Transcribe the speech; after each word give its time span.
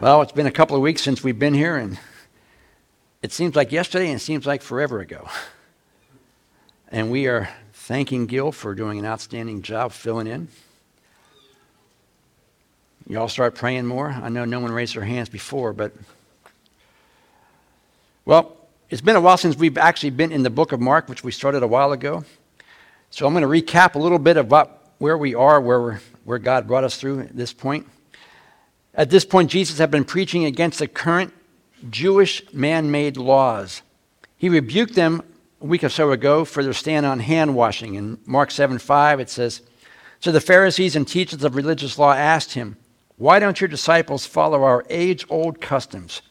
Well, 0.00 0.22
it's 0.22 0.32
been 0.32 0.46
a 0.46 0.50
couple 0.50 0.76
of 0.76 0.80
weeks 0.80 1.02
since 1.02 1.22
we've 1.22 1.38
been 1.38 1.52
here, 1.52 1.76
and 1.76 1.98
it 3.20 3.32
seems 3.32 3.54
like 3.54 3.70
yesterday 3.70 4.06
and 4.06 4.16
it 4.16 4.24
seems 4.24 4.46
like 4.46 4.62
forever 4.62 5.00
ago. 5.00 5.28
And 6.88 7.10
we 7.10 7.26
are 7.26 7.50
thanking 7.74 8.24
Gil 8.24 8.50
for 8.50 8.74
doing 8.74 8.98
an 8.98 9.04
outstanding 9.04 9.60
job 9.60 9.92
filling 9.92 10.26
in. 10.26 10.48
You 13.06 13.20
all 13.20 13.28
start 13.28 13.54
praying 13.54 13.84
more. 13.84 14.08
I 14.08 14.30
know 14.30 14.46
no 14.46 14.58
one 14.58 14.72
raised 14.72 14.96
their 14.96 15.04
hands 15.04 15.28
before, 15.28 15.74
but. 15.74 15.92
Well, 18.24 18.56
it's 18.88 19.02
been 19.02 19.16
a 19.16 19.20
while 19.20 19.36
since 19.36 19.54
we've 19.54 19.76
actually 19.76 20.10
been 20.10 20.32
in 20.32 20.42
the 20.42 20.48
book 20.48 20.72
of 20.72 20.80
Mark, 20.80 21.10
which 21.10 21.22
we 21.22 21.30
started 21.30 21.62
a 21.62 21.68
while 21.68 21.92
ago. 21.92 22.24
So 23.10 23.26
I'm 23.26 23.34
going 23.34 23.42
to 23.42 23.48
recap 23.48 23.96
a 23.96 23.98
little 23.98 24.18
bit 24.18 24.38
about 24.38 24.80
where 24.96 25.18
we 25.18 25.34
are, 25.34 25.60
where, 25.60 26.00
where 26.24 26.38
God 26.38 26.66
brought 26.66 26.84
us 26.84 26.96
through 26.96 27.20
at 27.20 27.36
this 27.36 27.52
point. 27.52 27.86
At 28.94 29.10
this 29.10 29.24
point, 29.24 29.50
Jesus 29.50 29.78
had 29.78 29.90
been 29.90 30.04
preaching 30.04 30.44
against 30.44 30.78
the 30.78 30.88
current 30.88 31.32
Jewish 31.88 32.42
man 32.52 32.90
made 32.90 33.16
laws. 33.16 33.82
He 34.36 34.48
rebuked 34.48 34.94
them 34.94 35.22
a 35.60 35.66
week 35.66 35.84
or 35.84 35.88
so 35.88 36.10
ago 36.10 36.44
for 36.44 36.62
their 36.62 36.72
stand 36.72 37.06
on 37.06 37.20
hand 37.20 37.54
washing. 37.54 37.94
In 37.94 38.18
Mark 38.26 38.50
7 38.50 38.78
5, 38.78 39.20
it 39.20 39.30
says, 39.30 39.62
So 40.18 40.32
the 40.32 40.40
Pharisees 40.40 40.96
and 40.96 41.06
teachers 41.06 41.44
of 41.44 41.54
religious 41.54 41.98
law 41.98 42.12
asked 42.12 42.54
him, 42.54 42.76
Why 43.16 43.38
don't 43.38 43.60
your 43.60 43.68
disciples 43.68 44.26
follow 44.26 44.62
our 44.64 44.84
age 44.90 45.24
old 45.28 45.60
customs? 45.60 46.22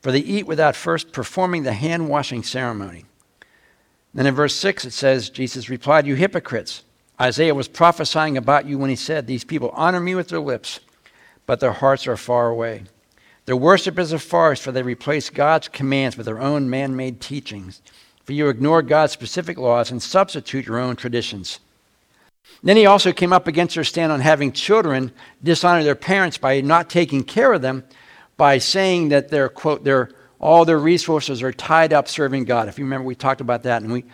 For 0.00 0.12
they 0.12 0.20
eat 0.20 0.46
without 0.46 0.76
first 0.76 1.12
performing 1.12 1.64
the 1.64 1.72
hand 1.72 2.08
washing 2.08 2.42
ceremony. 2.42 3.04
Then 4.14 4.26
in 4.26 4.34
verse 4.34 4.54
6, 4.54 4.86
it 4.86 4.92
says, 4.92 5.28
Jesus 5.28 5.68
replied, 5.68 6.06
You 6.06 6.14
hypocrites! 6.14 6.84
Isaiah 7.20 7.54
was 7.54 7.66
prophesying 7.66 8.36
about 8.36 8.66
you 8.66 8.78
when 8.78 8.90
he 8.90 8.96
said, 8.96 9.26
These 9.26 9.44
people 9.44 9.70
honor 9.74 10.00
me 10.00 10.14
with 10.14 10.28
their 10.28 10.40
lips 10.40 10.80
but 11.48 11.60
their 11.60 11.72
hearts 11.72 12.06
are 12.06 12.18
far 12.18 12.50
away. 12.50 12.82
Their 13.46 13.56
worship 13.56 13.98
is 13.98 14.12
a 14.12 14.18
farce, 14.18 14.60
for 14.60 14.70
they 14.70 14.82
replace 14.82 15.30
God's 15.30 15.66
commands 15.66 16.14
with 16.14 16.26
their 16.26 16.38
own 16.38 16.68
man 16.68 16.94
made 16.94 17.22
teachings. 17.22 17.80
For 18.24 18.34
you 18.34 18.50
ignore 18.50 18.82
God's 18.82 19.14
specific 19.14 19.56
laws 19.56 19.90
and 19.90 20.02
substitute 20.02 20.66
your 20.66 20.78
own 20.78 20.94
traditions. 20.94 21.58
Then 22.62 22.76
he 22.76 22.84
also 22.84 23.12
came 23.12 23.32
up 23.32 23.46
against 23.46 23.76
their 23.76 23.84
stand 23.84 24.12
on 24.12 24.20
having 24.20 24.52
children 24.52 25.10
dishonor 25.42 25.82
their 25.82 25.94
parents 25.94 26.36
by 26.36 26.60
not 26.60 26.90
taking 26.90 27.24
care 27.24 27.54
of 27.54 27.62
them, 27.62 27.84
by 28.36 28.58
saying 28.58 29.08
that 29.08 29.30
their 29.30 29.48
quote 29.48 29.84
their 29.84 30.10
all 30.38 30.66
their 30.66 30.78
resources 30.78 31.42
are 31.42 31.52
tied 31.52 31.94
up 31.94 32.08
serving 32.08 32.44
God. 32.44 32.68
If 32.68 32.78
you 32.78 32.84
remember, 32.84 33.06
we 33.06 33.14
talked 33.14 33.40
about 33.40 33.62
that, 33.62 33.80
and 33.80 33.90
we 33.90 34.04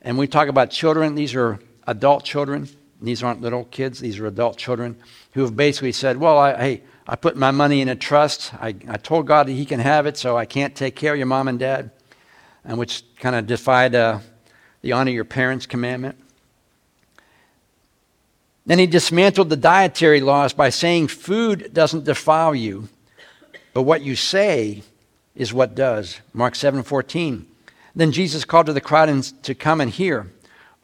and 0.00 0.16
we 0.16 0.26
talk 0.26 0.48
about 0.48 0.70
children. 0.70 1.14
These 1.14 1.34
are 1.34 1.58
adult 1.86 2.24
children. 2.24 2.66
These 3.00 3.22
aren't 3.22 3.40
little 3.40 3.64
kids. 3.64 4.00
These 4.00 4.18
are 4.18 4.26
adult 4.26 4.58
children 4.58 4.96
who 5.32 5.42
have 5.42 5.56
basically 5.56 5.92
said, 5.92 6.16
Well, 6.16 6.38
I, 6.38 6.56
hey, 6.56 6.82
I 7.06 7.16
put 7.16 7.36
my 7.36 7.50
money 7.50 7.80
in 7.80 7.88
a 7.88 7.96
trust. 7.96 8.52
I, 8.54 8.74
I 8.88 8.96
told 8.96 9.26
God 9.26 9.46
that 9.46 9.52
He 9.52 9.64
can 9.64 9.80
have 9.80 10.06
it, 10.06 10.16
so 10.16 10.36
I 10.36 10.46
can't 10.46 10.74
take 10.74 10.96
care 10.96 11.12
of 11.12 11.18
your 11.18 11.26
mom 11.26 11.48
and 11.48 11.58
dad, 11.58 11.90
and 12.64 12.78
which 12.78 13.04
kind 13.18 13.36
of 13.36 13.46
defied 13.46 13.94
uh, 13.94 14.18
the 14.82 14.92
honor 14.92 15.10
your 15.10 15.24
parents 15.24 15.66
commandment. 15.66 16.16
Then 18.66 18.78
he 18.78 18.86
dismantled 18.86 19.48
the 19.48 19.56
dietary 19.56 20.20
laws 20.20 20.52
by 20.52 20.68
saying 20.68 21.08
food 21.08 21.70
doesn't 21.72 22.04
defile 22.04 22.54
you, 22.54 22.90
but 23.72 23.82
what 23.82 24.02
you 24.02 24.14
say 24.14 24.82
is 25.34 25.54
what 25.54 25.74
does. 25.74 26.20
Mark 26.34 26.52
7:14. 26.52 27.46
Then 27.94 28.12
Jesus 28.12 28.44
called 28.44 28.66
to 28.66 28.74
the 28.74 28.82
crowd 28.82 29.08
to 29.42 29.54
come 29.54 29.80
and 29.80 29.90
hear. 29.90 30.30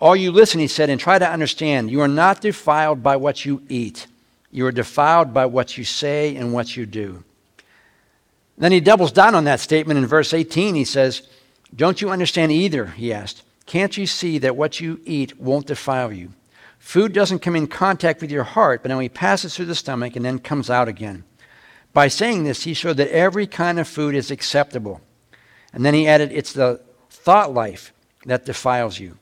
All 0.04 0.14
you 0.14 0.32
listen, 0.32 0.60
he 0.60 0.66
said, 0.66 0.90
and 0.90 1.00
try 1.00 1.18
to 1.18 1.26
understand. 1.26 1.90
You 1.90 2.02
are 2.02 2.08
not 2.08 2.42
defiled 2.42 3.02
by 3.02 3.16
what 3.16 3.46
you 3.46 3.62
eat. 3.70 4.06
You 4.50 4.66
are 4.66 4.70
defiled 4.70 5.32
by 5.32 5.46
what 5.46 5.78
you 5.78 5.84
say 5.84 6.36
and 6.36 6.52
what 6.52 6.76
you 6.76 6.84
do. 6.84 7.24
Then 8.58 8.70
he 8.70 8.80
doubles 8.80 9.12
down 9.12 9.34
on 9.34 9.44
that 9.44 9.60
statement 9.60 9.96
in 9.96 10.06
verse 10.06 10.34
18. 10.34 10.74
He 10.74 10.84
says, 10.84 11.26
Don't 11.74 12.02
you 12.02 12.10
understand 12.10 12.52
either? 12.52 12.88
He 12.88 13.14
asked. 13.14 13.44
Can't 13.64 13.96
you 13.96 14.06
see 14.06 14.36
that 14.40 14.56
what 14.56 14.78
you 14.78 15.00
eat 15.06 15.40
won't 15.40 15.68
defile 15.68 16.12
you? 16.12 16.34
Food 16.78 17.14
doesn't 17.14 17.38
come 17.38 17.56
in 17.56 17.66
contact 17.66 18.20
with 18.20 18.30
your 18.30 18.44
heart, 18.44 18.82
but 18.82 18.92
only 18.92 19.08
passes 19.08 19.56
through 19.56 19.64
the 19.64 19.74
stomach 19.74 20.16
and 20.16 20.24
then 20.26 20.38
comes 20.38 20.68
out 20.68 20.86
again. 20.86 21.24
By 21.94 22.08
saying 22.08 22.44
this, 22.44 22.64
he 22.64 22.74
showed 22.74 22.98
that 22.98 23.08
every 23.08 23.46
kind 23.46 23.80
of 23.80 23.88
food 23.88 24.14
is 24.14 24.30
acceptable. 24.30 25.00
And 25.72 25.82
then 25.82 25.94
he 25.94 26.06
added, 26.06 26.30
It's 26.30 26.52
the 26.52 26.82
thought 27.08 27.54
life 27.54 27.94
that 28.26 28.44
defiles 28.44 28.98
you. 28.98 29.16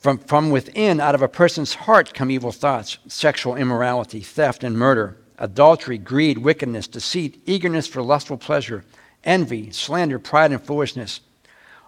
From, 0.00 0.16
from 0.16 0.50
within, 0.50 0.98
out 0.98 1.14
of 1.14 1.20
a 1.20 1.28
person's 1.28 1.74
heart, 1.74 2.14
come 2.14 2.30
evil 2.30 2.52
thoughts 2.52 2.98
sexual 3.06 3.54
immorality, 3.54 4.20
theft, 4.20 4.64
and 4.64 4.76
murder, 4.76 5.18
adultery, 5.38 5.98
greed, 5.98 6.38
wickedness, 6.38 6.88
deceit, 6.88 7.42
eagerness 7.44 7.86
for 7.86 8.02
lustful 8.02 8.38
pleasure, 8.38 8.84
envy, 9.24 9.70
slander, 9.70 10.18
pride, 10.18 10.52
and 10.52 10.62
foolishness. 10.62 11.20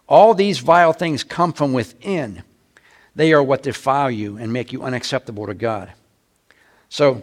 All 0.06 0.34
these 0.34 0.58
vile 0.58 0.92
things 0.92 1.24
come 1.24 1.54
from 1.54 1.72
within. 1.72 2.42
They 3.16 3.32
are 3.32 3.42
what 3.42 3.62
defile 3.62 4.10
you 4.10 4.36
and 4.36 4.52
make 4.52 4.72
you 4.72 4.82
unacceptable 4.82 5.46
to 5.46 5.54
God. 5.54 5.90
So, 6.90 7.22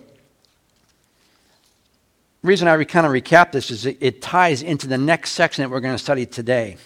the 2.42 2.48
reason 2.48 2.68
I 2.68 2.84
kind 2.86 3.06
of 3.06 3.12
recap 3.12 3.52
this 3.52 3.70
is 3.70 3.86
it, 3.86 3.98
it 4.00 4.22
ties 4.22 4.64
into 4.64 4.88
the 4.88 4.98
next 4.98 5.32
section 5.32 5.62
that 5.62 5.70
we're 5.70 5.82
going 5.82 5.96
to 5.96 6.04
study 6.04 6.26
today. 6.26 6.78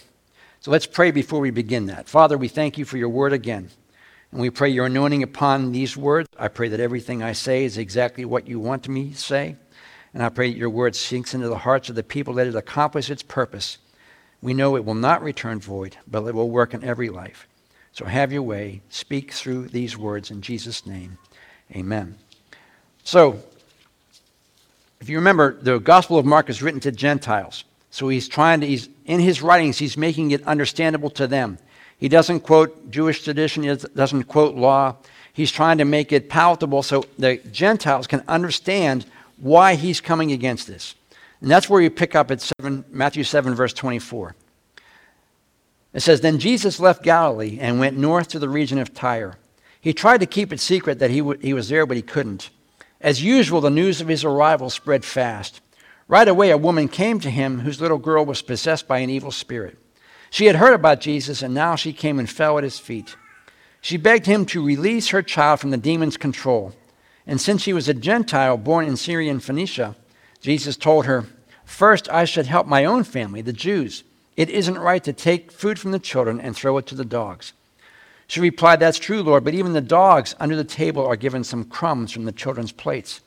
So 0.60 0.70
let's 0.70 0.86
pray 0.86 1.10
before 1.10 1.40
we 1.40 1.50
begin 1.50 1.86
that. 1.86 2.08
Father, 2.08 2.36
we 2.36 2.48
thank 2.48 2.76
you 2.76 2.84
for 2.84 2.96
your 2.96 3.08
word 3.08 3.32
again. 3.32 3.70
And 4.34 4.40
we 4.40 4.50
pray 4.50 4.68
your 4.68 4.86
anointing 4.86 5.22
upon 5.22 5.70
these 5.70 5.96
words. 5.96 6.28
I 6.36 6.48
pray 6.48 6.66
that 6.70 6.80
everything 6.80 7.22
I 7.22 7.30
say 7.30 7.64
is 7.64 7.78
exactly 7.78 8.24
what 8.24 8.48
you 8.48 8.58
want 8.58 8.88
me 8.88 9.10
to 9.10 9.16
say. 9.16 9.54
And 10.12 10.24
I 10.24 10.28
pray 10.28 10.50
that 10.50 10.58
your 10.58 10.70
word 10.70 10.96
sinks 10.96 11.34
into 11.34 11.46
the 11.46 11.58
hearts 11.58 11.88
of 11.88 11.94
the 11.94 12.02
people, 12.02 12.34
that 12.34 12.48
it 12.48 12.56
accomplish 12.56 13.10
its 13.10 13.22
purpose. 13.22 13.78
We 14.42 14.52
know 14.52 14.74
it 14.74 14.84
will 14.84 14.94
not 14.94 15.22
return 15.22 15.60
void, 15.60 15.98
but 16.08 16.26
it 16.26 16.34
will 16.34 16.50
work 16.50 16.74
in 16.74 16.82
every 16.82 17.10
life. 17.10 17.46
So 17.92 18.06
have 18.06 18.32
your 18.32 18.42
way. 18.42 18.82
Speak 18.88 19.30
through 19.30 19.68
these 19.68 19.96
words 19.96 20.32
in 20.32 20.42
Jesus' 20.42 20.84
name. 20.84 21.16
Amen. 21.70 22.16
So, 23.04 23.40
if 25.00 25.08
you 25.08 25.16
remember, 25.16 25.56
the 25.62 25.78
Gospel 25.78 26.18
of 26.18 26.26
Mark 26.26 26.50
is 26.50 26.60
written 26.60 26.80
to 26.80 26.90
Gentiles. 26.90 27.62
So 27.92 28.08
he's 28.08 28.26
trying 28.26 28.62
to, 28.62 28.66
he's, 28.66 28.88
in 29.04 29.20
his 29.20 29.42
writings, 29.42 29.78
he's 29.78 29.96
making 29.96 30.32
it 30.32 30.42
understandable 30.42 31.10
to 31.10 31.28
them. 31.28 31.58
He 32.04 32.10
doesn't 32.10 32.40
quote 32.40 32.90
Jewish 32.90 33.24
tradition, 33.24 33.62
he 33.62 33.74
doesn't 33.74 34.24
quote 34.24 34.56
law. 34.56 34.96
He's 35.32 35.50
trying 35.50 35.78
to 35.78 35.86
make 35.86 36.12
it 36.12 36.28
palatable 36.28 36.82
so 36.82 37.06
the 37.18 37.38
Gentiles 37.50 38.06
can 38.06 38.22
understand 38.28 39.06
why 39.38 39.74
he's 39.74 40.02
coming 40.02 40.30
against 40.30 40.66
this. 40.66 40.96
And 41.40 41.50
that's 41.50 41.70
where 41.70 41.80
you 41.80 41.88
pick 41.88 42.14
up 42.14 42.30
at 42.30 42.42
7, 42.60 42.84
Matthew 42.90 43.24
7, 43.24 43.54
verse 43.54 43.72
24. 43.72 44.34
It 45.94 46.00
says, 46.00 46.20
Then 46.20 46.38
Jesus 46.38 46.78
left 46.78 47.02
Galilee 47.02 47.56
and 47.58 47.80
went 47.80 47.96
north 47.96 48.28
to 48.28 48.38
the 48.38 48.50
region 48.50 48.76
of 48.76 48.92
Tyre. 48.92 49.38
He 49.80 49.94
tried 49.94 50.20
to 50.20 50.26
keep 50.26 50.52
it 50.52 50.60
secret 50.60 50.98
that 50.98 51.10
he, 51.10 51.20
w- 51.20 51.40
he 51.40 51.54
was 51.54 51.70
there, 51.70 51.86
but 51.86 51.96
he 51.96 52.02
couldn't. 52.02 52.50
As 53.00 53.24
usual, 53.24 53.62
the 53.62 53.70
news 53.70 54.02
of 54.02 54.08
his 54.08 54.24
arrival 54.24 54.68
spread 54.68 55.06
fast. 55.06 55.62
Right 56.06 56.28
away, 56.28 56.50
a 56.50 56.58
woman 56.58 56.88
came 56.88 57.18
to 57.20 57.30
him 57.30 57.60
whose 57.60 57.80
little 57.80 57.96
girl 57.96 58.26
was 58.26 58.42
possessed 58.42 58.86
by 58.86 58.98
an 58.98 59.08
evil 59.08 59.30
spirit. 59.30 59.78
She 60.34 60.46
had 60.46 60.56
heard 60.56 60.74
about 60.74 61.00
Jesus, 61.00 61.42
and 61.42 61.54
now 61.54 61.76
she 61.76 61.92
came 61.92 62.18
and 62.18 62.28
fell 62.28 62.58
at 62.58 62.64
his 62.64 62.80
feet. 62.80 63.14
She 63.80 63.96
begged 63.96 64.26
him 64.26 64.44
to 64.46 64.66
release 64.66 65.10
her 65.10 65.22
child 65.22 65.60
from 65.60 65.70
the 65.70 65.76
demon's 65.76 66.16
control. 66.16 66.74
And 67.24 67.40
since 67.40 67.62
she 67.62 67.72
was 67.72 67.88
a 67.88 67.94
Gentile 67.94 68.56
born 68.56 68.84
in 68.84 68.96
Syrian 68.96 69.38
Phoenicia, 69.38 69.94
Jesus 70.40 70.76
told 70.76 71.06
her, 71.06 71.26
First, 71.64 72.08
I 72.08 72.24
should 72.24 72.46
help 72.46 72.66
my 72.66 72.84
own 72.84 73.04
family, 73.04 73.42
the 73.42 73.52
Jews. 73.52 74.02
It 74.36 74.50
isn't 74.50 74.76
right 74.76 75.04
to 75.04 75.12
take 75.12 75.52
food 75.52 75.78
from 75.78 75.92
the 75.92 76.00
children 76.00 76.40
and 76.40 76.56
throw 76.56 76.78
it 76.78 76.86
to 76.86 76.96
the 76.96 77.04
dogs. 77.04 77.52
She 78.26 78.40
replied, 78.40 78.80
That's 78.80 78.98
true, 78.98 79.22
Lord, 79.22 79.44
but 79.44 79.54
even 79.54 79.72
the 79.72 79.80
dogs 79.80 80.34
under 80.40 80.56
the 80.56 80.64
table 80.64 81.06
are 81.06 81.14
given 81.14 81.44
some 81.44 81.62
crumbs 81.62 82.10
from 82.10 82.24
the 82.24 82.32
children's 82.32 82.72
plates. 82.72 83.20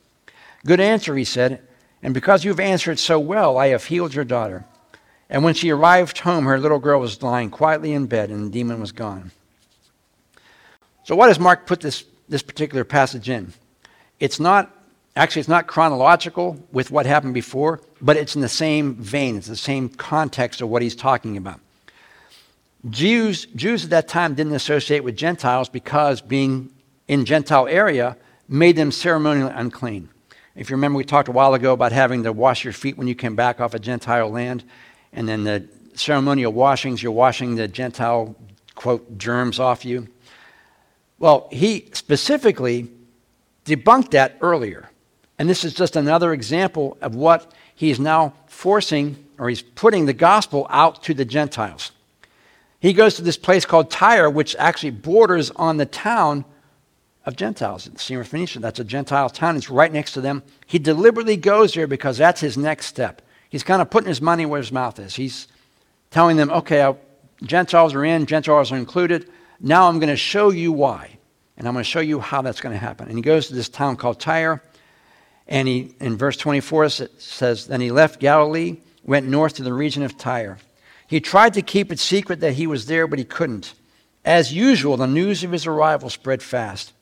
Good 0.66 0.78
answer, 0.78 1.16
he 1.16 1.24
said, 1.24 1.62
and 2.02 2.12
because 2.12 2.44
you've 2.44 2.60
answered 2.60 2.98
so 2.98 3.18
well, 3.18 3.56
I 3.56 3.68
have 3.68 3.86
healed 3.86 4.12
your 4.12 4.26
daughter. 4.26 4.66
And 5.30 5.44
when 5.44 5.54
she 5.54 5.70
arrived 5.70 6.18
home, 6.18 6.46
her 6.46 6.58
little 6.58 6.78
girl 6.78 7.00
was 7.00 7.22
lying 7.22 7.50
quietly 7.50 7.92
in 7.92 8.06
bed 8.06 8.30
and 8.30 8.46
the 8.46 8.50
demon 8.50 8.80
was 8.80 8.92
gone. 8.92 9.30
So, 11.04 11.14
why 11.16 11.28
does 11.28 11.38
Mark 11.38 11.66
put 11.66 11.80
this, 11.80 12.04
this 12.28 12.42
particular 12.42 12.84
passage 12.84 13.28
in? 13.28 13.52
It's 14.20 14.40
not, 14.40 14.70
actually, 15.16 15.40
it's 15.40 15.48
not 15.48 15.66
chronological 15.66 16.58
with 16.72 16.90
what 16.90 17.06
happened 17.06 17.34
before, 17.34 17.80
but 18.00 18.16
it's 18.16 18.34
in 18.34 18.42
the 18.42 18.48
same 18.48 18.94
vein, 18.94 19.36
it's 19.36 19.46
the 19.46 19.56
same 19.56 19.88
context 19.88 20.60
of 20.60 20.68
what 20.68 20.82
he's 20.82 20.96
talking 20.96 21.36
about. 21.36 21.60
Jews, 22.88 23.46
Jews 23.56 23.84
at 23.84 23.90
that 23.90 24.08
time 24.08 24.34
didn't 24.34 24.54
associate 24.54 25.02
with 25.02 25.16
Gentiles 25.16 25.68
because 25.68 26.20
being 26.20 26.70
in 27.08 27.24
Gentile 27.24 27.66
area 27.66 28.16
made 28.48 28.76
them 28.76 28.92
ceremonially 28.92 29.52
unclean. 29.54 30.08
If 30.54 30.70
you 30.70 30.76
remember, 30.76 30.96
we 30.96 31.04
talked 31.04 31.28
a 31.28 31.32
while 31.32 31.54
ago 31.54 31.72
about 31.72 31.92
having 31.92 32.24
to 32.24 32.32
wash 32.32 32.64
your 32.64 32.72
feet 32.72 32.98
when 32.98 33.06
you 33.06 33.14
came 33.14 33.36
back 33.36 33.60
off 33.60 33.74
a 33.74 33.78
Gentile 33.78 34.28
land. 34.28 34.64
And 35.12 35.28
then 35.28 35.44
the 35.44 35.68
ceremonial 35.94 36.52
washings, 36.52 37.02
you're 37.02 37.12
washing 37.12 37.56
the 37.56 37.68
Gentile, 37.68 38.36
quote, 38.74 39.18
germs 39.18 39.58
off 39.58 39.84
you. 39.84 40.08
Well, 41.18 41.48
he 41.50 41.88
specifically 41.92 42.88
debunked 43.64 44.12
that 44.12 44.36
earlier. 44.40 44.90
And 45.38 45.48
this 45.48 45.64
is 45.64 45.74
just 45.74 45.96
another 45.96 46.32
example 46.32 46.96
of 47.00 47.14
what 47.14 47.52
he 47.74 47.90
is 47.90 48.00
now 48.00 48.34
forcing 48.46 49.24
or 49.38 49.48
he's 49.48 49.62
putting 49.62 50.06
the 50.06 50.12
gospel 50.12 50.66
out 50.68 51.02
to 51.04 51.14
the 51.14 51.24
Gentiles. 51.24 51.92
He 52.80 52.92
goes 52.92 53.16
to 53.16 53.22
this 53.22 53.36
place 53.36 53.64
called 53.64 53.90
Tyre, 53.90 54.30
which 54.30 54.54
actually 54.56 54.90
borders 54.90 55.50
on 55.52 55.76
the 55.76 55.86
town 55.86 56.44
of 57.24 57.36
Gentiles, 57.36 57.88
Syrophoenicia. 57.88 58.60
That's 58.60 58.80
a 58.80 58.84
Gentile 58.84 59.28
town. 59.28 59.56
It's 59.56 59.70
right 59.70 59.92
next 59.92 60.12
to 60.12 60.20
them. 60.20 60.42
He 60.66 60.78
deliberately 60.78 61.36
goes 61.36 61.74
there 61.74 61.86
because 61.86 62.18
that's 62.18 62.40
his 62.40 62.56
next 62.56 62.86
step. 62.86 63.22
He's 63.48 63.62
kind 63.62 63.80
of 63.80 63.90
putting 63.90 64.08
his 64.08 64.20
money 64.20 64.46
where 64.46 64.60
his 64.60 64.72
mouth 64.72 64.98
is. 64.98 65.14
He's 65.14 65.48
telling 66.10 66.36
them, 66.36 66.50
okay, 66.50 66.82
I'll, 66.82 66.98
Gentiles 67.42 67.94
are 67.94 68.04
in, 68.04 68.26
Gentiles 68.26 68.72
are 68.72 68.76
included. 68.76 69.30
Now 69.60 69.88
I'm 69.88 69.98
going 69.98 70.10
to 70.10 70.16
show 70.16 70.50
you 70.50 70.72
why. 70.72 71.18
And 71.56 71.66
I'm 71.66 71.74
going 71.74 71.84
to 71.84 71.90
show 71.90 72.00
you 72.00 72.20
how 72.20 72.42
that's 72.42 72.60
going 72.60 72.74
to 72.74 72.78
happen. 72.78 73.08
And 73.08 73.16
he 73.16 73.22
goes 73.22 73.48
to 73.48 73.54
this 73.54 73.68
town 73.68 73.96
called 73.96 74.20
Tyre. 74.20 74.62
And 75.48 75.66
he, 75.66 75.94
in 75.98 76.16
verse 76.16 76.36
24, 76.36 76.84
it 76.84 76.90
says, 77.20 77.66
Then 77.66 77.80
he 77.80 77.90
left 77.90 78.20
Galilee, 78.20 78.78
went 79.02 79.26
north 79.26 79.54
to 79.54 79.62
the 79.62 79.72
region 79.72 80.02
of 80.02 80.16
Tyre. 80.16 80.58
He 81.06 81.20
tried 81.20 81.54
to 81.54 81.62
keep 81.62 81.90
it 81.90 81.98
secret 81.98 82.40
that 82.40 82.52
he 82.52 82.66
was 82.66 82.86
there, 82.86 83.06
but 83.06 83.18
he 83.18 83.24
couldn't. 83.24 83.72
As 84.24 84.52
usual, 84.52 84.96
the 84.98 85.06
news 85.06 85.42
of 85.42 85.52
his 85.52 85.66
arrival 85.66 86.10
spread 86.10 86.42
fast. 86.42 86.92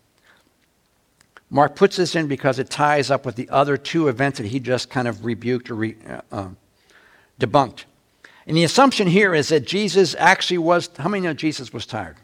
Mark 1.48 1.76
puts 1.76 1.96
this 1.96 2.16
in 2.16 2.26
because 2.26 2.58
it 2.58 2.70
ties 2.70 3.10
up 3.10 3.24
with 3.24 3.36
the 3.36 3.48
other 3.50 3.76
two 3.76 4.08
events 4.08 4.38
that 4.38 4.48
he 4.48 4.58
just 4.58 4.90
kind 4.90 5.06
of 5.06 5.24
rebuked 5.24 5.70
or 5.70 5.74
re, 5.76 5.96
uh, 6.08 6.20
uh, 6.32 6.48
debunked. 7.38 7.84
And 8.46 8.56
the 8.56 8.64
assumption 8.64 9.06
here 9.06 9.34
is 9.34 9.48
that 9.48 9.66
Jesus 9.66 10.14
actually 10.18 10.58
was, 10.58 10.90
how 10.98 11.08
many 11.08 11.22
know 11.22 11.34
Jesus 11.34 11.72
was 11.72 11.86
tired? 11.86 12.16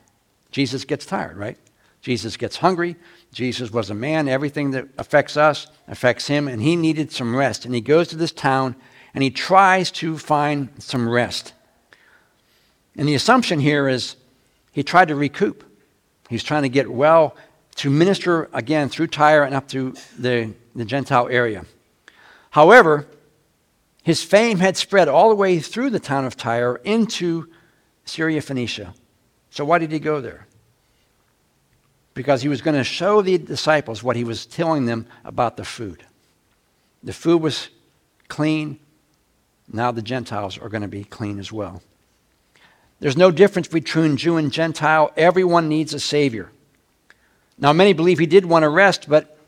Jesus 0.51 0.85
gets 0.85 1.07
tired, 1.07 1.37
right? 1.37 1.59
Jesus 2.01 2.37
gets 2.37 2.57
hungry. 2.57 2.97
Jesus 3.33 3.71
was 3.71 3.91
a 3.91 3.95
man. 3.95 4.29
Everything 4.29 4.73
that 4.73 4.89
affects 4.99 5.37
us 5.37 5.69
affects 5.89 6.27
him, 6.27 6.49
and 6.49 6.61
he 6.61 6.77
needed 6.77 7.13
some 7.13 7.35
rest. 7.35 7.65
And 7.65 7.75
he 7.75 7.81
goes 7.81 8.09
to 8.09 8.17
this 8.17 8.33
town 8.33 8.77
and 9.15 9.23
he 9.23 9.31
tries 9.31 9.91
to 9.93 10.19
find 10.19 10.69
some 10.79 11.09
rest. 11.09 11.53
And 12.97 13.09
the 13.09 13.15
assumption 13.15 13.61
here 13.61 13.89
is 13.89 14.17
he 14.73 14.83
tried 14.83 15.09
to 15.09 15.15
recoup. 15.15 15.65
He's 16.29 16.43
trying 16.43 16.63
to 16.63 16.69
get 16.69 16.91
well 16.91 17.37
to 17.77 17.91
minister 17.91 18.49
again 18.53 18.89
through 18.89 19.09
Tyre 19.09 19.45
and 19.45 19.55
up 19.55 19.69
through 19.69 19.95
the, 20.19 20.53
the 20.75 20.85
Gentile 20.85 21.29
area. 21.29 21.65
However, 22.51 23.07
his 24.03 24.23
fame 24.23 24.59
had 24.59 24.77
spread 24.77 25.09
all 25.09 25.29
the 25.29 25.35
way 25.35 25.59
through 25.59 25.91
the 25.91 26.01
town 26.01 26.25
of 26.25 26.37
Tyre 26.37 26.77
into 26.85 27.49
Syria 28.05 28.43
Phoenicia. 28.43 28.95
So, 29.51 29.65
why 29.65 29.79
did 29.79 29.93
he 29.93 29.99
go 29.99 30.21
there? 30.21 30.47
Because 32.15 32.43
he 32.43 32.49
was 32.49 32.61
going 32.61 32.77
to 32.77 32.85
show 32.85 33.23
the 33.23 33.39
disciples 33.39 34.03
what 34.03 34.17
he 34.17 34.25
was 34.25 34.45
telling 34.45 34.87
them 34.87 35.07
about 35.25 35.57
the 35.57 35.65
food. 35.65 36.05
The 37.03 37.13
food 37.13 37.41
was 37.41 37.69
clean. 38.29 38.79
Now 39.73 39.93
the 39.93 40.03
Gentiles 40.03 40.59
are 40.59 40.69
going 40.69 40.83
to 40.83 40.89
be 40.89 41.05
clean 41.05 41.39
as 41.39 41.51
well. 41.51 41.83
There's 43.01 43.17
no 43.17 43.31
difference 43.31 43.67
between 43.67 44.17
Jew 44.17 44.37
and 44.37 44.53
Gentile. 44.53 45.11
Everyone 45.17 45.69
needs 45.69 45.95
a 45.95 46.01
Savior. 46.01 46.51
Now, 47.59 47.73
many 47.73 47.93
believe 47.93 48.19
he 48.19 48.27
did 48.27 48.45
want 48.45 48.63
to 48.63 48.69
rest, 48.69 49.09
but 49.09 49.39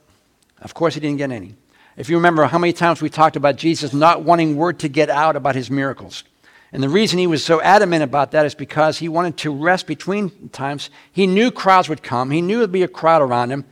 of 0.61 0.75
course 0.75 0.95
he 0.95 1.01
didn't 1.01 1.19
get 1.19 1.31
any. 1.31 1.55
If 1.97 2.09
you 2.09 2.17
remember 2.17 2.45
how 2.45 2.59
many 2.59 2.73
times 2.73 3.01
we 3.01 3.09
talked 3.09 3.37
about 3.37 3.57
Jesus 3.57 3.93
not 3.93 4.23
wanting 4.23 4.57
word 4.57 4.81
to 4.81 4.89
get 4.89 5.11
out 5.11 5.37
about 5.37 5.55
his 5.55 5.71
miracles. 5.71 6.25
And 6.73 6.83
the 6.83 6.89
reason 6.89 7.21
he 7.21 7.29
was 7.29 7.45
so 7.45 7.61
adamant 7.63 8.03
about 8.03 8.33
that 8.33 8.47
is 8.47 8.55
because 8.55 8.99
he 8.99 9.09
wanted 9.09 9.37
to 9.39 9.55
rest 9.55 9.87
between 9.87 10.49
times. 10.49 10.91
He 11.13 11.27
knew 11.27 11.53
crowds 11.53 11.89
would 11.89 12.03
come, 12.03 12.31
he 12.31 12.43
knew 12.43 12.59
there'd 12.59 12.73
be 12.73 12.83
a 12.83 12.89
crowd 12.89 13.23
around 13.23 13.51
him, 13.51 13.65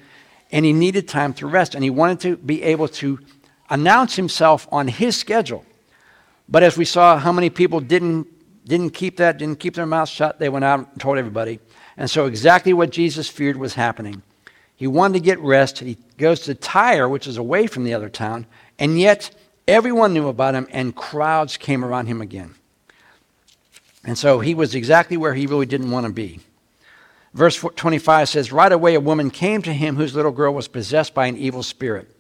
and 0.53 0.65
he 0.65 0.73
needed 0.73 1.09
time 1.09 1.35
to 1.35 1.47
rest. 1.47 1.75
And 1.75 1.83
he 1.83 1.91
wanted 1.91 2.21
to 2.21 2.37
be 2.37 2.63
able 2.63 2.87
to 2.89 3.19
announce 3.71 4.15
himself 4.15 4.69
on 4.71 4.87
his 4.87 5.17
schedule. 5.17 5.65
But 6.49 6.63
as 6.63 6.77
we 6.77 6.85
saw, 6.85 7.19
how 7.19 7.33
many 7.33 7.51
people 7.51 7.81
didn't 7.81 8.29
didn't 8.65 8.91
keep 8.91 9.17
that, 9.17 9.39
didn't 9.39 9.59
keep 9.59 9.75
their 9.75 9.87
mouths 9.87 10.11
shut. 10.11 10.39
They 10.39 10.49
went 10.49 10.65
out 10.65 10.89
and 10.93 11.01
told 11.01 11.19
everybody. 11.19 11.59
And 12.03 12.11
so, 12.11 12.27
exactly 12.27 12.73
what 12.73 12.91
Jesus 12.91 13.29
feared 13.29 13.57
was 13.57 13.75
happening. 13.75 14.23
He 14.75 14.89
wanted 14.89 15.15
to 15.15 15.25
get 15.25 15.39
rest. 15.39 15.79
He 15.79 15.97
goes 16.19 16.41
to 16.41 16.55
Tyre, 16.57 17.09
which 17.09 17.29
is 17.29 17.37
away 17.37 17.69
from 17.69 17.85
the 17.85 17.95
other 17.95 18.09
town, 18.09 18.47
and 18.77 18.99
yet 18.99 19.31
everyone 19.69 20.13
knew 20.13 20.27
about 20.27 20.57
him, 20.57 20.67
and 20.73 20.97
crowds 20.97 21.57
came 21.57 21.85
around 21.85 22.09
him 22.09 22.21
again. 22.21 22.57
And 24.03 24.19
so 24.19 24.41
he 24.41 24.53
was 24.53 24.75
exactly 24.75 25.17
where 25.17 25.35
he 25.35 25.47
really 25.47 25.65
didn't 25.65 25.93
want 25.93 26.05
to 26.07 26.13
be. 26.13 26.41
Verse 27.35 27.57
25 27.61 28.29
says, 28.29 28.51
Right 28.51 28.73
away, 28.73 28.97
a 28.97 29.01
woman 29.01 29.31
came 29.31 29.63
to 29.63 29.73
him 29.73 29.95
whose 29.95 30.17
little 30.17 30.33
girl 30.33 30.53
was 30.53 30.67
possessed 30.67 31.15
by 31.15 31.29
an 31.29 31.37
evil 31.37 31.63
spirit. 31.63 32.11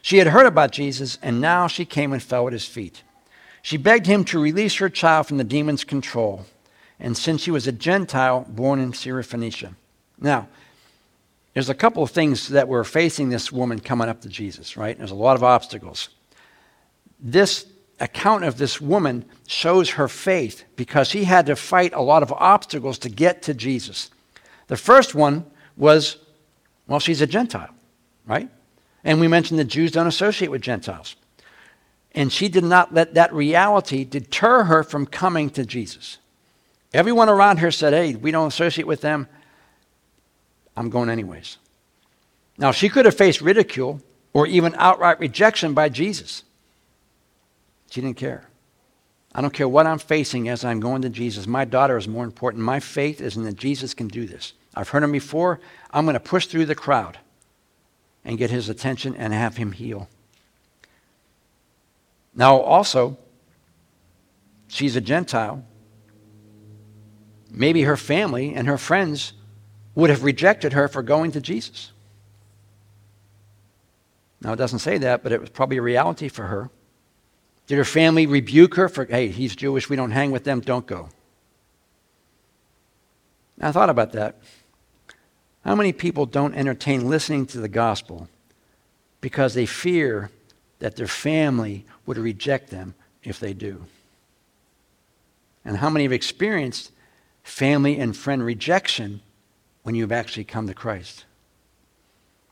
She 0.00 0.16
had 0.16 0.28
heard 0.28 0.46
about 0.46 0.72
Jesus, 0.72 1.18
and 1.20 1.42
now 1.42 1.66
she 1.66 1.84
came 1.84 2.14
and 2.14 2.22
fell 2.22 2.46
at 2.46 2.54
his 2.54 2.64
feet. 2.64 3.02
She 3.60 3.76
begged 3.76 4.06
him 4.06 4.24
to 4.24 4.40
release 4.40 4.76
her 4.76 4.88
child 4.88 5.26
from 5.26 5.36
the 5.36 5.44
demon's 5.44 5.84
control, 5.84 6.46
and 6.98 7.16
since 7.16 7.42
she 7.42 7.50
was 7.50 7.66
a 7.66 7.72
Gentile 7.72 8.46
born 8.48 8.80
in 8.80 8.92
Syrophoenicia. 8.92 9.74
Now, 10.18 10.48
there's 11.54 11.68
a 11.70 11.74
couple 11.74 12.02
of 12.02 12.10
things 12.10 12.48
that 12.48 12.68
were 12.68 12.84
facing 12.84 13.28
this 13.28 13.50
woman 13.50 13.80
coming 13.80 14.08
up 14.08 14.20
to 14.22 14.28
Jesus, 14.28 14.76
right? 14.76 14.96
There's 14.96 15.10
a 15.10 15.14
lot 15.14 15.36
of 15.36 15.44
obstacles. 15.44 16.10
This 17.18 17.66
account 17.98 18.44
of 18.44 18.58
this 18.58 18.80
woman 18.80 19.24
shows 19.46 19.90
her 19.90 20.08
faith 20.08 20.64
because 20.76 21.08
she 21.08 21.24
had 21.24 21.46
to 21.46 21.56
fight 21.56 21.94
a 21.94 22.02
lot 22.02 22.22
of 22.22 22.32
obstacles 22.32 22.98
to 22.98 23.08
get 23.08 23.42
to 23.42 23.54
Jesus. 23.54 24.10
The 24.66 24.76
first 24.76 25.14
one 25.14 25.46
was, 25.76 26.18
well, 26.86 27.00
she's 27.00 27.20
a 27.20 27.26
Gentile, 27.26 27.74
right? 28.26 28.50
And 29.04 29.20
we 29.20 29.28
mentioned 29.28 29.58
that 29.58 29.64
Jews 29.64 29.92
don't 29.92 30.06
associate 30.06 30.50
with 30.50 30.60
Gentiles. 30.60 31.16
And 32.12 32.32
she 32.32 32.48
did 32.48 32.64
not 32.64 32.92
let 32.92 33.14
that 33.14 33.32
reality 33.32 34.04
deter 34.04 34.64
her 34.64 34.82
from 34.82 35.06
coming 35.06 35.50
to 35.50 35.64
Jesus. 35.64 36.18
Everyone 36.96 37.28
around 37.28 37.58
her 37.58 37.70
said, 37.70 37.92
Hey, 37.92 38.14
we 38.14 38.30
don't 38.30 38.48
associate 38.48 38.86
with 38.86 39.02
them. 39.02 39.28
I'm 40.74 40.88
going 40.88 41.10
anyways. 41.10 41.58
Now, 42.56 42.72
she 42.72 42.88
could 42.88 43.04
have 43.04 43.14
faced 43.14 43.42
ridicule 43.42 44.00
or 44.32 44.46
even 44.46 44.74
outright 44.78 45.20
rejection 45.20 45.74
by 45.74 45.90
Jesus. 45.90 46.42
She 47.90 48.00
didn't 48.00 48.16
care. 48.16 48.48
I 49.34 49.42
don't 49.42 49.52
care 49.52 49.68
what 49.68 49.86
I'm 49.86 49.98
facing 49.98 50.48
as 50.48 50.64
I'm 50.64 50.80
going 50.80 51.02
to 51.02 51.10
Jesus. 51.10 51.46
My 51.46 51.66
daughter 51.66 51.98
is 51.98 52.08
more 52.08 52.24
important. 52.24 52.64
My 52.64 52.80
faith 52.80 53.20
is 53.20 53.36
in 53.36 53.44
that 53.44 53.56
Jesus 53.56 53.92
can 53.92 54.08
do 54.08 54.24
this. 54.24 54.54
I've 54.74 54.88
heard 54.88 55.02
him 55.02 55.12
before. 55.12 55.60
I'm 55.90 56.06
going 56.06 56.14
to 56.14 56.20
push 56.20 56.46
through 56.46 56.64
the 56.64 56.74
crowd 56.74 57.18
and 58.24 58.38
get 58.38 58.50
his 58.50 58.70
attention 58.70 59.14
and 59.14 59.34
have 59.34 59.58
him 59.58 59.72
heal. 59.72 60.08
Now, 62.34 62.56
also, 62.56 63.18
she's 64.68 64.96
a 64.96 65.02
Gentile. 65.02 65.62
Maybe 67.56 67.82
her 67.82 67.96
family 67.96 68.54
and 68.54 68.68
her 68.68 68.78
friends 68.78 69.32
would 69.96 70.10
have 70.10 70.22
rejected 70.22 70.74
her 70.74 70.86
for 70.86 71.02
going 71.02 71.32
to 71.32 71.40
Jesus. 71.40 71.90
Now, 74.40 74.52
it 74.52 74.56
doesn't 74.56 74.78
say 74.78 74.98
that, 74.98 75.24
but 75.24 75.32
it 75.32 75.40
was 75.40 75.50
probably 75.50 75.78
a 75.78 75.82
reality 75.82 76.28
for 76.28 76.44
her. 76.44 76.70
Did 77.66 77.78
her 77.78 77.84
family 77.84 78.26
rebuke 78.26 78.74
her 78.74 78.88
for, 78.88 79.06
hey, 79.06 79.28
he's 79.28 79.56
Jewish, 79.56 79.88
we 79.88 79.96
don't 79.96 80.12
hang 80.12 80.30
with 80.30 80.44
them, 80.44 80.60
don't 80.60 80.86
go? 80.86 81.08
I 83.60 83.72
thought 83.72 83.90
about 83.90 84.12
that. 84.12 84.36
How 85.64 85.74
many 85.74 85.92
people 85.92 86.26
don't 86.26 86.54
entertain 86.54 87.08
listening 87.08 87.46
to 87.46 87.58
the 87.58 87.68
gospel 87.68 88.28
because 89.20 89.54
they 89.54 89.66
fear 89.66 90.30
that 90.78 90.96
their 90.96 91.08
family 91.08 91.84
would 92.04 92.18
reject 92.18 92.70
them 92.70 92.94
if 93.22 93.40
they 93.40 93.52
do. 93.52 93.84
And 95.64 95.78
how 95.78 95.90
many 95.90 96.04
have 96.04 96.12
experienced 96.12 96.92
family 97.46 97.98
and 97.98 98.16
friend 98.16 98.44
rejection 98.44 99.20
when 99.84 99.94
you've 99.94 100.12
actually 100.12 100.44
come 100.44 100.66
to 100.66 100.74
Christ? 100.74 101.24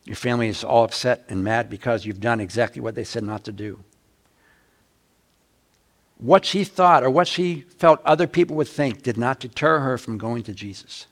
Your 0.05 0.15
family 0.15 0.47
is 0.47 0.63
all 0.63 0.85
upset 0.85 1.25
and 1.27 1.43
mad 1.43 1.69
because 1.69 2.05
you've 2.05 2.21
done 2.21 2.39
exactly 2.39 2.81
what 2.81 2.95
they 2.95 3.03
said 3.03 3.23
not 3.23 3.43
to 3.45 3.51
do. 3.51 3.79
What 6.17 6.45
she 6.45 6.63
thought 6.63 7.03
or 7.03 7.09
what 7.09 7.27
she 7.27 7.61
felt 7.77 8.01
other 8.05 8.25
people 8.25 8.55
would 8.55 8.69
think 8.69 9.03
did 9.03 9.17
not 9.17 9.39
deter 9.39 9.79
her 9.79 9.97
from 9.97 10.17
going 10.17 10.43
to 10.43 10.53
Jesus 10.53 11.07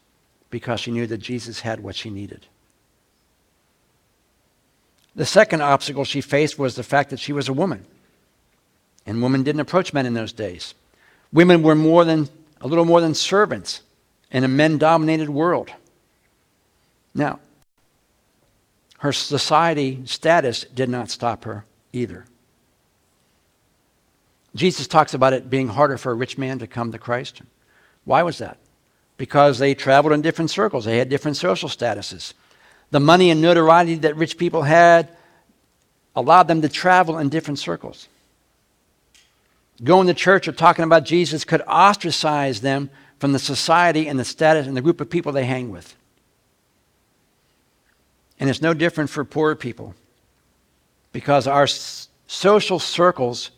because 0.49 0.79
she 0.79 0.91
knew 0.91 1.05
that 1.07 1.17
Jesus 1.17 1.59
had 1.59 1.81
what 1.81 1.95
she 1.95 2.09
needed. 2.09 2.47
The 5.15 5.25
second 5.25 5.61
obstacle 5.61 6.05
she 6.05 6.21
faced 6.21 6.57
was 6.57 6.75
the 6.75 6.83
fact 6.83 7.09
that 7.09 7.19
she 7.19 7.33
was 7.33 7.49
a 7.49 7.53
woman. 7.53 7.85
And 9.05 9.21
women 9.21 9.43
didn't 9.43 9.61
approach 9.61 9.93
men 9.93 10.05
in 10.05 10.13
those 10.13 10.31
days. 10.31 10.73
Women 11.33 11.63
were 11.63 11.75
more 11.75 12.05
than 12.05 12.29
a 12.63 12.67
little 12.67 12.85
more 12.85 13.01
than 13.01 13.13
servants 13.13 13.81
in 14.31 14.43
a 14.43 14.47
men 14.47 14.77
dominated 14.77 15.29
world. 15.29 15.69
Now, 17.13 17.39
her 18.99 19.11
society 19.11 20.01
status 20.05 20.63
did 20.73 20.89
not 20.89 21.11
stop 21.11 21.43
her 21.43 21.65
either. 21.91 22.25
Jesus 24.55 24.87
talks 24.87 25.13
about 25.13 25.33
it 25.33 25.49
being 25.49 25.67
harder 25.67 25.97
for 25.97 26.11
a 26.11 26.15
rich 26.15 26.37
man 26.37 26.59
to 26.59 26.67
come 26.67 26.93
to 26.93 26.97
Christ. 26.97 27.41
Why 28.05 28.23
was 28.23 28.37
that? 28.37 28.57
Because 29.17 29.59
they 29.59 29.75
traveled 29.75 30.13
in 30.13 30.21
different 30.21 30.49
circles, 30.49 30.85
they 30.85 30.97
had 30.97 31.09
different 31.09 31.37
social 31.37 31.67
statuses. 31.67 32.33
The 32.91 32.99
money 32.99 33.29
and 33.29 33.41
notoriety 33.41 33.95
that 33.95 34.15
rich 34.15 34.37
people 34.37 34.61
had 34.61 35.09
allowed 36.15 36.47
them 36.47 36.61
to 36.61 36.69
travel 36.69 37.17
in 37.17 37.27
different 37.27 37.59
circles. 37.59 38.07
Going 39.81 40.07
to 40.07 40.13
church 40.13 40.47
or 40.47 40.51
talking 40.51 40.83
about 40.83 41.05
Jesus 41.05 41.45
could 41.45 41.61
ostracize 41.61 42.61
them 42.61 42.89
from 43.19 43.31
the 43.31 43.39
society 43.39 44.07
and 44.07 44.19
the 44.19 44.25
status 44.25 44.67
and 44.67 44.75
the 44.75 44.81
group 44.81 44.99
of 44.99 45.09
people 45.09 45.31
they 45.31 45.45
hang 45.45 45.69
with. 45.69 45.95
And 48.39 48.49
it's 48.49 48.61
no 48.61 48.73
different 48.73 49.09
for 49.09 49.23
poor 49.23 49.55
people 49.55 49.95
because 51.13 51.47
our 51.47 51.63
s- 51.63 52.09
social 52.27 52.79
circles 52.79 53.51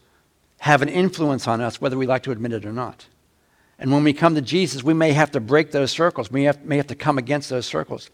have 0.59 0.81
an 0.81 0.89
influence 0.89 1.47
on 1.47 1.61
us, 1.61 1.81
whether 1.81 1.97
we 1.97 2.05
like 2.05 2.23
to 2.23 2.31
admit 2.31 2.53
it 2.53 2.65
or 2.65 2.71
not. 2.71 3.07
And 3.79 3.91
when 3.91 4.03
we 4.03 4.13
come 4.13 4.35
to 4.35 4.41
Jesus, 4.41 4.83
we 4.83 4.93
may 4.93 5.11
have 5.13 5.31
to 5.31 5.39
break 5.39 5.71
those 5.71 5.91
circles. 5.91 6.31
We 6.31 6.43
have, 6.43 6.63
may 6.63 6.77
have 6.77 6.87
to 6.87 6.95
come 6.95 7.17
against 7.17 7.49
those 7.49 7.65
circles. 7.65 8.09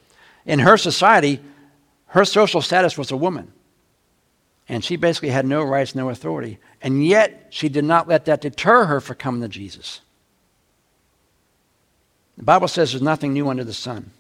In 0.46 0.60
her 0.60 0.78
society, 0.78 1.40
her 2.08 2.26
social 2.26 2.62
status 2.62 2.98
was 2.98 3.12
a 3.12 3.18
woman. 3.18 3.52
And 4.72 4.86
she 4.86 4.96
basically 4.96 5.32
had 5.32 5.46
no 5.46 5.64
rights, 5.64 5.96
no 5.96 6.10
authority. 6.10 6.58
And 6.82 7.06
yet, 7.06 7.48
she 7.50 7.68
did 7.68 7.84
not 7.84 8.08
let 8.08 8.24
that 8.24 8.40
deter 8.40 8.86
her 8.86 9.02
from 9.02 9.18
coming 9.18 9.42
to 9.42 9.50
Jesus. 9.50 10.00
The 12.38 12.46
Bible 12.46 12.70
says 12.70 12.94
there's 12.94 13.02
nothing 13.02 13.34
new 13.34 13.50
under 13.50 13.66
the 13.66 13.74
sun. 13.74 14.12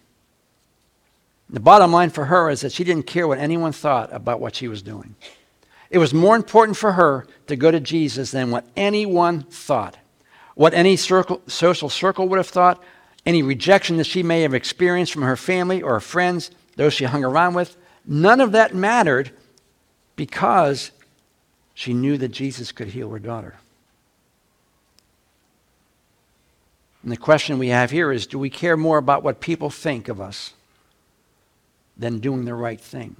The 1.49 1.61
bottom 1.61 1.93
line 1.93 2.09
for 2.09 2.25
her 2.25 2.49
is 2.49 2.59
that 2.61 2.73
she 2.73 2.83
didn't 2.83 3.07
care 3.07 3.29
what 3.29 3.39
anyone 3.39 3.71
thought 3.71 4.11
about 4.11 4.41
what 4.41 4.53
she 4.53 4.67
was 4.67 4.81
doing. 4.81 5.15
It 5.89 5.99
was 5.99 6.13
more 6.13 6.35
important 6.35 6.75
for 6.75 6.91
her 6.91 7.25
to 7.47 7.55
go 7.55 7.71
to 7.71 7.79
Jesus 7.79 8.31
than 8.31 8.51
what 8.51 8.65
anyone 8.75 9.43
thought. 9.43 9.95
What 10.55 10.73
any 10.73 10.97
circle, 10.97 11.41
social 11.47 11.87
circle 11.87 12.27
would 12.27 12.37
have 12.37 12.47
thought, 12.47 12.83
any 13.25 13.41
rejection 13.41 13.95
that 13.97 14.05
she 14.05 14.21
may 14.21 14.41
have 14.41 14.53
experienced 14.53 15.13
from 15.13 15.21
her 15.21 15.37
family 15.37 15.81
or 15.81 15.93
her 15.93 16.01
friends, 16.01 16.51
those 16.75 16.93
she 16.93 17.05
hung 17.05 17.23
around 17.23 17.53
with, 17.53 17.77
none 18.05 18.41
of 18.41 18.51
that 18.51 18.75
mattered 18.75 19.31
because 20.21 20.91
she 21.73 21.95
knew 21.95 22.15
that 22.15 22.27
Jesus 22.27 22.71
could 22.71 22.89
heal 22.89 23.09
her 23.09 23.17
daughter. 23.17 23.55
And 27.01 27.11
the 27.11 27.17
question 27.17 27.57
we 27.57 27.69
have 27.69 27.89
here 27.89 28.11
is 28.11 28.27
do 28.27 28.37
we 28.37 28.51
care 28.51 28.77
more 28.77 28.99
about 28.99 29.23
what 29.23 29.39
people 29.39 29.71
think 29.71 30.09
of 30.09 30.21
us 30.21 30.53
than 31.97 32.19
doing 32.19 32.45
the 32.45 32.53
right 32.53 32.79
thing? 32.79 33.15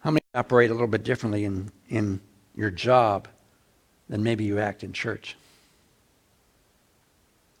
How 0.00 0.10
many 0.10 0.24
operate 0.34 0.70
a 0.70 0.74
little 0.74 0.88
bit 0.88 1.04
differently 1.04 1.44
in, 1.44 1.70
in 1.88 2.20
your 2.56 2.72
job 2.72 3.28
than 4.08 4.24
maybe 4.24 4.42
you 4.42 4.58
act 4.58 4.82
in 4.82 4.92
church? 4.92 5.36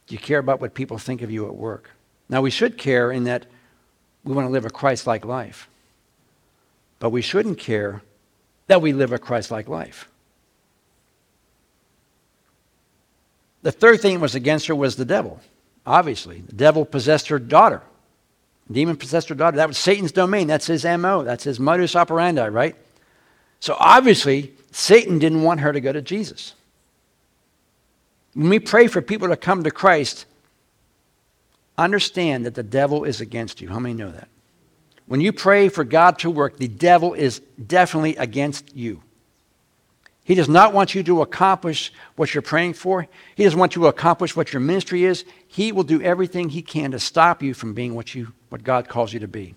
Do 0.08 0.16
you 0.16 0.20
care 0.20 0.40
about 0.40 0.60
what 0.60 0.74
people 0.74 0.98
think 0.98 1.22
of 1.22 1.30
you 1.30 1.46
at 1.46 1.54
work? 1.54 1.90
Now, 2.28 2.40
we 2.40 2.50
should 2.50 2.76
care 2.76 3.12
in 3.12 3.22
that 3.24 3.46
we 4.24 4.34
want 4.34 4.46
to 4.46 4.52
live 4.52 4.64
a 4.64 4.70
Christ 4.70 5.06
like 5.06 5.24
life. 5.24 5.68
But 6.98 7.10
we 7.10 7.22
shouldn't 7.22 7.58
care 7.58 8.02
that 8.68 8.80
we 8.80 8.92
live 8.92 9.12
a 9.12 9.18
Christ 9.18 9.50
like 9.50 9.68
life. 9.68 10.08
The 13.62 13.72
third 13.72 14.00
thing 14.00 14.14
that 14.14 14.20
was 14.20 14.34
against 14.34 14.66
her 14.66 14.74
was 14.74 14.96
the 14.96 15.04
devil, 15.04 15.40
obviously. 15.86 16.40
The 16.40 16.52
devil 16.52 16.84
possessed 16.84 17.28
her 17.28 17.38
daughter. 17.38 17.82
Demon 18.70 18.96
possessed 18.96 19.28
her 19.28 19.34
daughter. 19.34 19.56
That 19.56 19.68
was 19.68 19.78
Satan's 19.78 20.12
domain. 20.12 20.46
That's 20.46 20.66
his 20.66 20.84
MO. 20.84 21.22
That's 21.22 21.44
his 21.44 21.60
modus 21.60 21.94
operandi, 21.96 22.48
right? 22.48 22.76
So 23.60 23.76
obviously, 23.78 24.52
Satan 24.72 25.18
didn't 25.18 25.42
want 25.42 25.60
her 25.60 25.72
to 25.72 25.80
go 25.80 25.92
to 25.92 26.02
Jesus. 26.02 26.54
When 28.34 28.48
we 28.48 28.58
pray 28.58 28.86
for 28.86 29.02
people 29.02 29.28
to 29.28 29.36
come 29.36 29.62
to 29.62 29.70
Christ, 29.70 30.26
understand 31.78 32.46
that 32.46 32.54
the 32.54 32.62
devil 32.62 33.04
is 33.04 33.20
against 33.20 33.60
you. 33.60 33.68
How 33.68 33.78
many 33.78 33.94
know 33.94 34.10
that? 34.10 34.28
When 35.06 35.20
you 35.20 35.32
pray 35.32 35.68
for 35.68 35.84
God 35.84 36.18
to 36.20 36.30
work, 36.30 36.56
the 36.56 36.68
devil 36.68 37.12
is 37.14 37.40
definitely 37.66 38.16
against 38.16 38.74
you. 38.74 39.02
He 40.24 40.34
does 40.34 40.48
not 40.48 40.72
want 40.72 40.94
you 40.94 41.02
to 41.02 41.22
accomplish 41.22 41.92
what 42.14 42.32
you're 42.32 42.42
praying 42.42 42.74
for. 42.74 43.08
He 43.34 43.44
doesn't 43.44 43.58
want 43.58 43.74
you 43.74 43.82
to 43.82 43.88
accomplish 43.88 44.36
what 44.36 44.52
your 44.52 44.60
ministry 44.60 45.04
is. 45.04 45.24
He 45.48 45.72
will 45.72 45.82
do 45.82 46.00
everything 46.00 46.48
he 46.48 46.62
can 46.62 46.92
to 46.92 47.00
stop 47.00 47.42
you 47.42 47.54
from 47.54 47.74
being 47.74 47.94
what, 47.94 48.14
you, 48.14 48.32
what 48.48 48.62
God 48.62 48.88
calls 48.88 49.12
you 49.12 49.20
to 49.20 49.28
be. 49.28 49.54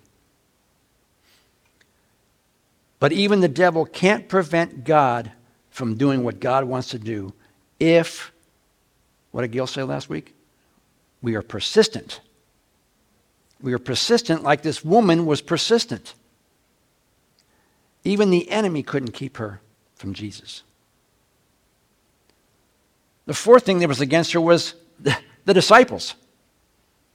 But 2.99 3.11
even 3.11 3.41
the 3.41 3.47
devil 3.47 3.85
can't 3.85 4.27
prevent 4.27 4.83
God 4.83 5.31
from 5.69 5.95
doing 5.95 6.23
what 6.23 6.39
God 6.39 6.63
wants 6.63 6.89
to 6.89 6.99
do 6.99 7.33
if, 7.79 8.31
what 9.31 9.41
did 9.41 9.51
Gil 9.51 9.67
say 9.67 9.83
last 9.83 10.09
week? 10.09 10.34
We 11.25 11.33
are 11.33 11.41
persistent. 11.41 12.19
We 13.59 13.73
are 13.73 13.79
persistent 13.79 14.43
like 14.43 14.61
this 14.61 14.85
woman 14.85 15.25
was 15.25 15.41
persistent. 15.41 16.13
Even 18.03 18.29
the 18.29 18.47
enemy 18.51 18.83
couldn't 18.83 19.13
keep 19.13 19.37
her 19.37 19.59
from 19.95 20.13
Jesus. 20.13 20.61
The 23.25 23.33
fourth 23.33 23.65
thing 23.65 23.79
that 23.79 23.87
was 23.87 24.01
against 24.01 24.33
her 24.33 24.39
was 24.39 24.75
the, 24.99 25.17
disciples. 25.51 26.13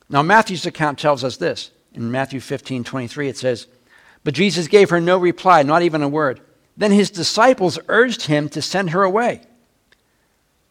Now, 0.09 0.23
Matthew's 0.23 0.67
account 0.67 0.99
tells 0.99 1.23
us 1.23 1.37
this. 1.37 1.71
In 1.95 2.11
Matthew 2.11 2.40
15 2.40 2.83
23, 2.83 3.29
it 3.29 3.37
says, 3.37 3.69
But 4.25 4.35
Jesus 4.35 4.67
gave 4.67 4.90
her 4.90 5.00
no 5.00 5.19
reply, 5.19 5.62
not 5.62 5.83
even 5.83 6.02
a 6.02 6.09
word. 6.09 6.40
Then 6.76 6.90
his 6.90 7.12
disciples 7.12 7.79
urged 7.87 8.23
him 8.23 8.49
to 8.49 8.61
send 8.61 8.90
her 8.90 9.05
away. 9.05 9.43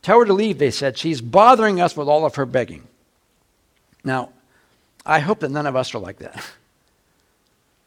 Tell 0.01 0.19
her 0.19 0.25
to 0.25 0.33
leave, 0.33 0.57
they 0.57 0.71
said. 0.71 0.97
She's 0.97 1.21
bothering 1.21 1.79
us 1.79 1.95
with 1.95 2.09
all 2.09 2.25
of 2.25 2.35
her 2.35 2.45
begging. 2.45 2.85
Now, 4.03 4.29
I 5.05 5.19
hope 5.19 5.39
that 5.39 5.51
none 5.51 5.65
of 5.65 5.75
us 5.75 5.93
are 5.93 5.99
like 5.99 6.19
that. 6.19 6.43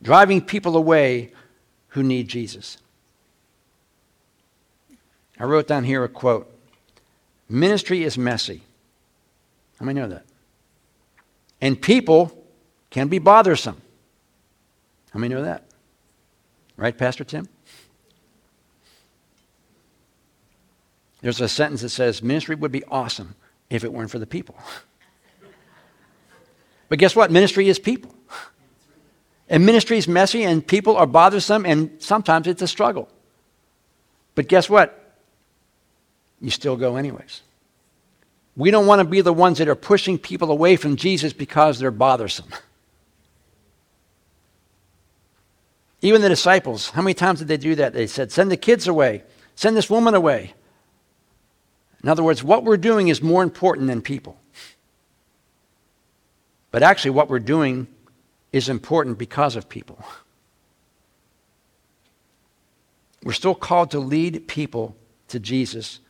Driving 0.03 0.41
people 0.41 0.77
away 0.77 1.33
who 1.89 2.03
need 2.03 2.29
Jesus. 2.29 2.79
I 5.39 5.45
wrote 5.45 5.67
down 5.67 5.85
here 5.85 6.05
a 6.05 6.09
quote 6.09 6.49
Ministry 7.49 8.03
is 8.03 8.17
messy. 8.17 8.63
How 9.79 9.87
many 9.87 10.01
know 10.01 10.09
that? 10.09 10.25
And 11.61 11.81
people 11.81 12.45
can 12.91 13.09
be 13.09 13.19
bothersome. 13.19 13.81
How 15.11 15.21
many 15.21 15.35
know 15.35 15.43
that? 15.43 15.65
Right, 16.77 16.97
Pastor 16.97 17.25
Tim? 17.25 17.49
There's 21.21 21.41
a 21.41 21.49
sentence 21.49 21.83
that 21.83 21.91
says 21.91 22.23
ministry 22.23 22.57
would 22.57 22.73
be 22.73 22.85
awesome 22.85 23.37
if 23.71 23.85
it 23.85 23.93
weren't 23.93 24.11
for 24.11 24.19
the 24.19 24.27
people. 24.27 24.57
But 26.93 26.99
guess 26.99 27.17
what? 27.17 27.31
Ministry 27.31 27.71
is 27.71 27.79
people. 27.79 28.15
And 29.49 29.65
ministry 29.65 29.97
is 29.97 30.07
messy, 30.07 30.43
and 30.43 30.67
people 30.67 30.95
are 30.95 31.07
bothersome, 31.07 31.65
and 31.65 31.91
sometimes 32.01 32.47
it's 32.47 32.61
a 32.61 32.69
struggle. 32.69 33.09
But 34.35 34.47
guess 34.47 34.69
what? 34.69 35.17
You 36.43 36.51
still 36.51 36.77
go 36.77 36.97
anyways. 36.97 37.41
We 38.59 38.71
don't 38.71 38.87
want 38.87 38.99
to 38.99 39.07
be 39.07 39.23
the 39.23 39.33
ones 39.33 39.57
that 39.57 39.69
are 39.69 39.75
pushing 39.75 40.19
people 40.19 40.51
away 40.51 40.77
from 40.77 40.97
Jesus 40.97 41.33
because 41.33 41.79
they're 41.79 41.91
bothersome. 41.91 42.53
Even 46.03 46.21
the 46.21 46.29
disciples, 46.29 46.91
how 46.91 47.01
many 47.01 47.15
times 47.15 47.39
did 47.39 47.49
they 47.49 47.57
do 47.57 47.75
that? 47.77 47.95
They 47.95 48.07
said, 48.07 48.31
Send 48.31 48.51
the 48.51 48.59
kids 48.59 48.87
away, 48.87 49.23
send 49.55 49.79
this 49.79 49.89
woman 49.89 50.13
away. 50.13 50.53
In 52.03 52.11
other 52.11 52.23
words, 52.23 52.45
what 52.45 52.65
we're 52.65 52.77
doing 52.77 53.09
is 53.09 53.23
more 53.23 53.43
important 53.43 53.87
than 53.87 54.03
people. 54.03 54.37
But 56.73 56.83
actually, 56.83 57.13
what 57.13 57.29
we're 57.29 57.39
doing 57.39 57.87
is 58.51 58.69
important 58.69 59.19
because 59.19 59.55
of 59.55 59.69
people. 59.69 60.03
We're 63.23 63.35
still 63.35 63.55
called 63.55 63.93
to 63.93 64.01
lead 64.01 64.49
people 64.49 64.97
to 65.29 65.39
Jesus, 65.39 66.01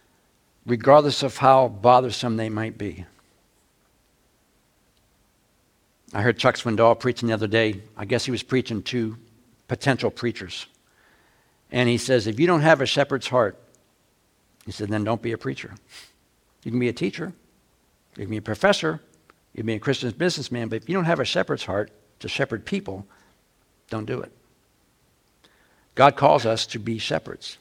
regardless 0.65 1.23
of 1.23 1.37
how 1.37 1.69
bothersome 1.69 2.37
they 2.37 2.49
might 2.49 2.79
be. 2.79 3.05
I 6.15 6.23
heard 6.23 6.39
Chuck 6.39 6.57
Swindoll 6.57 6.99
preaching 6.99 7.29
the 7.29 7.35
other 7.35 7.47
day. 7.49 7.83
I 7.97 8.05
guess 8.05 8.25
he 8.25 8.31
was 8.31 8.43
preaching 8.43 8.83
to 8.85 9.17
potential 9.67 10.11
preachers. 10.11 10.67
And 11.71 11.89
he 11.89 11.99
says, 11.99 12.27
if 12.27 12.39
you 12.39 12.47
don't 12.47 12.61
have 12.61 12.81
a 12.81 12.87
shepherd's 12.87 13.29
heart, 13.29 13.59
he 14.65 14.73
said, 14.73 14.89
then 14.89 15.05
don't 15.05 15.23
be 15.23 15.33
a 15.33 15.39
preacher. 15.39 15.75
You 16.63 16.71
can 16.71 16.79
be 16.79 16.89
a 16.89 16.93
teacher, 16.93 17.33
you 18.17 18.25
can 18.25 18.31
be 18.31 18.37
a 18.37 18.43
professor, 18.43 19.01
you 19.55 19.59
can 19.59 19.67
be 19.67 19.75
a 19.75 19.81
Christian 19.81 20.11
businessman, 20.11 20.69
but 20.69 20.77
if 20.77 20.89
you 20.89 20.95
don't 20.95 21.05
have 21.05 21.21
a 21.21 21.25
shepherd's 21.25 21.65
heart 21.65 21.91
to 22.21 22.29
shepherd 22.29 22.65
people, 22.65 23.07
don't 23.91 24.07
do 24.07 24.21
it. 24.21 24.33
God 25.95 26.17
calls 26.17 26.47
us 26.47 26.65
to 26.67 26.79
be 26.79 26.99
shepherds, 26.99 27.59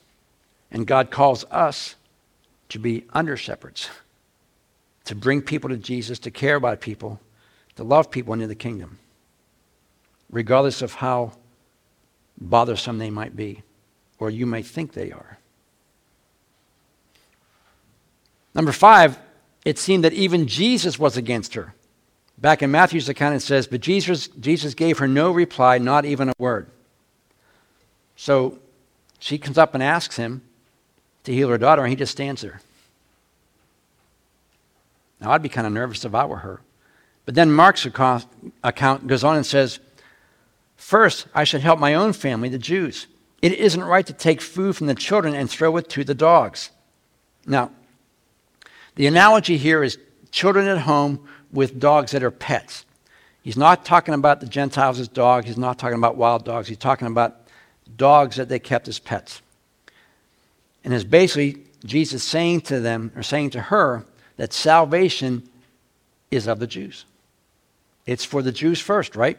and 0.72 0.88
God 0.88 1.12
calls 1.12 1.44
us 1.52 1.96
to 2.70 2.80
be 2.80 3.04
under 3.12 3.36
shepherds, 3.36 3.90
to 5.04 5.16
bring 5.16 5.42
people 5.42 5.70
to 5.70 5.78
Jesus, 5.78 6.20
to 6.20 6.32
care 6.32 6.56
about 6.56 6.80
people, 6.80 7.20
to 7.76 7.84
love 7.84 8.10
people 8.10 8.34
into 8.34 8.48
the 8.48 8.56
kingdom, 8.56 8.98
regardless 10.30 10.82
of 10.82 10.94
how 10.94 11.34
bothersome 12.40 12.98
they 12.98 13.10
might 13.10 13.36
be, 13.36 13.64
or 14.18 14.30
you 14.30 14.46
may 14.46 14.62
think 14.62 14.94
they 14.94 15.12
are. 15.12 15.38
Number 18.54 18.72
five, 18.72 19.20
it 19.66 19.78
seemed 19.78 20.06
that 20.06 20.14
even 20.14 20.48
Jesus 20.48 20.98
was 20.98 21.18
against 21.18 21.54
her. 21.56 21.74
Back 22.42 22.64
in 22.64 22.72
Matthew's 22.72 23.08
account, 23.08 23.36
it 23.36 23.42
says, 23.42 23.68
But 23.68 23.82
Jesus, 23.82 24.28
Jesus 24.28 24.74
gave 24.74 24.98
her 24.98 25.08
no 25.08 25.32
reply, 25.32 25.78
not 25.78 26.06
even 26.06 26.30
a 26.30 26.34
word. 26.40 26.68
So 28.16 28.58
she 29.20 29.38
comes 29.38 29.60
up 29.60 29.76
and 29.76 29.84
asks 29.84 30.16
him 30.16 30.42
to 31.24 31.34
heal 31.34 31.50
her 31.50 31.60
daughter, 31.60 31.84
and 31.84 31.92
he 31.92 31.96
just 31.96 32.12
stands 32.12 32.42
there. 32.42 32.62
Now, 35.20 35.32
I'd 35.32 35.44
be 35.44 35.50
kind 35.50 35.68
of 35.68 35.74
nervous 35.74 36.04
if 36.04 36.16
I 36.16 36.26
were 36.26 36.38
her. 36.38 36.62
But 37.26 37.36
then 37.36 37.52
Mark's 37.52 37.86
account 37.86 39.08
goes 39.08 39.24
on 39.24 39.38
and 39.38 39.46
says, 39.46 39.80
First, 40.76 41.28
I 41.36 41.44
should 41.44 41.62
help 41.62 41.80
my 41.80 41.94
own 41.94 42.12
family, 42.12 42.50
the 42.50 42.58
Jews. 42.58 43.06
It 43.44 43.54
isn't 43.54 43.84
right 43.84 44.06
to 44.08 44.14
take 44.14 44.42
food 44.42 44.76
from 44.76 44.88
the 44.88 44.96
children 44.96 45.36
and 45.36 45.48
throw 45.48 45.78
it 45.78 45.90
to 45.90 46.04
the 46.04 46.16
dogs. 46.16 46.72
Now, 47.46 47.70
the 48.96 49.06
analogy 49.06 49.58
here 49.58 49.84
is 49.84 50.00
children 50.32 50.68
at 50.68 50.80
home 50.80 51.28
with 51.52 51.80
dogs 51.80 52.12
that 52.12 52.24
are 52.24 52.32
pets. 52.32 52.86
He's 53.44 53.58
not 53.58 53.86
talking 53.86 54.14
about 54.14 54.40
the 54.40 54.46
Gentiles 54.46 55.00
as 55.00 55.08
dogs. 55.08 55.48
He's 55.48 55.58
not 55.58 55.80
talking 55.80 55.98
about 55.98 56.16
wild 56.16 56.46
dogs. 56.46 56.68
He's 56.68 56.78
talking 56.78 57.08
about 57.08 57.38
dogs 57.98 58.36
that 58.36 58.50
they 58.50 58.60
kept 58.60 58.88
as 58.88 59.00
pets. 59.00 59.42
And 60.84 60.94
it's 60.94 61.04
basically 61.04 61.64
Jesus 61.86 62.24
saying 62.24 62.62
to 62.62 62.80
them, 62.80 63.12
or 63.16 63.24
saying 63.24 63.52
to 63.52 63.62
her, 63.62 64.06
that 64.38 64.54
salvation 64.54 65.48
is 66.30 66.48
of 66.48 66.60
the 66.60 66.68
Jews. 66.68 67.06
It's 68.06 68.26
for 68.26 68.42
the 68.42 68.52
Jews 68.52 68.80
first, 68.80 69.16
right? 69.16 69.38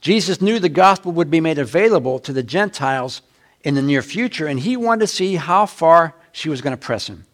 Jesus 0.00 0.40
knew 0.40 0.58
the 0.58 0.68
gospel 0.68 1.12
would 1.12 1.30
be 1.30 1.40
made 1.40 1.58
available 1.58 2.18
to 2.20 2.32
the 2.32 2.42
Gentiles 2.42 3.22
in 3.62 3.74
the 3.74 3.82
near 3.82 4.02
future, 4.02 4.46
and 4.46 4.60
he 4.60 4.76
wanted 4.76 5.00
to 5.00 5.06
see 5.08 5.36
how 5.36 5.66
far 5.66 6.14
she 6.32 6.48
was 6.48 6.60
going 6.60 6.72
to 6.72 6.76
press 6.76 7.08
him. 7.08 7.24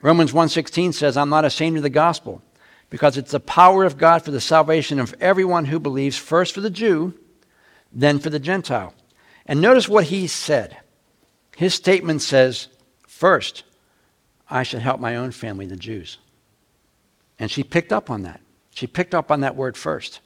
Romans 0.00 0.32
1:16 0.32 0.92
says, 0.92 1.16
"I'm 1.16 1.28
not 1.28 1.44
ashamed 1.44 1.76
of 1.76 1.82
the 1.82 1.90
gospel, 1.90 2.42
because 2.90 3.16
it's 3.16 3.32
the 3.32 3.40
power 3.40 3.84
of 3.84 3.98
God 3.98 4.24
for 4.24 4.30
the 4.30 4.40
salvation 4.40 4.98
of 4.98 5.14
everyone 5.20 5.66
who 5.66 5.78
believes, 5.78 6.16
first 6.16 6.54
for 6.54 6.60
the 6.60 6.70
Jew, 6.70 7.14
then 7.92 8.18
for 8.18 8.30
the 8.30 8.38
Gentile." 8.38 8.94
And 9.46 9.60
notice 9.60 9.88
what 9.88 10.04
he 10.04 10.26
said. 10.26 10.76
His 11.56 11.74
statement 11.74 12.22
says, 12.22 12.68
First, 13.06 13.64
I 14.50 14.62
should 14.62 14.82
help 14.82 15.00
my 15.00 15.16
own 15.16 15.30
family, 15.30 15.66
the 15.66 15.76
Jews. 15.76 16.18
And 17.38 17.50
she 17.50 17.64
picked 17.64 17.92
up 17.92 18.10
on 18.10 18.22
that. 18.22 18.40
She 18.70 18.86
picked 18.86 19.14
up 19.14 19.30
on 19.30 19.40
that 19.40 19.56
word 19.56 19.76
first. 19.76 20.20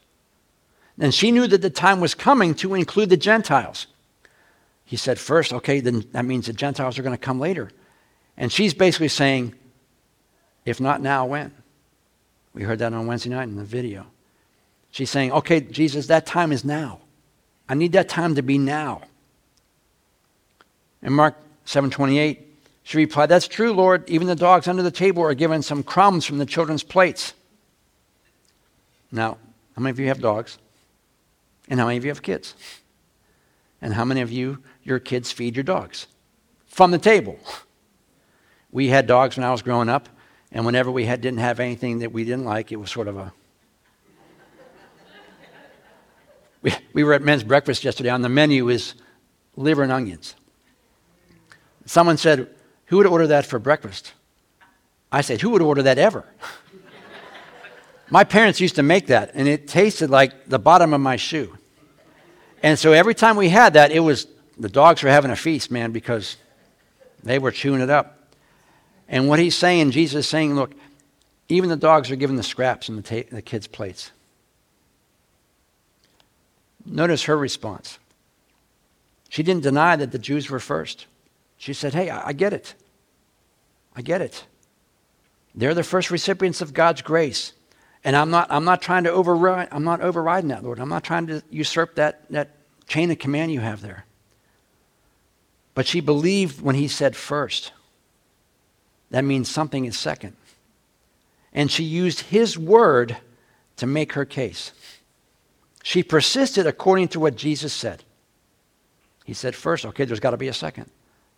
And 0.99 1.14
she 1.14 1.31
knew 1.31 1.47
that 1.47 1.62
the 1.62 1.71
time 1.71 2.00
was 2.00 2.14
coming 2.14 2.55
to 2.57 2.75
include 2.75 3.11
the 3.11 3.17
Gentiles. 3.17 3.87
He 4.85 4.97
said, 4.97 5.19
First, 5.19 5.52
okay, 5.52 5.81
then 5.81 6.05
that 6.12 6.25
means 6.25 6.47
the 6.47 6.52
Gentiles 6.52 6.99
are 6.99 7.02
going 7.02 7.17
to 7.17 7.19
come 7.19 7.38
later. 7.38 7.71
And 8.37 8.50
she's 8.50 8.75
basically 8.75 9.09
saying, 9.09 9.55
If 10.64 10.81
not 10.81 11.00
now, 11.00 11.26
when? 11.26 11.52
We 12.54 12.62
heard 12.62 12.80
that 12.80 12.92
on 12.92 13.07
Wednesday 13.07 13.30
night 13.30 13.45
in 13.49 13.57
the 13.57 13.64
video. 13.64 14.07
She's 14.90 15.11
saying, 15.11 15.33
Okay, 15.33 15.61
Jesus, 15.61 16.07
that 16.09 16.26
time 16.26 16.52
is 16.52 16.64
now. 16.64 17.00
I 17.69 17.75
need 17.75 17.92
that 17.92 18.09
time 18.09 18.35
to 18.35 18.42
be 18.42 18.59
now. 18.59 19.02
In 21.02 21.12
Mark 21.12 21.37
7:28, 21.64 22.40
she 22.83 22.97
replied, 22.97 23.28
"That's 23.28 23.47
true, 23.47 23.73
Lord. 23.73 24.09
Even 24.11 24.26
the 24.26 24.35
dogs 24.35 24.66
under 24.66 24.83
the 24.83 24.90
table 24.90 25.23
are 25.23 25.35
given 25.35 25.62
some 25.62 25.83
crumbs 25.83 26.26
from 26.26 26.38
the 26.38 26.47
children's 26.47 26.83
plates." 26.83 27.33
Now, 29.12 29.38
how 29.76 29.83
many 29.83 29.90
of 29.90 30.00
you 30.00 30.09
have 30.09 30.21
dogs? 30.21 30.59
And 31.69 31.78
how 31.78 31.87
many 31.87 31.97
of 31.97 32.04
you 32.04 32.11
have 32.11 32.23
kids? 32.23 32.54
And 33.80 33.95
how 33.95 34.04
many 34.04 34.21
of 34.21 34.30
you, 34.30 34.62
your 34.83 34.99
kids 34.99 35.30
feed 35.30 35.57
your 35.57 35.62
dogs? 35.62 36.07
From 36.66 36.90
the 36.90 36.99
table. 36.99 37.38
We 38.73 38.88
had 38.88 39.07
dogs 39.07 39.37
when 39.37 39.45
I 39.45 39.52
was 39.52 39.62
growing 39.62 39.88
up, 39.88 40.09
and 40.52 40.66
whenever 40.66 40.90
we 40.90 41.04
had, 41.04 41.21
didn't 41.21 41.38
have 41.38 41.61
anything 41.61 42.00
that 42.00 42.12
we 42.12 42.25
didn't 42.25 42.45
like, 42.45 42.73
it 42.73 42.76
was 42.76 42.90
sort 42.90 43.09
of 43.09 43.16
a. 43.16 43.33
we, 46.62 46.75
we 46.92 47.04
were 47.04 47.14
at 47.14 47.23
men's 47.23 47.45
breakfast 47.45 47.85
yesterday. 47.85 48.11
On 48.11 48.23
the 48.23 48.28
menu 48.28 48.69
is 48.69 48.95
liver 49.57 49.83
and 49.83 49.92
onions. 49.92 50.35
Someone 51.87 52.16
said, 52.16 52.49
Who 52.87 52.97
would 52.99 53.07
order 53.07 53.28
that 53.28 53.47
for 53.47 53.59
breakfast? 53.59 54.12
I 55.12 55.20
said, 55.20 55.40
Who 55.40 55.51
would 55.51 55.62
order 55.62 55.83
that 55.83 55.98
ever? 55.98 56.24
my 58.11 58.24
parents 58.24 58.61
used 58.61 58.77
to 58.77 58.83
make 58.83 59.07
that, 59.07 59.31
and 59.35 59.46
it 59.46 59.68
tasted 59.68 60.11
like 60.11 60.48
the 60.48 60.59
bottom 60.59 60.92
of 60.92 61.01
my 61.01 61.16
shoe. 61.16 61.57
And 62.62 62.79
so 62.79 62.92
every 62.92 63.14
time 63.14 63.37
we 63.37 63.48
had 63.48 63.74
that, 63.74 63.92
it 63.92 64.01
was 64.01 64.27
the 64.59 64.68
dogs 64.68 65.03
were 65.03 65.11
having 65.11 65.31
a 65.31 65.37
feast, 65.37 65.70
man, 65.70 65.92
because 65.92 66.37
they 67.22 67.38
were 67.38 67.51
chewing 67.51 67.81
it 67.81 67.88
up. 67.88 68.19
And 69.11 69.29
what 69.29 69.40
he's 69.40 69.57
saying, 69.57 69.90
Jesus 69.90 70.25
is 70.25 70.31
saying, 70.31 70.55
look, 70.55 70.73
even 71.49 71.68
the 71.68 71.77
dogs 71.77 72.11
are 72.11 72.16
given 72.16 72.37
the 72.37 72.44
scraps 72.44 72.88
in 72.88 72.96
the, 72.96 73.03
ta- 73.03 73.29
the 73.31 73.42
kids' 73.42 73.66
plates. 73.66 74.12
Notice 76.87 77.25
her 77.25 77.37
response. 77.37 77.99
She 79.29 79.42
didn't 79.42 79.64
deny 79.64 79.96
that 79.96 80.12
the 80.12 80.18
Jews 80.18 80.49
were 80.49 80.61
first. 80.61 81.07
She 81.59 81.73
said, 81.73 81.92
Hey, 81.92 82.09
I, 82.09 82.29
I 82.29 82.33
get 82.33 82.53
it. 82.53 82.75
I 83.94 84.03
get 84.03 84.23
it. 84.23 84.44
They're 85.55 85.75
the 85.75 85.83
first 85.83 86.11
recipients 86.11 86.61
of 86.61 86.73
God's 86.73 87.03
grace. 87.03 87.53
And 88.03 88.16
I'm 88.16 88.31
not, 88.31 88.46
I'm 88.51 88.64
not 88.64 88.81
trying 88.81 89.05
to 89.05 89.12
override, 89.12 89.68
I'm 89.73 89.85
not 89.85 90.01
overriding 90.01 90.49
that, 90.49 90.64
Lord. 90.64 90.79
I'm 90.79 90.88
not 90.88 91.05
trying 91.05 91.27
to 91.27 91.42
usurp 91.51 91.96
that, 91.96 92.31
that 92.31 92.51
chain 92.87 93.11
of 93.11 93.18
command 93.18 93.53
you 93.53 93.61
have 93.61 93.83
there. 93.83 94.07
But 95.75 95.87
she 95.87 96.01
believed 96.01 96.62
when 96.62 96.77
he 96.77 96.88
said 96.88 97.14
first. 97.14 97.73
That 99.11 99.25
means 99.25 99.49
something 99.49 99.85
is 99.85 99.99
second. 99.99 100.37
And 101.53 101.70
she 101.70 101.85
used 101.85 102.20
his 102.20 102.57
word 102.57 103.16
to 103.77 103.87
make 103.87 104.12
her 104.12 104.25
case. 104.25 104.73
She 105.83 106.03
persisted 106.03 106.66
according 106.66 107.09
to 107.09 107.20
what 107.20 107.37
Jesus 107.37 107.73
said. 107.73 108.05
He 109.25 109.35
said 109.35 109.55
first, 109.55 109.87
okay, 109.87 110.05
there's 110.05 110.20
got 110.20 110.31
to 110.31 110.37
be 110.37 110.49
a 110.49 110.53
second. 110.53 110.90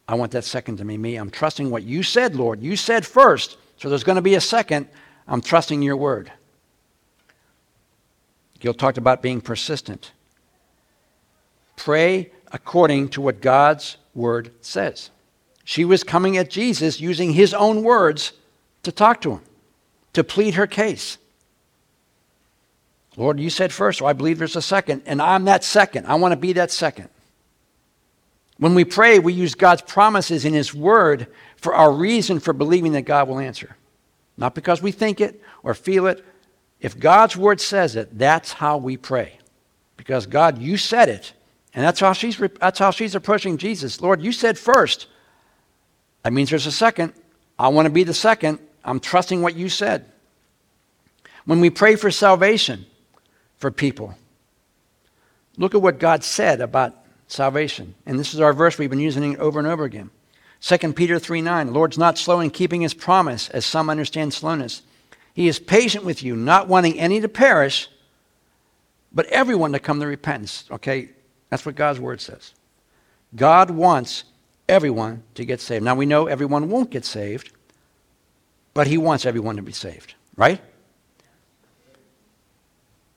I 0.08 0.14
want 0.14 0.32
that 0.32 0.44
second 0.44 0.78
to 0.78 0.84
be 0.84 0.98
me. 0.98 1.16
I'm 1.16 1.30
trusting 1.30 1.70
what 1.70 1.84
you 1.84 2.02
said, 2.02 2.34
Lord. 2.34 2.60
You 2.60 2.76
said 2.76 3.06
first, 3.06 3.56
so 3.76 3.88
there's 3.88 4.04
going 4.04 4.16
to 4.16 4.22
be 4.22 4.34
a 4.34 4.40
second. 4.40 4.88
I'm 5.26 5.40
trusting 5.40 5.80
your 5.82 5.96
word. 5.96 6.30
Gil 8.58 8.74
talked 8.74 8.98
about 8.98 9.22
being 9.22 9.40
persistent. 9.40 10.12
Pray 11.76 12.30
according 12.52 13.08
to 13.10 13.20
what 13.20 13.40
God's 13.40 13.96
word 14.14 14.52
says. 14.60 15.10
She 15.64 15.84
was 15.84 16.02
coming 16.02 16.36
at 16.36 16.50
Jesus 16.50 17.00
using 17.00 17.32
his 17.32 17.54
own 17.54 17.82
words 17.82 18.32
to 18.82 18.92
talk 18.92 19.20
to 19.22 19.32
him, 19.32 19.40
to 20.12 20.24
plead 20.24 20.54
her 20.54 20.66
case. 20.66 21.18
Lord, 23.16 23.38
you 23.38 23.50
said 23.50 23.72
first, 23.72 23.98
so 23.98 24.06
I 24.06 24.14
believe 24.14 24.38
there's 24.38 24.56
a 24.56 24.62
second, 24.62 25.02
and 25.06 25.20
I'm 25.20 25.44
that 25.44 25.64
second. 25.64 26.06
I 26.06 26.14
want 26.14 26.32
to 26.32 26.36
be 26.36 26.54
that 26.54 26.70
second. 26.70 27.08
When 28.58 28.74
we 28.74 28.84
pray, 28.84 29.18
we 29.18 29.32
use 29.32 29.54
God's 29.54 29.82
promises 29.82 30.44
in 30.44 30.54
His 30.54 30.72
Word 30.72 31.26
for 31.56 31.74
our 31.74 31.92
reason 31.92 32.40
for 32.40 32.52
believing 32.52 32.92
that 32.92 33.02
God 33.02 33.28
will 33.28 33.38
answer. 33.38 33.76
Not 34.36 34.54
because 34.54 34.80
we 34.80 34.92
think 34.92 35.20
it 35.20 35.42
or 35.62 35.74
feel 35.74 36.06
it. 36.06 36.24
If 36.80 36.98
God's 36.98 37.36
Word 37.36 37.60
says 37.60 37.96
it, 37.96 38.16
that's 38.18 38.52
how 38.52 38.78
we 38.78 38.96
pray. 38.96 39.38
Because 39.96 40.26
God, 40.26 40.58
you 40.58 40.76
said 40.76 41.08
it. 41.08 41.32
And 41.74 41.84
that's 41.84 42.00
how 42.00 42.12
she's, 42.12 42.40
that's 42.60 42.78
how 42.78 42.90
she's 42.90 43.14
approaching 43.14 43.56
Jesus. 43.56 44.00
Lord, 44.00 44.22
you 44.22 44.32
said 44.32 44.58
first. 44.58 45.06
That 46.22 46.32
means 46.32 46.50
there's 46.50 46.66
a 46.66 46.72
second. 46.72 47.12
I 47.58 47.68
want 47.68 47.86
to 47.86 47.90
be 47.90 48.04
the 48.04 48.14
second. 48.14 48.58
I'm 48.84 49.00
trusting 49.00 49.42
what 49.42 49.56
you 49.56 49.68
said. 49.68 50.06
When 51.44 51.60
we 51.60 51.70
pray 51.70 51.96
for 51.96 52.10
salvation 52.10 52.86
for 53.56 53.70
people, 53.70 54.14
look 55.56 55.74
at 55.74 55.82
what 55.82 55.98
God 55.98 56.24
said 56.24 56.60
about 56.60 56.96
salvation. 57.26 57.94
And 58.06 58.18
this 58.18 58.34
is 58.34 58.40
our 58.40 58.52
verse 58.52 58.78
we've 58.78 58.90
been 58.90 59.00
using 59.00 59.38
over 59.38 59.58
and 59.58 59.68
over 59.68 59.84
again. 59.84 60.10
2 60.60 60.92
Peter 60.92 61.18
3 61.18 61.40
9, 61.40 61.66
the 61.66 61.72
Lord's 61.72 61.98
not 61.98 62.18
slow 62.18 62.38
in 62.38 62.50
keeping 62.50 62.82
his 62.82 62.94
promise, 62.94 63.48
as 63.50 63.66
some 63.66 63.90
understand 63.90 64.32
slowness. 64.32 64.82
He 65.34 65.48
is 65.48 65.58
patient 65.58 66.04
with 66.04 66.22
you, 66.22 66.36
not 66.36 66.68
wanting 66.68 67.00
any 67.00 67.20
to 67.20 67.28
perish, 67.28 67.88
but 69.12 69.26
everyone 69.26 69.72
to 69.72 69.80
come 69.80 69.98
to 69.98 70.06
repentance. 70.06 70.64
Okay? 70.70 71.10
That's 71.48 71.66
what 71.66 71.74
God's 71.74 71.98
word 71.98 72.20
says. 72.20 72.54
God 73.34 73.70
wants 73.70 74.24
everyone 74.72 75.22
to 75.34 75.44
get 75.44 75.60
saved. 75.60 75.84
Now 75.84 75.94
we 75.94 76.06
know 76.06 76.26
everyone 76.26 76.68
won't 76.68 76.90
get 76.90 77.04
saved, 77.04 77.52
but 78.74 78.86
he 78.86 78.98
wants 78.98 79.26
everyone 79.26 79.56
to 79.56 79.62
be 79.62 79.72
saved, 79.72 80.14
right? 80.36 80.60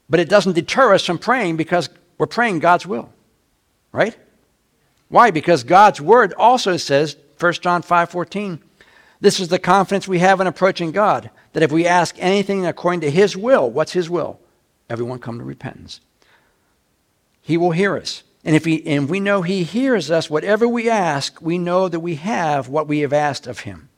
But 0.09 0.19
it 0.19 0.29
doesn't 0.29 0.53
deter 0.53 0.93
us 0.93 1.05
from 1.05 1.17
praying 1.17 1.57
because 1.57 1.89
we're 2.17 2.27
praying 2.27 2.59
God's 2.59 2.85
will. 2.85 3.09
Right? 3.91 4.17
Why? 5.07 5.31
Because 5.31 5.63
God's 5.63 6.01
word 6.01 6.33
also 6.37 6.75
says, 6.75 7.15
1 7.39 7.53
John 7.53 7.81
5:14, 7.81 8.59
this 9.21 9.39
is 9.39 9.47
the 9.47 9.57
confidence 9.57 10.05
we 10.05 10.19
have 10.19 10.41
in 10.41 10.47
approaching 10.47 10.91
God, 10.91 11.29
that 11.53 11.63
if 11.63 11.71
we 11.71 11.87
ask 11.87 12.15
anything 12.19 12.65
according 12.65 12.99
to 13.01 13.09
his 13.09 13.37
will, 13.37 13.71
what's 13.71 13.93
his 13.93 14.09
will? 14.09 14.39
Everyone 14.89 15.19
come 15.19 15.39
to 15.39 15.45
repentance. 15.45 16.01
He 17.41 17.55
will 17.55 17.71
hear 17.71 17.95
us. 17.95 18.23
And 18.45 18.55
if, 18.55 18.63
he, 18.63 18.85
and 18.85 19.09
we 19.09 19.19
know 19.19 19.41
he 19.41 19.63
hears 19.63 20.11
us, 20.11 20.29
whatever 20.29 20.67
we 20.67 20.87
ask, 20.87 21.41
we 21.41 21.57
know 21.57 21.89
that 21.89 21.99
we 21.99 22.15
have 22.15 22.69
what 22.69 22.87
we 22.87 22.99
have 22.99 23.11
asked 23.11 23.47
of 23.47 23.61
him. 23.61 23.89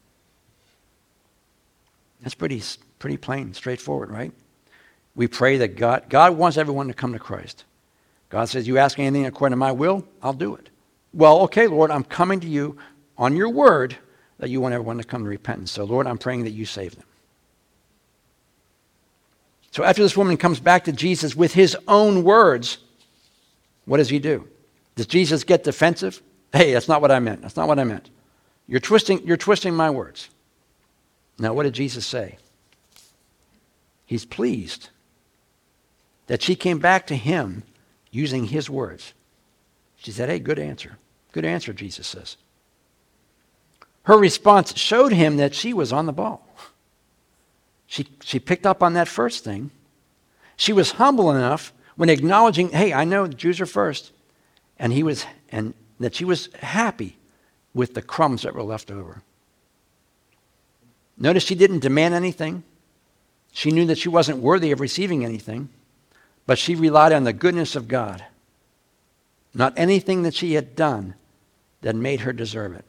That's 2.22 2.34
pretty, 2.34 2.64
pretty 2.98 3.18
plain, 3.18 3.54
straightforward, 3.54 4.10
right? 4.10 4.32
We 5.16 5.28
pray 5.28 5.58
that 5.58 5.76
God, 5.76 6.06
God 6.08 6.38
wants 6.38 6.58
everyone 6.58 6.88
to 6.88 6.94
come 6.94 7.12
to 7.12 7.20
Christ. 7.20 7.66
God 8.30 8.46
says, 8.46 8.68
You 8.68 8.78
ask 8.78 8.98
anything 8.98 9.26
according 9.26 9.52
to 9.52 9.58
my 9.58 9.74
will, 9.74 10.08
I'll 10.24 10.34
do 10.34 10.56
it. 10.56 10.70
Well, 11.14 11.42
okay, 11.42 11.68
Lord, 11.68 11.92
I'm 11.92 12.06
coming 12.06 12.40
to 12.40 12.48
you 12.48 12.78
on 13.18 13.36
your 13.36 13.50
word 13.50 13.98
that 14.40 14.50
you 14.50 14.62
want 14.62 14.74
everyone 14.74 14.98
to 14.98 15.04
come 15.04 15.24
to 15.24 15.30
repentance. 15.30 15.72
So, 15.72 15.84
Lord, 15.84 16.08
I'm 16.08 16.18
praying 16.18 16.46
that 16.46 16.52
you 16.52 16.66
save 16.66 16.96
them. 16.96 17.06
So, 19.72 19.84
after 19.84 20.02
this 20.02 20.16
woman 20.16 20.38
comes 20.38 20.60
back 20.60 20.86
to 20.86 20.92
Jesus 20.92 21.36
with 21.36 21.54
his 21.54 21.76
own 21.88 22.24
words, 22.24 22.78
what 23.88 23.98
does 23.98 24.10
he 24.10 24.20
do? 24.20 24.48
Does 24.96 25.08
Jesus 25.08 25.44
get 25.44 25.64
defensive? 25.64 26.22
Hey, 26.54 26.74
that's 26.74 26.88
not 26.88 27.02
what 27.02 27.12
I 27.12 27.20
meant. 27.20 27.42
That's 27.42 27.56
not 27.56 27.68
what 27.68 27.80
I 27.80 27.86
meant. 27.86 28.10
You're 28.68 28.82
twisting, 28.82 29.26
you're 29.26 29.38
twisting 29.38 29.74
my 29.74 29.90
words. 29.90 30.30
Now, 31.40 31.54
what 31.54 31.64
did 31.64 31.74
Jesus 31.74 32.06
say? 32.06 32.38
He's 34.06 34.26
pleased 34.26 34.90
that 36.28 36.42
she 36.42 36.56
came 36.56 36.80
back 36.80 37.08
to 37.08 37.16
him 37.16 37.64
using 38.12 38.46
his 38.46 38.70
words. 38.70 39.14
She 39.96 40.12
said, 40.12 40.30
Hey, 40.30 40.40
good 40.40 40.60
answer. 40.60 40.98
Good 41.32 41.46
answer, 41.46 41.72
Jesus 41.72 42.08
says. 42.08 42.38
Her 44.04 44.18
response 44.18 44.78
showed 44.78 45.14
him 45.14 45.38
that 45.38 45.54
she 45.54 45.74
was 45.74 45.94
on 45.94 46.06
the 46.06 46.14
ball. 46.14 46.48
She, 47.86 48.08
she 48.22 48.40
picked 48.40 48.66
up 48.66 48.84
on 48.84 48.94
that 48.94 49.08
first 49.08 49.44
thing. 49.44 49.72
She 50.58 50.74
was 50.74 50.94
humble 50.94 51.32
enough 51.32 51.72
when 51.98 52.10
acknowledging, 52.10 52.70
hey, 52.70 52.94
I 52.94 53.04
know 53.04 53.28
the 53.28 53.34
Jews 53.34 53.60
are 53.60 53.66
first. 53.66 54.12
And 54.80 54.94
he 54.94 55.04
was 55.04 55.26
and 55.50 55.74
that 56.00 56.16
she 56.16 56.24
was 56.24 56.50
happy 56.62 57.18
with 57.74 57.96
the 57.96 58.02
crumbs 58.02 58.44
that 58.44 58.54
were 58.54 58.64
left 58.64 58.92
over. 58.92 59.24
Notice 61.18 61.44
she 61.44 61.56
didn't 61.56 61.80
demand 61.80 62.14
anything. 62.14 62.64
She 63.52 63.72
knew 63.72 63.88
that 63.88 63.98
she 63.98 64.10
wasn't 64.10 64.38
worthy 64.38 64.72
of 64.72 64.80
receiving 64.80 65.26
anything, 65.26 65.70
but 66.46 66.60
she 66.60 66.76
relied 66.76 67.12
on 67.12 67.24
the 67.24 67.34
goodness 67.34 67.76
of 67.76 67.88
God, 67.88 68.24
not 69.54 69.74
anything 69.76 70.22
that 70.22 70.36
she 70.36 70.54
had 70.54 70.76
done 70.76 71.16
that 71.82 71.96
made 71.96 72.20
her 72.22 72.34
deserve 72.34 72.74
it. 72.74 72.86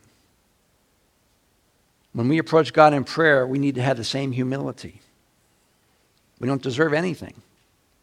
When 2.12 2.28
we 2.28 2.36
approach 2.36 2.74
God 2.74 2.92
in 2.92 3.04
prayer, 3.04 3.46
we 3.46 3.58
need 3.58 3.76
to 3.76 3.82
have 3.82 3.96
the 3.96 4.04
same 4.04 4.32
humility. 4.32 5.00
We 6.38 6.48
don't 6.48 6.62
deserve 6.62 6.92
anything. 6.92 7.40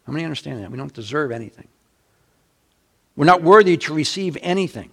How 0.06 0.12
many 0.12 0.24
understand 0.24 0.62
that? 0.62 0.70
We 0.70 0.78
don't 0.78 0.92
deserve 0.92 1.32
anything. 1.32 1.68
We're 3.16 3.24
not 3.24 3.42
worthy 3.42 3.76
to 3.78 3.94
receive 3.94 4.36
anything. 4.40 4.90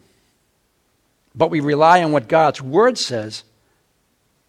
But 1.35 1.51
we 1.51 1.59
rely 1.59 2.03
on 2.03 2.11
what 2.11 2.27
God's 2.27 2.61
Word 2.61 2.97
says 2.97 3.43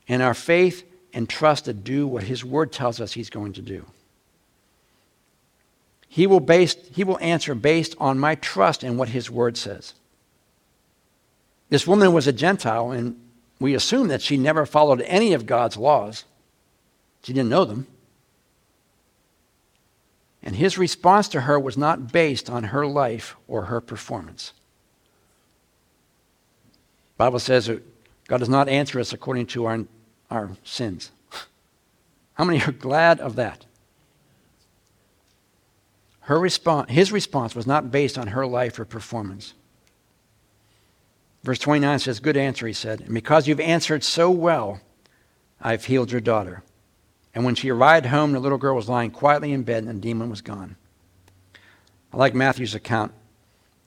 and 0.08 0.22
our 0.22 0.34
faith 0.34 0.84
and 1.12 1.28
trust 1.28 1.66
to 1.66 1.72
do 1.72 2.06
what 2.06 2.24
His 2.24 2.44
Word 2.44 2.72
tells 2.72 3.00
us 3.00 3.12
He's 3.12 3.30
going 3.30 3.54
to 3.54 3.62
do. 3.62 3.84
He 6.08 6.26
will, 6.26 6.40
based, 6.40 6.78
he 6.92 7.02
will 7.02 7.18
answer 7.18 7.54
based 7.54 7.96
on 7.98 8.18
my 8.18 8.36
trust 8.36 8.84
in 8.84 8.96
what 8.96 9.08
His 9.08 9.30
Word 9.30 9.56
says. 9.56 9.94
This 11.70 11.86
woman 11.86 12.12
was 12.12 12.26
a 12.26 12.32
Gentile, 12.32 12.92
and 12.92 13.18
we 13.58 13.74
assume 13.74 14.08
that 14.08 14.22
she 14.22 14.36
never 14.36 14.64
followed 14.64 15.00
any 15.02 15.32
of 15.32 15.46
God's 15.46 15.76
laws. 15.76 16.24
She 17.24 17.32
didn't 17.32 17.48
know 17.48 17.64
them. 17.64 17.86
And 20.44 20.54
his 20.54 20.76
response 20.76 21.26
to 21.28 21.40
her 21.40 21.58
was 21.58 21.78
not 21.78 22.12
based 22.12 22.50
on 22.50 22.64
her 22.64 22.86
life 22.86 23.34
or 23.48 23.62
her 23.64 23.80
performance. 23.80 24.52
The 27.16 27.24
Bible 27.24 27.38
says 27.38 27.66
that 27.66 27.82
God 28.28 28.38
does 28.38 28.48
not 28.50 28.68
answer 28.68 29.00
us 29.00 29.14
according 29.14 29.46
to 29.48 29.64
our, 29.64 29.80
our 30.30 30.50
sins. 30.62 31.10
How 32.34 32.44
many 32.44 32.62
are 32.62 32.72
glad 32.72 33.20
of 33.20 33.36
that? 33.36 33.64
Her 36.20 36.38
response, 36.38 36.90
his 36.90 37.10
response 37.10 37.54
was 37.54 37.66
not 37.66 37.90
based 37.90 38.18
on 38.18 38.28
her 38.28 38.46
life 38.46 38.78
or 38.78 38.84
performance. 38.84 39.54
Verse 41.42 41.58
29 41.58 41.98
says, 41.98 42.20
Good 42.20 42.36
answer, 42.36 42.66
he 42.66 42.72
said. 42.72 43.00
And 43.00 43.14
because 43.14 43.46
you've 43.46 43.60
answered 43.60 44.04
so 44.04 44.30
well, 44.30 44.80
I've 45.60 45.84
healed 45.86 46.12
your 46.12 46.22
daughter. 46.22 46.62
And 47.34 47.44
when 47.44 47.56
she 47.56 47.70
arrived 47.70 48.06
home, 48.06 48.32
the 48.32 48.38
little 48.38 48.58
girl 48.58 48.76
was 48.76 48.88
lying 48.88 49.10
quietly 49.10 49.52
in 49.52 49.64
bed 49.64 49.84
and 49.84 49.88
the 49.88 50.00
demon 50.00 50.30
was 50.30 50.40
gone. 50.40 50.76
I 52.12 52.16
like 52.16 52.34
Matthew's 52.34 52.76
account. 52.76 53.12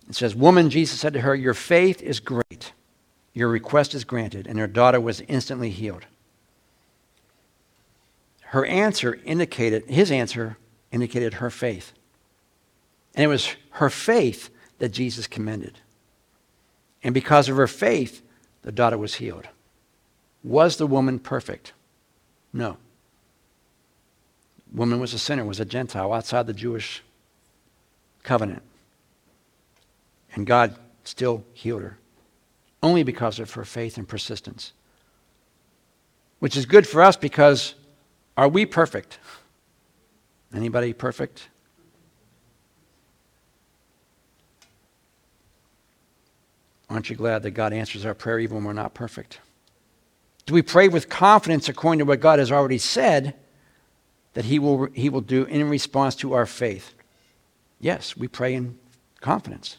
It 0.09 0.15
says, 0.15 0.35
Woman, 0.35 0.69
Jesus 0.69 0.99
said 0.99 1.13
to 1.13 1.21
her, 1.21 1.33
Your 1.33 1.53
faith 1.53 2.01
is 2.01 2.19
great. 2.19 2.73
Your 3.33 3.47
request 3.47 3.95
is 3.95 4.03
granted. 4.03 4.47
And 4.47 4.59
her 4.59 4.67
daughter 4.67 4.99
was 4.99 5.21
instantly 5.21 5.69
healed. 5.69 6.05
Her 8.41 8.65
answer 8.65 9.19
indicated, 9.25 9.85
his 9.85 10.11
answer 10.11 10.57
indicated 10.91 11.35
her 11.35 11.49
faith. 11.49 11.93
And 13.15 13.23
it 13.23 13.27
was 13.27 13.55
her 13.71 13.89
faith 13.89 14.49
that 14.79 14.89
Jesus 14.89 15.27
commended. 15.27 15.79
And 17.03 17.13
because 17.13 17.47
of 17.47 17.57
her 17.57 17.67
faith, 17.67 18.21
the 18.61 18.71
daughter 18.71 18.97
was 18.97 19.15
healed. 19.15 19.47
Was 20.43 20.77
the 20.77 20.87
woman 20.87 21.19
perfect? 21.19 21.73
No 22.51 22.77
woman 24.73 24.99
was 24.99 25.13
a 25.13 25.19
sinner, 25.19 25.45
was 25.45 25.59
a 25.59 25.65
Gentile 25.65 26.13
outside 26.13 26.47
the 26.47 26.53
Jewish 26.53 27.03
covenant. 28.23 28.63
And 30.33 30.45
God 30.45 30.77
still 31.03 31.43
healed 31.53 31.81
her, 31.81 31.97
only 32.83 33.03
because 33.03 33.39
of 33.39 33.51
her 33.53 33.65
faith 33.65 33.97
and 33.97 34.07
persistence. 34.07 34.73
Which 36.39 36.55
is 36.55 36.65
good 36.65 36.87
for 36.87 37.01
us 37.01 37.15
because 37.15 37.75
are 38.35 38.47
we 38.47 38.65
perfect? 38.65 39.17
Anybody 40.53 40.93
perfect? 40.93 41.49
Aren't 46.89 47.09
you 47.09 47.15
glad 47.15 47.43
that 47.43 47.51
God 47.51 47.73
answers 47.73 48.05
our 48.05 48.13
prayer 48.13 48.39
even 48.39 48.57
when 48.57 48.63
we're 48.63 48.73
not 48.73 48.93
perfect? 48.93 49.39
Do 50.45 50.53
we 50.53 50.61
pray 50.61 50.87
with 50.87 51.09
confidence 51.09 51.67
according 51.67 51.99
to 51.99 52.05
what 52.05 52.21
God 52.21 52.39
has 52.39 52.51
already 52.51 52.77
said? 52.77 53.35
That 54.37 54.45
he 54.45 54.59
will, 54.59 54.85
he 54.93 55.09
will 55.09 55.21
do 55.21 55.45
in 55.45 55.67
response 55.67 56.15
to 56.15 56.33
our 56.33 56.45
faith? 56.45 56.93
Yes, 57.79 58.15
we 58.15 58.27
pray 58.27 58.53
in 58.53 58.77
confidence. 59.19 59.77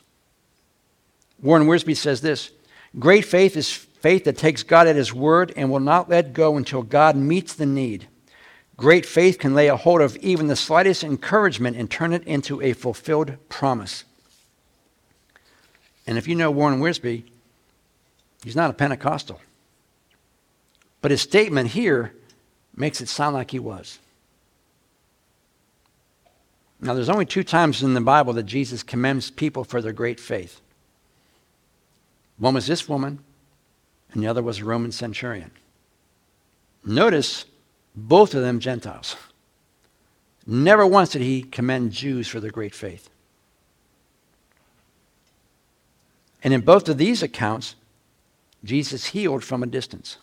Warren 1.40 1.68
Wiersbe 1.68 1.96
says 1.96 2.22
this 2.22 2.50
Great 2.98 3.24
faith 3.24 3.56
is 3.56 3.72
faith 3.72 4.24
that 4.24 4.36
takes 4.36 4.64
God 4.64 4.88
at 4.88 4.96
his 4.96 5.14
word 5.14 5.52
and 5.54 5.70
will 5.70 5.78
not 5.78 6.10
let 6.10 6.32
go 6.32 6.56
until 6.56 6.82
God 6.82 7.14
meets 7.14 7.54
the 7.54 7.66
need. 7.66 8.08
Great 8.76 9.06
faith 9.06 9.38
can 9.38 9.54
lay 9.54 9.68
a 9.68 9.76
hold 9.76 10.00
of 10.00 10.16
even 10.16 10.48
the 10.48 10.56
slightest 10.56 11.04
encouragement 11.04 11.76
and 11.76 11.88
turn 11.88 12.12
it 12.12 12.24
into 12.24 12.60
a 12.60 12.72
fulfilled 12.72 13.36
promise. 13.48 14.02
And 16.04 16.18
if 16.18 16.26
you 16.26 16.34
know 16.34 16.50
Warren 16.50 16.80
Wiersbe, 16.80 17.22
he's 18.42 18.56
not 18.56 18.70
a 18.70 18.74
Pentecostal. 18.74 19.40
But 21.00 21.12
his 21.12 21.20
statement 21.20 21.68
here 21.68 22.12
makes 22.74 23.00
it 23.00 23.08
sound 23.08 23.36
like 23.36 23.52
he 23.52 23.60
was. 23.60 24.00
Now, 26.80 26.94
there's 26.94 27.08
only 27.08 27.26
two 27.26 27.42
times 27.42 27.82
in 27.82 27.94
the 27.94 28.00
Bible 28.00 28.32
that 28.34 28.44
Jesus 28.44 28.82
commends 28.82 29.30
people 29.30 29.64
for 29.64 29.82
their 29.82 29.92
great 29.92 30.20
faith. 30.20 30.60
One 32.38 32.54
was 32.54 32.68
this 32.68 32.88
woman, 32.88 33.18
and 34.12 34.22
the 34.22 34.28
other 34.28 34.42
was 34.42 34.60
a 34.60 34.64
Roman 34.64 34.92
centurion. 34.92 35.50
Notice 36.84 37.44
both 37.96 38.34
of 38.34 38.42
them 38.42 38.60
Gentiles. 38.60 39.16
Never 40.46 40.86
once 40.86 41.10
did 41.10 41.22
he 41.22 41.42
commend 41.42 41.92
Jews 41.92 42.28
for 42.28 42.38
their 42.40 42.52
great 42.52 42.74
faith. 42.74 43.10
And 46.42 46.54
in 46.54 46.60
both 46.60 46.88
of 46.88 46.96
these 46.96 47.22
accounts, 47.22 47.74
Jesus 48.64 49.06
healed 49.06 49.44
from 49.44 49.62
a 49.62 49.66
distance. 49.66 50.18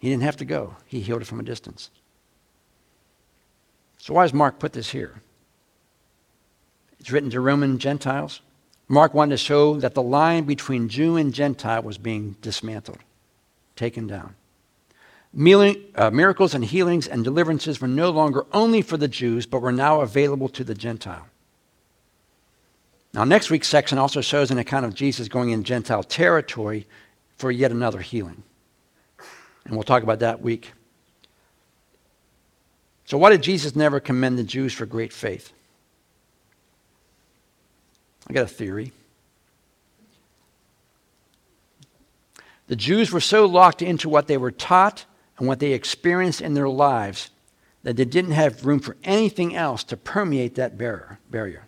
He 0.00 0.10
didn't 0.10 0.22
have 0.22 0.36
to 0.36 0.44
go, 0.44 0.76
he 0.86 1.00
healed 1.00 1.26
from 1.26 1.40
a 1.40 1.42
distance. 1.42 1.90
So, 3.98 4.14
why 4.14 4.24
does 4.24 4.32
Mark 4.32 4.58
put 4.58 4.74
this 4.74 4.90
here? 4.90 5.22
It's 7.00 7.10
written 7.10 7.30
to 7.30 7.40
Roman 7.40 7.78
Gentiles. 7.78 8.40
Mark 8.88 9.14
wanted 9.14 9.32
to 9.32 9.36
show 9.36 9.78
that 9.80 9.94
the 9.94 10.02
line 10.02 10.44
between 10.44 10.88
Jew 10.88 11.16
and 11.16 11.32
Gentile 11.32 11.82
was 11.82 11.98
being 11.98 12.36
dismantled, 12.40 12.98
taken 13.76 14.06
down. 14.06 14.34
Uh, 15.34 16.10
miracles 16.10 16.54
and 16.54 16.64
healings 16.64 17.06
and 17.06 17.22
deliverances 17.22 17.80
were 17.80 17.88
no 17.88 18.10
longer 18.10 18.46
only 18.52 18.80
for 18.80 18.96
the 18.96 19.08
Jews, 19.08 19.44
but 19.44 19.60
were 19.60 19.72
now 19.72 20.00
available 20.00 20.48
to 20.48 20.64
the 20.64 20.74
Gentile. 20.74 21.26
Now, 23.12 23.24
next 23.24 23.50
week's 23.50 23.68
section 23.68 23.98
also 23.98 24.20
shows 24.20 24.50
an 24.50 24.58
account 24.58 24.86
of 24.86 24.94
Jesus 24.94 25.28
going 25.28 25.50
in 25.50 25.64
Gentile 25.64 26.02
territory 26.02 26.86
for 27.36 27.50
yet 27.50 27.70
another 27.70 28.00
healing. 28.00 28.42
And 29.64 29.74
we'll 29.74 29.82
talk 29.82 30.02
about 30.02 30.20
that 30.20 30.40
week. 30.40 30.72
So, 33.04 33.18
why 33.18 33.30
did 33.30 33.42
Jesus 33.42 33.76
never 33.76 34.00
commend 34.00 34.38
the 34.38 34.44
Jews 34.44 34.72
for 34.72 34.86
great 34.86 35.12
faith? 35.12 35.52
I 38.28 38.32
got 38.32 38.44
a 38.44 38.48
theory. 38.48 38.92
The 42.66 42.76
Jews 42.76 43.10
were 43.10 43.20
so 43.20 43.46
locked 43.46 43.80
into 43.80 44.08
what 44.08 44.26
they 44.26 44.36
were 44.36 44.50
taught 44.50 45.06
and 45.38 45.48
what 45.48 45.58
they 45.58 45.72
experienced 45.72 46.40
in 46.40 46.54
their 46.54 46.68
lives 46.68 47.30
that 47.82 47.96
they 47.96 48.04
didn't 48.04 48.32
have 48.32 48.66
room 48.66 48.80
for 48.80 48.96
anything 49.04 49.56
else 49.56 49.82
to 49.84 49.96
permeate 49.96 50.56
that 50.56 50.76
barrier. 50.76 51.66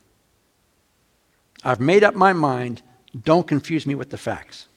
I've 1.64 1.81
made 1.81 2.05
up 2.05 2.14
my 2.14 2.33
mind 2.33 2.83
Don't 3.25 3.46
confuse 3.46 3.87
me 3.87 3.96
with 3.96 4.11
the 4.11 4.18
facts. 4.18 4.68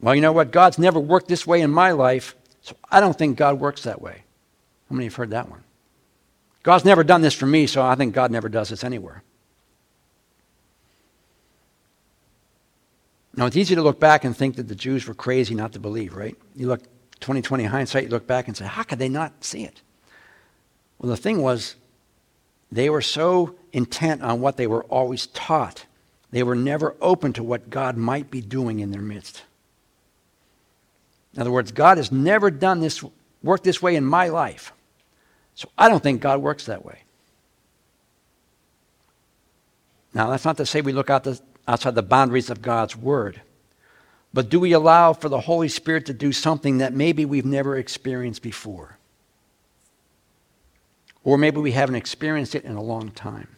Well, 0.00 0.14
you 0.14 0.20
know 0.20 0.30
what? 0.30 0.52
God's 0.52 0.78
never 0.78 1.00
worked 1.00 1.26
this 1.26 1.44
way 1.44 1.60
in 1.60 1.72
my 1.72 1.90
life, 1.90 2.36
so 2.62 2.76
I 2.90 3.00
don't 3.00 3.18
think 3.18 3.36
God 3.36 3.58
works 3.58 3.82
that 3.82 4.00
way. 4.00 4.22
How 4.88 4.94
many 4.94 5.06
have 5.06 5.16
heard 5.16 5.30
that 5.30 5.50
one? 5.50 5.64
God's 6.68 6.84
never 6.84 7.02
done 7.02 7.22
this 7.22 7.32
for 7.32 7.46
me, 7.46 7.66
so 7.66 7.82
I 7.82 7.94
think 7.94 8.12
God 8.12 8.30
never 8.30 8.50
does 8.50 8.68
this 8.68 8.84
anywhere. 8.84 9.22
Now, 13.34 13.46
it's 13.46 13.56
easy 13.56 13.74
to 13.74 13.80
look 13.80 13.98
back 13.98 14.22
and 14.22 14.36
think 14.36 14.56
that 14.56 14.68
the 14.68 14.74
Jews 14.74 15.08
were 15.08 15.14
crazy 15.14 15.54
not 15.54 15.72
to 15.72 15.78
believe, 15.78 16.14
right? 16.14 16.36
You 16.54 16.66
look 16.66 16.82
2020 17.20 17.64
hindsight, 17.64 18.02
you 18.04 18.10
look 18.10 18.26
back 18.26 18.48
and 18.48 18.54
say, 18.54 18.66
how 18.66 18.82
could 18.82 18.98
they 18.98 19.08
not 19.08 19.42
see 19.42 19.64
it? 19.64 19.80
Well, 20.98 21.08
the 21.08 21.16
thing 21.16 21.40
was, 21.40 21.74
they 22.70 22.90
were 22.90 23.00
so 23.00 23.54
intent 23.72 24.20
on 24.22 24.42
what 24.42 24.58
they 24.58 24.66
were 24.66 24.84
always 24.84 25.28
taught, 25.28 25.86
they 26.32 26.42
were 26.42 26.54
never 26.54 26.94
open 27.00 27.32
to 27.32 27.42
what 27.42 27.70
God 27.70 27.96
might 27.96 28.30
be 28.30 28.42
doing 28.42 28.80
in 28.80 28.90
their 28.90 29.00
midst. 29.00 29.42
In 31.32 31.40
other 31.40 31.50
words, 31.50 31.72
God 31.72 31.96
has 31.96 32.12
never 32.12 32.50
done 32.50 32.80
this 32.80 33.02
work 33.42 33.62
this 33.62 33.80
way 33.80 33.96
in 33.96 34.04
my 34.04 34.28
life. 34.28 34.74
So 35.58 35.68
I 35.76 35.88
don't 35.88 36.00
think 36.00 36.20
God 36.20 36.40
works 36.40 36.66
that 36.66 36.84
way. 36.84 37.00
Now, 40.14 40.30
that's 40.30 40.44
not 40.44 40.56
to 40.58 40.64
say 40.64 40.82
we 40.82 40.92
look 40.92 41.10
out 41.10 41.24
the, 41.24 41.40
outside 41.66 41.96
the 41.96 42.02
boundaries 42.02 42.48
of 42.48 42.62
God's 42.62 42.94
Word. 42.94 43.40
But 44.32 44.50
do 44.50 44.60
we 44.60 44.70
allow 44.70 45.12
for 45.14 45.28
the 45.28 45.40
Holy 45.40 45.66
Spirit 45.66 46.06
to 46.06 46.12
do 46.12 46.30
something 46.30 46.78
that 46.78 46.94
maybe 46.94 47.24
we've 47.24 47.44
never 47.44 47.76
experienced 47.76 48.40
before? 48.40 48.98
Or 51.24 51.36
maybe 51.36 51.58
we 51.58 51.72
haven't 51.72 51.96
experienced 51.96 52.54
it 52.54 52.64
in 52.64 52.76
a 52.76 52.82
long 52.82 53.10
time. 53.10 53.48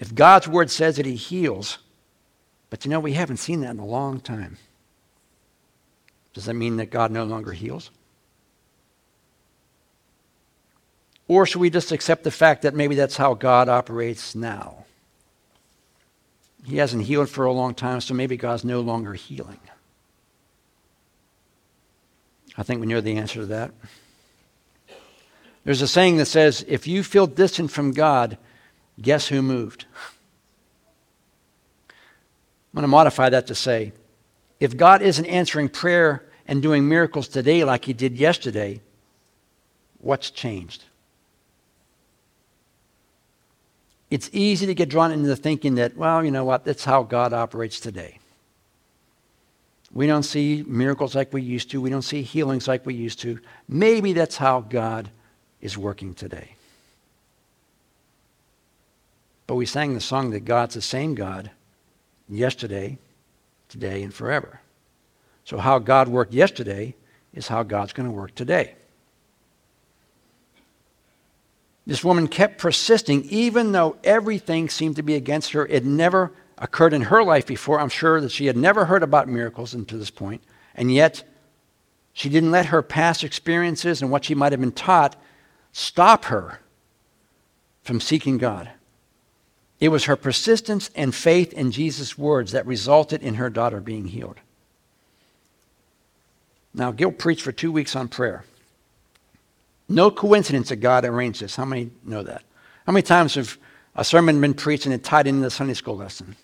If 0.00 0.16
God's 0.16 0.48
Word 0.48 0.68
says 0.68 0.96
that 0.96 1.06
He 1.06 1.14
heals, 1.14 1.78
but 2.70 2.84
you 2.84 2.90
know, 2.90 2.98
we 2.98 3.12
haven't 3.12 3.36
seen 3.36 3.60
that 3.60 3.70
in 3.70 3.78
a 3.78 3.86
long 3.86 4.18
time, 4.18 4.56
does 6.34 6.46
that 6.46 6.54
mean 6.54 6.74
that 6.78 6.90
God 6.90 7.12
no 7.12 7.22
longer 7.22 7.52
heals? 7.52 7.92
Or 11.28 11.44
should 11.46 11.60
we 11.60 11.70
just 11.70 11.92
accept 11.92 12.24
the 12.24 12.30
fact 12.30 12.62
that 12.62 12.74
maybe 12.74 12.94
that's 12.94 13.16
how 13.16 13.34
God 13.34 13.68
operates 13.68 14.34
now? 14.34 14.84
He 16.64 16.78
hasn't 16.78 17.04
healed 17.04 17.28
for 17.28 17.44
a 17.44 17.52
long 17.52 17.74
time, 17.74 18.00
so 18.00 18.14
maybe 18.14 18.36
God's 18.36 18.64
no 18.64 18.80
longer 18.80 19.14
healing. 19.14 19.60
I 22.56 22.62
think 22.62 22.80
we 22.80 22.86
know 22.86 23.00
the 23.00 23.16
answer 23.16 23.40
to 23.40 23.46
that. 23.46 23.72
There's 25.64 25.82
a 25.82 25.88
saying 25.88 26.16
that 26.18 26.26
says, 26.26 26.64
if 26.68 26.86
you 26.86 27.02
feel 27.02 27.26
distant 27.26 27.70
from 27.70 27.92
God, 27.92 28.38
guess 29.00 29.28
who 29.28 29.42
moved? 29.42 29.84
I'm 31.88 31.94
going 32.74 32.82
to 32.82 32.88
modify 32.88 33.28
that 33.30 33.48
to 33.48 33.54
say, 33.54 33.92
if 34.60 34.76
God 34.76 35.02
isn't 35.02 35.26
answering 35.26 35.68
prayer 35.68 36.24
and 36.46 36.62
doing 36.62 36.88
miracles 36.88 37.28
today 37.28 37.64
like 37.64 37.84
he 37.84 37.92
did 37.92 38.16
yesterday, 38.16 38.80
what's 39.98 40.30
changed? 40.30 40.84
It's 44.10 44.30
easy 44.32 44.66
to 44.66 44.74
get 44.74 44.88
drawn 44.88 45.12
into 45.12 45.28
the 45.28 45.36
thinking 45.36 45.74
that, 45.76 45.96
well, 45.96 46.24
you 46.24 46.30
know 46.30 46.44
what, 46.44 46.64
that's 46.64 46.84
how 46.84 47.02
God 47.02 47.32
operates 47.32 47.80
today. 47.80 48.18
We 49.92 50.06
don't 50.06 50.22
see 50.22 50.64
miracles 50.66 51.14
like 51.14 51.32
we 51.32 51.42
used 51.42 51.70
to. 51.70 51.80
We 51.80 51.90
don't 51.90 52.02
see 52.02 52.22
healings 52.22 52.68
like 52.68 52.84
we 52.84 52.94
used 52.94 53.20
to. 53.20 53.40
Maybe 53.68 54.12
that's 54.12 54.36
how 54.36 54.60
God 54.60 55.10
is 55.60 55.78
working 55.78 56.14
today. 56.14 56.54
But 59.46 59.54
we 59.54 59.66
sang 59.66 59.94
the 59.94 60.00
song 60.00 60.30
that 60.30 60.44
God's 60.44 60.74
the 60.74 60.82
same 60.82 61.14
God 61.14 61.50
yesterday, 62.28 62.98
today, 63.68 64.02
and 64.02 64.12
forever. 64.12 64.60
So, 65.44 65.58
how 65.58 65.78
God 65.78 66.08
worked 66.08 66.34
yesterday 66.34 66.94
is 67.32 67.48
how 67.48 67.62
God's 67.62 67.92
going 67.92 68.08
to 68.08 68.14
work 68.14 68.34
today. 68.34 68.74
This 71.86 72.02
woman 72.02 72.26
kept 72.26 72.58
persisting, 72.58 73.24
even 73.24 73.72
though 73.72 73.96
everything 74.02 74.68
seemed 74.68 74.96
to 74.96 75.02
be 75.02 75.14
against 75.14 75.52
her. 75.52 75.64
It 75.66 75.84
never 75.84 76.32
occurred 76.58 76.92
in 76.92 77.02
her 77.02 77.22
life 77.22 77.46
before. 77.46 77.78
I'm 77.78 77.88
sure 77.88 78.20
that 78.20 78.32
she 78.32 78.46
had 78.46 78.56
never 78.56 78.86
heard 78.86 79.04
about 79.04 79.28
miracles 79.28 79.72
until 79.72 79.98
this 79.98 80.10
point, 80.10 80.42
and 80.74 80.92
yet 80.92 81.22
she 82.12 82.28
didn't 82.28 82.50
let 82.50 82.66
her 82.66 82.82
past 82.82 83.22
experiences 83.22 84.02
and 84.02 84.10
what 84.10 84.24
she 84.24 84.34
might 84.34 84.52
have 84.52 84.60
been 84.60 84.72
taught 84.72 85.16
stop 85.72 86.24
her 86.24 86.60
from 87.82 88.00
seeking 88.00 88.38
God. 88.38 88.70
It 89.78 89.90
was 89.90 90.04
her 90.04 90.16
persistence 90.16 90.90
and 90.96 91.14
faith 91.14 91.52
in 91.52 91.70
Jesus' 91.70 92.16
words 92.16 92.52
that 92.52 92.66
resulted 92.66 93.22
in 93.22 93.34
her 93.34 93.50
daughter 93.50 93.80
being 93.80 94.06
healed. 94.06 94.40
Now, 96.74 96.90
Gil 96.90 97.12
preached 97.12 97.42
for 97.42 97.52
two 97.52 97.70
weeks 97.70 97.94
on 97.94 98.08
prayer. 98.08 98.44
No 99.88 100.10
coincidence 100.10 100.68
that 100.70 100.76
God 100.76 101.04
arranged 101.04 101.40
this. 101.40 101.56
How 101.56 101.64
many 101.64 101.90
know 102.04 102.22
that? 102.22 102.42
How 102.86 102.92
many 102.92 103.02
times 103.02 103.34
have 103.34 103.56
a 103.94 104.04
sermon 104.04 104.40
been 104.40 104.54
preached 104.54 104.86
and 104.86 104.94
it 104.94 105.04
tied 105.04 105.26
into 105.26 105.42
the 105.42 105.50
Sunday 105.50 105.74
school 105.74 105.96
lesson? 105.96 106.36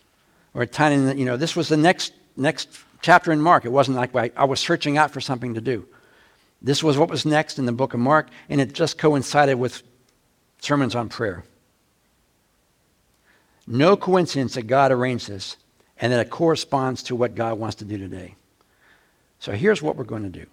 Or 0.54 0.62
it 0.62 0.72
tied 0.72 0.92
in, 0.92 1.18
you 1.18 1.24
know, 1.24 1.36
this 1.36 1.56
was 1.56 1.68
the 1.68 1.76
next, 1.76 2.12
next 2.36 2.68
chapter 3.00 3.32
in 3.32 3.40
Mark. 3.40 3.64
It 3.64 3.70
wasn't 3.70 3.96
like 3.96 4.14
I, 4.14 4.30
I 4.36 4.44
was 4.44 4.60
searching 4.60 4.96
out 4.96 5.10
for 5.10 5.20
something 5.20 5.54
to 5.54 5.60
do. 5.60 5.86
This 6.60 6.82
was 6.82 6.96
what 6.96 7.10
was 7.10 7.26
next 7.26 7.58
in 7.58 7.66
the 7.66 7.72
book 7.72 7.94
of 7.94 8.00
Mark, 8.00 8.28
and 8.48 8.60
it 8.60 8.72
just 8.72 8.96
coincided 8.96 9.56
with 9.56 9.82
sermons 10.60 10.94
on 10.94 11.08
prayer. 11.08 11.42
No 13.66 13.96
coincidence 13.96 14.54
that 14.54 14.66
God 14.66 14.92
arranged 14.92 15.28
this 15.28 15.56
and 16.00 16.12
that 16.12 16.20
it 16.20 16.30
corresponds 16.30 17.02
to 17.04 17.16
what 17.16 17.34
God 17.34 17.58
wants 17.58 17.76
to 17.76 17.84
do 17.84 17.98
today. 17.98 18.34
So 19.38 19.52
here's 19.52 19.82
what 19.82 19.96
we're 19.96 20.04
going 20.04 20.22
to 20.22 20.28
do. 20.28 20.46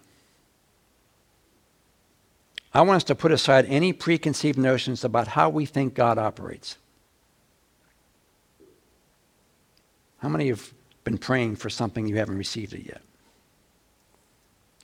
I 2.72 2.82
want 2.82 2.96
us 2.96 3.04
to 3.04 3.14
put 3.14 3.32
aside 3.32 3.66
any 3.66 3.92
preconceived 3.92 4.58
notions 4.58 5.04
about 5.04 5.26
how 5.28 5.48
we 5.48 5.66
think 5.66 5.94
God 5.94 6.18
operates. 6.18 6.76
How 10.18 10.28
many 10.28 10.50
of 10.50 10.58
you 10.58 10.64
have 10.64 10.74
been 11.04 11.18
praying 11.18 11.56
for 11.56 11.68
something 11.68 12.06
you 12.06 12.16
haven't 12.16 12.38
received 12.38 12.74
it 12.74 12.86
yet? 12.86 13.00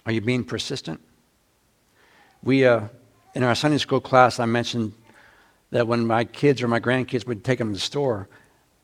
Are 0.04 0.12
you 0.12 0.20
being 0.20 0.44
persistent? 0.44 1.00
We, 2.42 2.64
uh, 2.64 2.88
in 3.34 3.42
our 3.42 3.54
Sunday 3.54 3.78
school 3.78 4.00
class, 4.00 4.40
I 4.40 4.46
mentioned 4.46 4.92
that 5.70 5.86
when 5.86 6.06
my 6.06 6.24
kids 6.24 6.62
or 6.62 6.68
my 6.68 6.80
grandkids 6.80 7.26
would 7.26 7.44
take 7.44 7.58
them 7.58 7.68
to 7.68 7.74
the 7.74 7.80
store, 7.80 8.28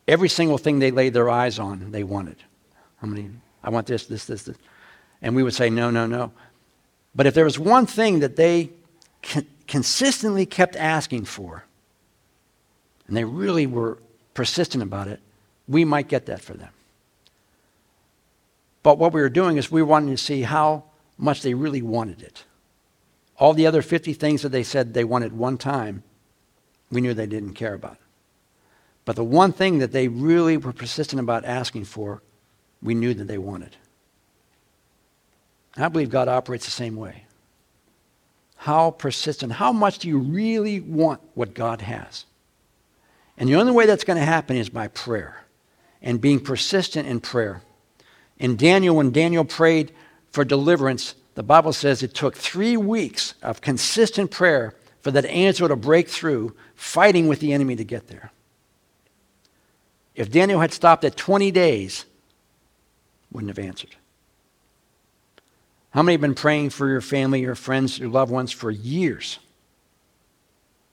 every 0.07 0.29
single 0.29 0.59
thing 0.59 0.79
they 0.79 0.91
laid 0.91 1.15
their 1.15 1.31
eyes 1.31 1.59
on, 1.59 1.91
they 1.91 2.05
wanted. 2.05 2.37
How 3.01 3.09
many? 3.09 3.31
I 3.65 3.71
want 3.71 3.87
this, 3.87 4.07
this, 4.07 4.27
this, 4.27 4.45
this. 4.45 4.57
And 5.23 5.35
we 5.35 5.43
would 5.43 5.55
say, 5.55 5.71
no, 5.71 5.91
no, 5.91 6.07
no. 6.07 6.33
But 7.15 7.27
if 7.27 7.35
there 7.35 7.45
was 7.45 7.59
one 7.59 7.87
thing 7.87 8.21
that 8.21 8.37
they 8.37 8.71
consistently 9.67 10.47
kept 10.47 10.77
asking 10.77 11.25
for, 11.25 11.65
and 13.07 13.17
they 13.17 13.25
really 13.25 13.67
were 13.67 13.99
persistent 14.35 14.83
about 14.83 15.09
it, 15.09 15.21
we 15.69 15.85
might 15.85 16.09
get 16.09 16.27
that 16.27 16.41
for 16.41 16.55
them. 16.55 16.71
But 18.83 18.99
what 18.99 19.13
we 19.13 19.21
were 19.21 19.29
doing 19.29 19.57
is 19.57 19.71
we 19.71 19.83
wanted 19.83 20.11
to 20.11 20.17
see 20.23 20.43
how 20.43 20.85
much 21.17 21.43
they 21.43 21.55
really 21.55 21.83
wanted 21.83 22.23
it. 22.23 22.45
All 23.39 23.55
the 23.55 23.67
other 23.67 23.83
50 23.83 24.13
things 24.13 24.43
that 24.43 24.51
they 24.51 24.63
said 24.63 24.93
they 24.93 25.05
wanted 25.05 25.33
one 25.33 25.57
time, 25.57 26.03
we 26.91 27.01
knew 27.01 27.15
they 27.15 27.27
didn't 27.27 27.55
care 27.55 27.75
about. 27.75 27.97
But 29.05 29.17
the 29.17 29.25
one 29.25 29.53
thing 29.53 29.79
that 29.79 29.93
they 29.93 30.09
really 30.09 30.57
were 30.57 30.73
persistent 30.73 31.21
about 31.21 31.45
asking 31.45 31.85
for, 31.85 32.23
we 32.83 32.95
knew 32.95 33.15
that 33.15 33.27
they 33.27 33.39
wanted. 33.39 33.77
I 35.77 35.89
believe 35.89 36.11
God 36.11 36.29
operates 36.29 36.65
the 36.65 36.71
same 36.71 36.97
way 36.97 37.25
how 38.63 38.93
persistent, 38.93 39.51
how 39.51 39.73
much 39.73 39.99
do 39.99 40.07
you 40.07 40.19
really 40.19 40.79
want 40.79 41.21
what 41.35 41.53
God 41.53 41.81
has? 41.81 42.27
And 43.37 43.49
the 43.49 43.57
only 43.57 43.73
way 43.73 43.87
that's 43.87 44.05
going 44.05 44.21
to 44.21 44.25
happen 44.25 44.57
is 44.57 44.69
by 44.69 44.87
prayer 44.87 45.47
and 46.01 46.21
being 46.21 46.39
persistent 46.39 47.09
in 47.09 47.19
prayer. 47.19 47.63
In 48.39 48.55
Daniel, 48.55 48.95
when 48.95 49.11
Daniel 49.11 49.45
prayed 49.45 49.91
for 50.31 50.45
deliverance, 50.45 51.17
the 51.35 51.43
Bible 51.43 51.73
says 51.73 52.05
it 52.05 52.15
took 52.15 52.37
three 52.37 52.77
weeks 52.77 53.35
of 53.43 53.63
consistent 53.63 54.31
prayer 54.31 54.77
for 55.01 55.11
that 55.11 55.25
answer 55.25 55.67
to 55.67 55.75
break 55.75 56.09
through, 56.09 56.55
fighting 56.77 57.27
with 57.27 57.41
the 57.41 57.53
enemy 57.53 57.75
to 57.75 57.85
get 57.85 58.07
there. 58.07 58.31
If 60.15 60.31
Daniel 60.31 60.61
had 60.61 60.73
stopped 60.73 61.03
at 61.03 61.17
20 61.17 61.51
days, 61.51 62.05
wouldn't 63.33 63.51
have 63.57 63.65
answered. 63.65 63.97
How 65.93 66.03
many 66.03 66.15
have 66.15 66.21
been 66.21 66.35
praying 66.35 66.71
for 66.71 66.89
your 66.89 67.03
family, 67.03 67.41
your 67.41 67.55
friends, 67.55 67.99
your 67.99 68.09
loved 68.09 68.33
ones 68.33 68.51
for 68.51 68.71
years? 68.71 69.39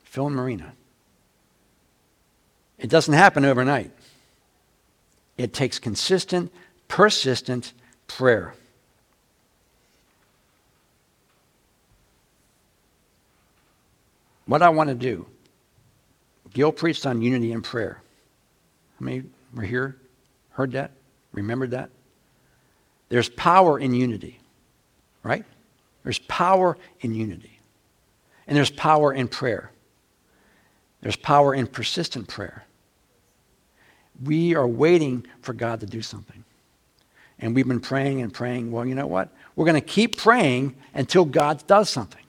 Phil 0.04 0.28
and 0.28 0.36
Marina. 0.36 0.74
It 2.78 2.90
doesn't 2.90 3.14
happen 3.14 3.46
overnight. 3.46 3.92
It 5.38 5.54
takes 5.54 5.80
consistent, 5.80 6.52
persistent 6.88 7.74
prayer. 8.08 8.54
What 14.46 14.62
I 14.62 14.70
want 14.70 14.90
to 14.90 14.96
do, 14.96 15.28
Gil 16.54 16.72
preached 16.72 17.06
on 17.06 17.22
unity 17.22 17.54
and 17.54 17.64
prayer. 17.64 18.02
How 19.00 19.06
many 19.06 19.24
were 19.54 19.64
here, 19.64 19.96
heard 20.52 20.72
that, 20.74 20.92
remembered 21.32 21.72
that? 21.72 21.90
There's 23.08 23.30
power 23.30 23.80
in 23.80 23.94
unity, 23.94 24.40
right? 25.24 25.46
There's 26.04 26.20
power 26.20 26.78
in 27.02 27.14
unity. 27.14 27.60
And 28.48 28.58
there's 28.58 28.72
power 28.72 29.14
in 29.14 29.28
prayer. 29.28 29.72
There's 31.02 31.16
power 31.16 31.54
in 31.54 31.68
persistent 31.68 32.28
prayer. 32.28 32.66
We 34.24 34.56
are 34.56 34.68
waiting 34.68 35.26
for 35.42 35.54
God 35.54 35.80
to 35.82 35.86
do 35.86 36.02
something. 36.02 36.44
And 37.40 37.56
we've 37.56 37.68
been 37.68 37.80
praying 37.80 38.22
and 38.22 38.34
praying. 38.34 38.72
Well, 38.72 38.86
you 38.86 38.96
know 38.96 39.08
what? 39.08 39.30
We're 39.56 39.66
going 39.66 39.76
to 39.76 39.82
keep 39.82 40.18
praying 40.18 40.76
until 40.94 41.26
God 41.26 41.66
does 41.68 41.90
something. 41.90 42.24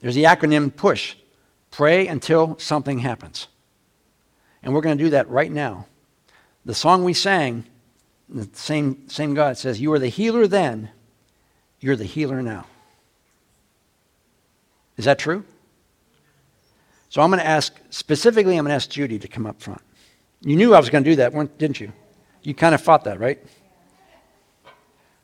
There's 0.00 0.14
the 0.14 0.24
acronym 0.24 0.74
PUSH 0.74 1.16
pray 1.70 2.06
until 2.06 2.58
something 2.58 3.00
happens. 3.00 3.48
And 4.62 4.72
we're 4.72 4.80
going 4.80 4.96
to 4.96 5.04
do 5.04 5.10
that 5.10 5.28
right 5.28 5.50
now. 5.50 5.86
The 6.64 6.74
song 6.74 7.04
we 7.04 7.12
sang, 7.12 7.64
the 8.28 8.48
same, 8.52 9.08
same 9.08 9.34
God 9.34 9.58
says, 9.58 9.80
You 9.80 9.92
are 9.92 9.98
the 9.98 10.08
healer 10.08 10.46
then, 10.46 10.90
you're 11.80 11.96
the 11.96 12.04
healer 12.04 12.42
now. 12.42 12.66
Is 14.96 15.04
that 15.04 15.18
true? 15.18 15.44
So 17.08 17.22
I'm 17.22 17.30
going 17.30 17.40
to 17.40 17.46
ask, 17.46 17.74
specifically, 17.90 18.56
I'm 18.56 18.64
going 18.64 18.70
to 18.70 18.76
ask 18.76 18.90
Judy 18.90 19.18
to 19.18 19.28
come 19.28 19.46
up 19.46 19.60
front. 19.60 19.80
You 20.40 20.56
knew 20.56 20.74
I 20.74 20.78
was 20.78 20.90
going 20.90 21.04
to 21.04 21.10
do 21.10 21.16
that, 21.16 21.58
didn't 21.58 21.80
you? 21.80 21.92
You 22.42 22.54
kind 22.54 22.74
of 22.74 22.80
fought 22.80 23.04
that, 23.04 23.18
right? 23.18 23.38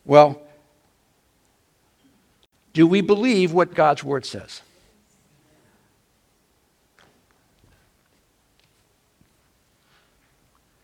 Well, 0.05 0.41
do 2.73 2.87
we 2.87 3.01
believe 3.01 3.53
what 3.53 3.75
God's 3.75 4.03
word 4.03 4.25
says? 4.25 4.61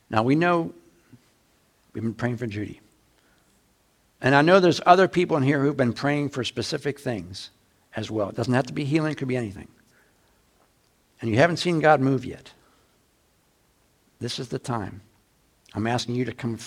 Now 0.09 0.23
we 0.23 0.35
know 0.35 0.73
we've 1.93 2.03
been 2.03 2.13
praying 2.13 2.37
for 2.37 2.47
Judy. 2.47 2.79
And 4.21 4.35
I 4.35 4.41
know 4.41 4.59
there's 4.59 4.81
other 4.85 5.07
people 5.07 5.37
in 5.37 5.43
here 5.43 5.61
who've 5.61 5.77
been 5.77 5.93
praying 5.93 6.29
for 6.29 6.43
specific 6.43 6.99
things 6.99 7.51
as 7.95 8.11
well. 8.11 8.29
It 8.29 8.35
doesn't 8.35 8.53
have 8.53 8.67
to 8.67 8.73
be 8.73 8.85
healing, 8.85 9.13
it 9.13 9.15
could 9.15 9.27
be 9.27 9.37
anything. 9.37 9.67
And 11.21 11.29
you 11.29 11.37
haven't 11.37 11.57
seen 11.57 11.79
God 11.79 12.01
move 12.01 12.25
yet. 12.25 12.51
This 14.19 14.39
is 14.39 14.49
the 14.49 14.59
time. 14.59 15.01
I'm 15.73 15.87
asking 15.87 16.15
you 16.15 16.25
to 16.25 16.33
come 16.33 16.57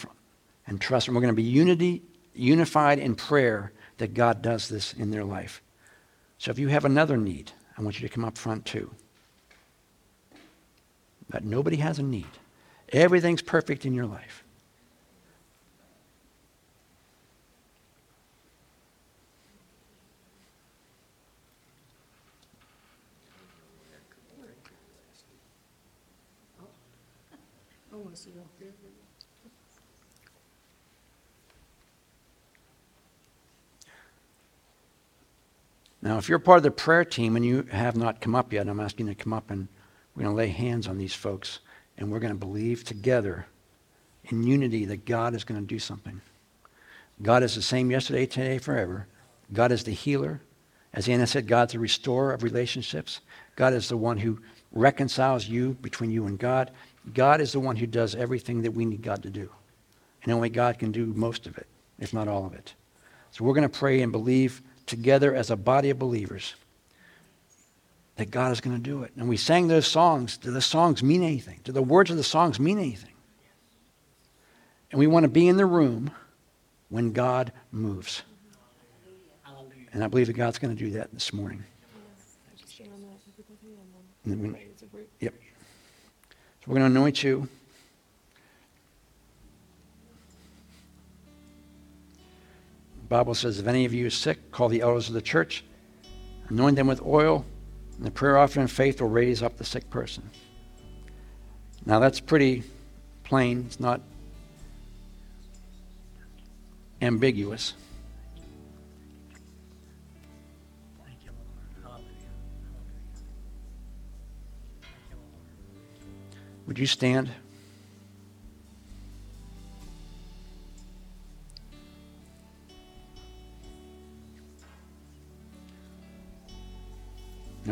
and 0.66 0.80
trust. 0.80 1.08
And 1.08 1.14
we're 1.14 1.22
going 1.22 1.34
to 1.34 1.36
be 1.36 1.42
unity, 1.42 2.02
unified 2.34 2.98
in 2.98 3.14
prayer 3.14 3.72
that 3.98 4.14
God 4.14 4.42
does 4.42 4.68
this 4.68 4.92
in 4.94 5.10
their 5.10 5.24
life. 5.24 5.62
So 6.38 6.50
if 6.50 6.58
you 6.58 6.68
have 6.68 6.84
another 6.84 7.16
need, 7.16 7.52
I 7.76 7.82
want 7.82 8.00
you 8.00 8.08
to 8.08 8.14
come 8.14 8.24
up 8.24 8.36
front 8.36 8.64
too. 8.64 8.90
But 11.28 11.44
nobody 11.44 11.76
has 11.76 11.98
a 11.98 12.02
need. 12.02 12.26
Everything's 12.90 13.42
perfect 13.42 13.86
in 13.86 13.94
your 13.94 14.06
life. 14.06 14.44
Now, 36.02 36.18
if 36.18 36.28
you're 36.28 36.40
part 36.40 36.56
of 36.56 36.64
the 36.64 36.72
prayer 36.72 37.04
team 37.04 37.36
and 37.36 37.46
you 37.46 37.62
have 37.70 37.96
not 37.96 38.20
come 38.20 38.34
up 38.34 38.52
yet, 38.52 38.68
I'm 38.68 38.80
asking 38.80 39.06
you 39.06 39.14
to 39.14 39.22
come 39.22 39.32
up 39.32 39.50
and 39.50 39.68
we're 40.14 40.24
going 40.24 40.34
to 40.34 40.36
lay 40.36 40.48
hands 40.48 40.88
on 40.88 40.98
these 40.98 41.14
folks 41.14 41.60
and 41.96 42.10
we're 42.10 42.18
going 42.18 42.32
to 42.32 42.38
believe 42.38 42.82
together 42.82 43.46
in 44.24 44.42
unity 44.42 44.84
that 44.86 45.04
God 45.04 45.34
is 45.34 45.44
going 45.44 45.60
to 45.60 45.66
do 45.66 45.78
something. 45.78 46.20
God 47.22 47.44
is 47.44 47.54
the 47.54 47.62
same 47.62 47.90
yesterday, 47.90 48.26
today, 48.26 48.58
forever. 48.58 49.06
God 49.52 49.70
is 49.70 49.84
the 49.84 49.92
healer. 49.92 50.40
As 50.92 51.08
Anna 51.08 51.26
said, 51.26 51.46
God's 51.46 51.72
the 51.72 51.78
restorer 51.78 52.32
of 52.32 52.42
relationships. 52.42 53.20
God 53.54 53.72
is 53.72 53.88
the 53.88 53.96
one 53.96 54.18
who 54.18 54.40
reconciles 54.72 55.46
you 55.46 55.74
between 55.80 56.10
you 56.10 56.26
and 56.26 56.38
God. 56.38 56.72
God 57.14 57.40
is 57.40 57.52
the 57.52 57.60
one 57.60 57.76
who 57.76 57.86
does 57.86 58.16
everything 58.16 58.62
that 58.62 58.72
we 58.72 58.84
need 58.84 59.02
God 59.02 59.22
to 59.22 59.30
do. 59.30 59.48
And 60.24 60.32
only 60.32 60.48
God 60.48 60.78
can 60.78 60.90
do 60.90 61.06
most 61.06 61.46
of 61.46 61.56
it, 61.58 61.66
if 62.00 62.12
not 62.12 62.28
all 62.28 62.46
of 62.46 62.54
it. 62.54 62.74
So 63.30 63.44
we're 63.44 63.54
going 63.54 63.68
to 63.68 63.78
pray 63.78 64.02
and 64.02 64.10
believe 64.10 64.62
together 64.86 65.34
as 65.34 65.50
a 65.50 65.56
body 65.56 65.90
of 65.90 65.98
believers 65.98 66.54
that 68.16 68.30
God 68.30 68.52
is 68.52 68.60
going 68.60 68.76
to 68.76 68.82
do 68.82 69.02
it. 69.02 69.12
And 69.16 69.28
we 69.28 69.36
sang 69.36 69.68
those 69.68 69.86
songs. 69.86 70.36
Do 70.36 70.50
the 70.50 70.60
songs 70.60 71.02
mean 71.02 71.22
anything? 71.22 71.60
Do 71.64 71.72
the 71.72 71.82
words 71.82 72.10
of 72.10 72.16
the 72.16 72.22
songs 72.22 72.60
mean 72.60 72.78
anything? 72.78 73.12
And 74.90 74.98
we 74.98 75.06
want 75.06 75.24
to 75.24 75.28
be 75.28 75.48
in 75.48 75.56
the 75.56 75.66
room 75.66 76.10
when 76.90 77.12
God 77.12 77.52
moves. 77.70 78.22
And 79.92 80.04
I 80.04 80.06
believe 80.08 80.26
that 80.26 80.34
God's 80.34 80.58
going 80.58 80.74
to 80.76 80.84
do 80.84 80.90
that 80.92 81.12
this 81.12 81.32
morning. 81.32 81.64
We, 84.24 84.54
yep. 85.20 85.34
So 86.60 86.66
we're 86.66 86.78
going 86.78 86.92
to 86.92 86.98
anoint 86.98 87.22
you. 87.22 87.48
Bible 93.12 93.34
says, 93.34 93.58
if 93.58 93.66
any 93.66 93.84
of 93.84 93.92
you 93.92 94.06
is 94.06 94.14
sick, 94.14 94.50
call 94.52 94.70
the 94.70 94.80
elders 94.80 95.08
of 95.08 95.14
the 95.14 95.20
church, 95.20 95.64
anoint 96.48 96.76
them 96.76 96.86
with 96.86 97.02
oil, 97.02 97.44
and 97.98 98.06
the 98.06 98.10
prayer 98.10 98.38
offering 98.38 98.64
of 98.64 98.72
faith 98.72 99.02
will 99.02 99.10
raise 99.10 99.42
up 99.42 99.58
the 99.58 99.64
sick 99.64 99.90
person. 99.90 100.30
Now 101.84 101.98
that's 101.98 102.20
pretty 102.20 102.62
plain. 103.22 103.64
It's 103.66 103.78
not 103.78 104.00
ambiguous. 107.02 107.74
Would 116.66 116.78
you 116.78 116.86
stand? 116.86 117.30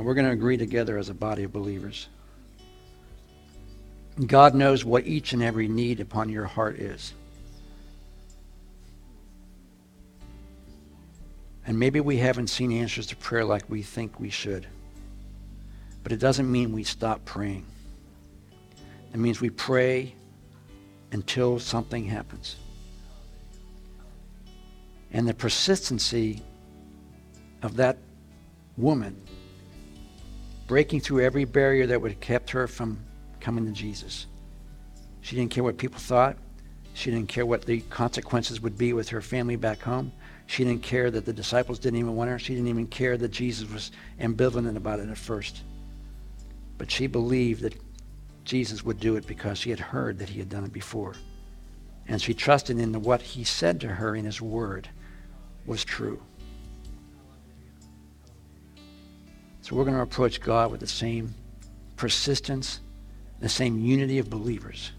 And 0.00 0.06
we're 0.06 0.14
going 0.14 0.28
to 0.28 0.32
agree 0.32 0.56
together 0.56 0.96
as 0.96 1.10
a 1.10 1.14
body 1.14 1.42
of 1.42 1.52
believers. 1.52 2.08
God 4.26 4.54
knows 4.54 4.82
what 4.82 5.06
each 5.06 5.34
and 5.34 5.42
every 5.42 5.68
need 5.68 6.00
upon 6.00 6.30
your 6.30 6.46
heart 6.46 6.78
is. 6.78 7.12
And 11.66 11.78
maybe 11.78 12.00
we 12.00 12.16
haven't 12.16 12.46
seen 12.46 12.72
answers 12.72 13.08
to 13.08 13.16
prayer 13.16 13.44
like 13.44 13.68
we 13.68 13.82
think 13.82 14.18
we 14.18 14.30
should. 14.30 14.66
But 16.02 16.12
it 16.12 16.18
doesn't 16.18 16.50
mean 16.50 16.72
we 16.72 16.82
stop 16.82 17.22
praying. 17.26 17.66
It 19.12 19.18
means 19.18 19.42
we 19.42 19.50
pray 19.50 20.14
until 21.12 21.58
something 21.58 22.06
happens. 22.06 22.56
And 25.12 25.28
the 25.28 25.34
persistency 25.34 26.40
of 27.60 27.76
that 27.76 27.98
woman 28.78 29.20
breaking 30.70 31.00
through 31.00 31.20
every 31.20 31.44
barrier 31.44 31.84
that 31.84 32.00
would 32.00 32.12
have 32.12 32.20
kept 32.20 32.48
her 32.48 32.68
from 32.68 32.96
coming 33.40 33.66
to 33.66 33.72
Jesus. 33.72 34.28
She 35.20 35.34
didn't 35.34 35.50
care 35.50 35.64
what 35.64 35.76
people 35.78 35.98
thought. 35.98 36.36
She 36.94 37.10
didn't 37.10 37.28
care 37.28 37.44
what 37.44 37.66
the 37.66 37.80
consequences 37.90 38.60
would 38.60 38.78
be 38.78 38.92
with 38.92 39.08
her 39.08 39.20
family 39.20 39.56
back 39.56 39.82
home. 39.82 40.12
She 40.46 40.62
didn't 40.62 40.84
care 40.84 41.10
that 41.10 41.24
the 41.24 41.32
disciples 41.32 41.80
didn't 41.80 41.98
even 41.98 42.14
want 42.14 42.30
her. 42.30 42.38
She 42.38 42.54
didn't 42.54 42.68
even 42.68 42.86
care 42.86 43.16
that 43.16 43.32
Jesus 43.32 43.68
was 43.68 43.90
ambivalent 44.20 44.76
about 44.76 45.00
it 45.00 45.08
at 45.08 45.18
first. 45.18 45.64
But 46.78 46.88
she 46.88 47.08
believed 47.08 47.62
that 47.62 47.74
Jesus 48.44 48.84
would 48.84 49.00
do 49.00 49.16
it 49.16 49.26
because 49.26 49.58
she 49.58 49.70
had 49.70 49.80
heard 49.80 50.20
that 50.20 50.28
he 50.28 50.38
had 50.38 50.48
done 50.48 50.62
it 50.62 50.72
before. 50.72 51.14
And 52.06 52.22
she 52.22 52.32
trusted 52.32 52.78
in 52.78 53.02
what 53.02 53.22
he 53.22 53.42
said 53.42 53.80
to 53.80 53.88
her 53.88 54.14
in 54.14 54.24
his 54.24 54.40
word 54.40 54.88
was 55.66 55.84
true. 55.84 56.22
So 59.70 59.76
we're 59.76 59.84
going 59.84 59.94
to 59.94 60.02
approach 60.02 60.40
God 60.40 60.72
with 60.72 60.80
the 60.80 60.88
same 60.88 61.32
persistence, 61.94 62.80
the 63.38 63.48
same 63.48 63.78
unity 63.78 64.18
of 64.18 64.28
believers. 64.28 64.90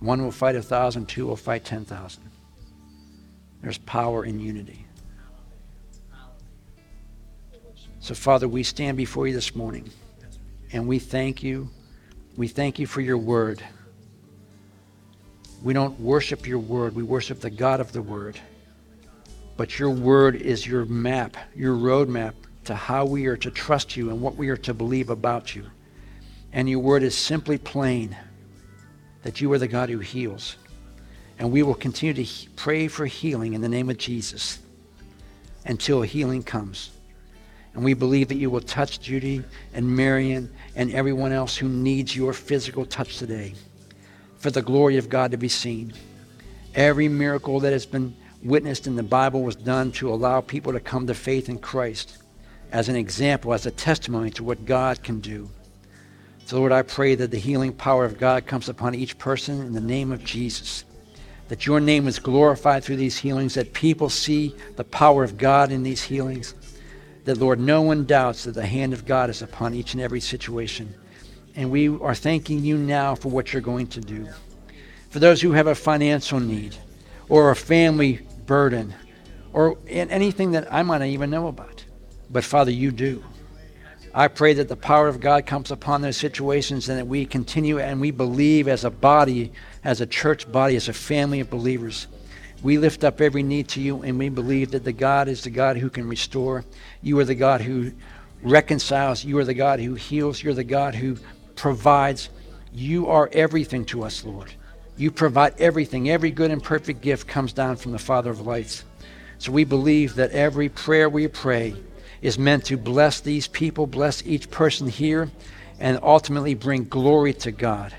One 0.00 0.24
will 0.24 0.32
fight 0.32 0.56
a 0.56 0.62
thousand, 0.62 1.06
two 1.06 1.26
will 1.26 1.36
fight 1.36 1.64
ten 1.64 1.84
thousand. 1.84 2.24
There's 3.62 3.78
power 3.78 4.24
in 4.24 4.40
unity. 4.40 4.84
So, 8.00 8.16
Father, 8.16 8.48
we 8.48 8.64
stand 8.64 8.96
before 8.96 9.28
you 9.28 9.34
this 9.34 9.54
morning 9.54 9.88
and 10.72 10.88
we 10.88 10.98
thank 10.98 11.44
you. 11.44 11.70
We 12.36 12.48
thank 12.48 12.80
you 12.80 12.88
for 12.88 13.00
your 13.00 13.18
word. 13.18 13.62
We 15.62 15.74
don't 15.74 16.00
worship 16.00 16.44
your 16.44 16.58
word, 16.58 16.96
we 16.96 17.04
worship 17.04 17.38
the 17.38 17.50
God 17.50 17.78
of 17.78 17.92
the 17.92 18.02
word. 18.02 18.36
But 19.56 19.78
your 19.78 19.90
word 19.90 20.34
is 20.34 20.66
your 20.66 20.84
map, 20.86 21.36
your 21.54 21.76
roadmap 21.76 22.34
to 22.68 22.74
how 22.74 23.06
we 23.06 23.26
are 23.26 23.36
to 23.38 23.50
trust 23.50 23.96
you 23.96 24.10
and 24.10 24.20
what 24.20 24.36
we 24.36 24.50
are 24.50 24.56
to 24.58 24.74
believe 24.74 25.08
about 25.08 25.56
you. 25.56 25.64
And 26.52 26.68
your 26.68 26.80
word 26.80 27.02
is 27.02 27.16
simply 27.16 27.56
plain 27.56 28.14
that 29.22 29.40
you 29.40 29.50
are 29.52 29.58
the 29.58 29.66
God 29.66 29.88
who 29.88 30.00
heals. 30.00 30.56
And 31.38 31.50
we 31.50 31.62
will 31.62 31.74
continue 31.74 32.24
to 32.24 32.50
pray 32.56 32.86
for 32.86 33.06
healing 33.06 33.54
in 33.54 33.62
the 33.62 33.70
name 33.70 33.88
of 33.88 33.96
Jesus 33.96 34.58
until 35.64 36.02
healing 36.02 36.42
comes. 36.42 36.90
And 37.72 37.82
we 37.82 37.94
believe 37.94 38.28
that 38.28 38.36
you 38.36 38.50
will 38.50 38.60
touch 38.60 39.00
Judy 39.00 39.42
and 39.72 39.96
Marion 39.96 40.52
and 40.76 40.92
everyone 40.92 41.32
else 41.32 41.56
who 41.56 41.68
needs 41.68 42.14
your 42.14 42.34
physical 42.34 42.84
touch 42.84 43.16
today 43.16 43.54
for 44.36 44.50
the 44.50 44.60
glory 44.60 44.98
of 44.98 45.08
God 45.08 45.30
to 45.30 45.38
be 45.38 45.48
seen. 45.48 45.94
Every 46.74 47.08
miracle 47.08 47.60
that 47.60 47.72
has 47.72 47.86
been 47.86 48.14
witnessed 48.42 48.86
in 48.86 48.94
the 48.94 49.02
Bible 49.02 49.42
was 49.42 49.56
done 49.56 49.90
to 49.92 50.12
allow 50.12 50.42
people 50.42 50.74
to 50.74 50.80
come 50.80 51.06
to 51.06 51.14
faith 51.14 51.48
in 51.48 51.60
Christ 51.60 52.18
as 52.72 52.88
an 52.88 52.96
example, 52.96 53.54
as 53.54 53.66
a 53.66 53.70
testimony 53.70 54.30
to 54.30 54.44
what 54.44 54.66
God 54.66 55.02
can 55.02 55.20
do. 55.20 55.48
So, 56.46 56.58
Lord, 56.58 56.72
I 56.72 56.82
pray 56.82 57.14
that 57.14 57.30
the 57.30 57.38
healing 57.38 57.72
power 57.72 58.04
of 58.04 58.18
God 58.18 58.46
comes 58.46 58.68
upon 58.68 58.94
each 58.94 59.18
person 59.18 59.60
in 59.60 59.72
the 59.72 59.80
name 59.80 60.12
of 60.12 60.24
Jesus. 60.24 60.84
That 61.48 61.66
your 61.66 61.80
name 61.80 62.08
is 62.08 62.18
glorified 62.18 62.84
through 62.84 62.96
these 62.96 63.18
healings, 63.18 63.54
that 63.54 63.72
people 63.72 64.08
see 64.08 64.54
the 64.76 64.84
power 64.84 65.24
of 65.24 65.36
God 65.36 65.72
in 65.72 65.82
these 65.82 66.02
healings. 66.02 66.54
That, 67.24 67.38
Lord, 67.38 67.60
no 67.60 67.82
one 67.82 68.06
doubts 68.06 68.44
that 68.44 68.52
the 68.52 68.66
hand 68.66 68.92
of 68.92 69.04
God 69.04 69.28
is 69.28 69.42
upon 69.42 69.74
each 69.74 69.92
and 69.92 70.02
every 70.02 70.20
situation. 70.20 70.94
And 71.54 71.70
we 71.70 71.88
are 71.88 72.14
thanking 72.14 72.64
you 72.64 72.78
now 72.78 73.14
for 73.14 73.30
what 73.30 73.52
you're 73.52 73.60
going 73.60 73.88
to 73.88 74.00
do. 74.00 74.28
For 75.10 75.18
those 75.18 75.40
who 75.40 75.52
have 75.52 75.66
a 75.66 75.74
financial 75.74 76.40
need 76.40 76.76
or 77.28 77.50
a 77.50 77.56
family 77.56 78.26
burden 78.46 78.94
or 79.52 79.76
anything 79.88 80.52
that 80.52 80.72
I 80.72 80.82
might 80.82 80.98
not 80.98 81.08
even 81.08 81.30
know 81.30 81.48
about. 81.48 81.84
But 82.30 82.44
Father, 82.44 82.70
you 82.70 82.90
do. 82.90 83.24
I 84.14 84.28
pray 84.28 84.54
that 84.54 84.68
the 84.68 84.76
power 84.76 85.06
of 85.06 85.20
God 85.20 85.46
comes 85.46 85.70
upon 85.70 86.02
those 86.02 86.16
situations 86.16 86.88
and 86.88 86.98
that 86.98 87.06
we 87.06 87.24
continue 87.26 87.78
and 87.78 88.00
we 88.00 88.10
believe 88.10 88.66
as 88.66 88.84
a 88.84 88.90
body, 88.90 89.52
as 89.84 90.00
a 90.00 90.06
church 90.06 90.50
body, 90.50 90.76
as 90.76 90.88
a 90.88 90.92
family 90.92 91.40
of 91.40 91.50
believers. 91.50 92.06
We 92.62 92.78
lift 92.78 93.04
up 93.04 93.20
every 93.20 93.42
need 93.42 93.68
to 93.68 93.80
you 93.80 94.02
and 94.02 94.18
we 94.18 94.28
believe 94.28 94.72
that 94.72 94.84
the 94.84 94.92
God 94.92 95.28
is 95.28 95.44
the 95.44 95.50
God 95.50 95.76
who 95.76 95.90
can 95.90 96.08
restore. 96.08 96.64
You 97.02 97.18
are 97.20 97.24
the 97.24 97.34
God 97.34 97.60
who 97.60 97.92
reconciles. 98.42 99.24
You 99.24 99.38
are 99.38 99.44
the 99.44 99.54
God 99.54 99.78
who 99.78 99.94
heals. 99.94 100.42
You're 100.42 100.54
the 100.54 100.64
God 100.64 100.94
who 100.94 101.16
provides. 101.54 102.30
You 102.72 103.06
are 103.06 103.30
everything 103.32 103.84
to 103.86 104.02
us, 104.02 104.24
Lord. 104.24 104.52
You 104.96 105.12
provide 105.12 105.60
everything. 105.60 106.10
Every 106.10 106.30
good 106.30 106.50
and 106.50 106.62
perfect 106.62 107.02
gift 107.02 107.28
comes 107.28 107.52
down 107.52 107.76
from 107.76 107.92
the 107.92 107.98
Father 107.98 108.30
of 108.30 108.40
lights. 108.40 108.84
So 109.38 109.52
we 109.52 109.62
believe 109.62 110.16
that 110.16 110.32
every 110.32 110.68
prayer 110.68 111.08
we 111.08 111.28
pray 111.28 111.76
is 112.22 112.38
meant 112.38 112.64
to 112.66 112.76
bless 112.76 113.20
these 113.20 113.46
people, 113.46 113.86
bless 113.86 114.24
each 114.26 114.50
person 114.50 114.88
here, 114.88 115.30
and 115.80 115.98
ultimately 116.02 116.54
bring 116.54 116.84
glory 116.84 117.32
to 117.32 117.52
God. 117.52 117.94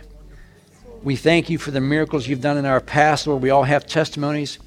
We 1.04 1.16
thank 1.16 1.50
you 1.50 1.58
for 1.58 1.72
the 1.72 1.80
miracles 1.80 2.28
you've 2.28 2.42
done 2.42 2.58
in 2.58 2.66
our 2.66 2.82
past, 2.82 3.26
Lord. 3.26 3.42
We 3.42 3.52
all 3.52 3.64
have 3.64 3.88
testimonies 3.88 4.60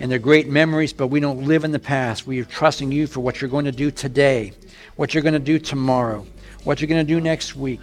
and 0.00 0.10
they're 0.10 0.18
great 0.18 0.48
memories, 0.48 0.92
but 0.92 1.08
we 1.08 1.20
don't 1.20 1.44
live 1.44 1.64
in 1.64 1.72
the 1.72 1.78
past. 1.78 2.26
We 2.26 2.40
are 2.40 2.44
trusting 2.44 2.90
you 2.90 3.06
for 3.06 3.20
what 3.20 3.40
you're 3.40 3.50
going 3.50 3.66
to 3.66 3.72
do 3.72 3.90
today, 3.90 4.52
what 4.96 5.14
you're 5.14 5.22
going 5.22 5.34
to 5.34 5.38
do 5.38 5.58
tomorrow, 5.58 6.26
what 6.64 6.80
you're 6.80 6.88
going 6.88 7.06
to 7.06 7.14
do 7.14 7.20
next 7.20 7.54
week. 7.54 7.80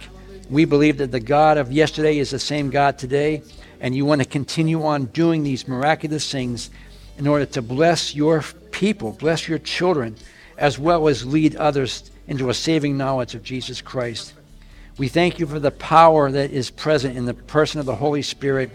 We 0.50 0.64
believe 0.64 0.98
that 0.98 1.10
the 1.10 1.20
God 1.20 1.56
of 1.56 1.72
yesterday 1.72 2.18
is 2.18 2.30
the 2.30 2.38
same 2.38 2.68
God 2.68 2.98
today, 2.98 3.42
and 3.80 3.94
you 3.94 4.04
want 4.04 4.20
to 4.20 4.28
continue 4.28 4.84
on 4.84 5.06
doing 5.06 5.42
these 5.42 5.66
miraculous 5.66 6.30
things 6.30 6.70
in 7.16 7.26
order 7.26 7.46
to 7.46 7.62
bless 7.62 8.14
your 8.14 8.42
people, 8.70 9.12
bless 9.12 9.48
your 9.48 9.58
children, 9.58 10.16
as 10.62 10.78
well 10.78 11.08
as 11.08 11.26
lead 11.26 11.56
others 11.56 12.08
into 12.28 12.48
a 12.48 12.54
saving 12.54 12.96
knowledge 12.96 13.34
of 13.34 13.42
Jesus 13.42 13.82
Christ. 13.82 14.32
We 14.96 15.08
thank 15.08 15.40
you 15.40 15.46
for 15.46 15.58
the 15.58 15.72
power 15.72 16.30
that 16.30 16.52
is 16.52 16.70
present 16.70 17.16
in 17.16 17.24
the 17.26 17.34
person 17.34 17.80
of 17.80 17.86
the 17.86 17.96
Holy 17.96 18.22
Spirit. 18.22 18.70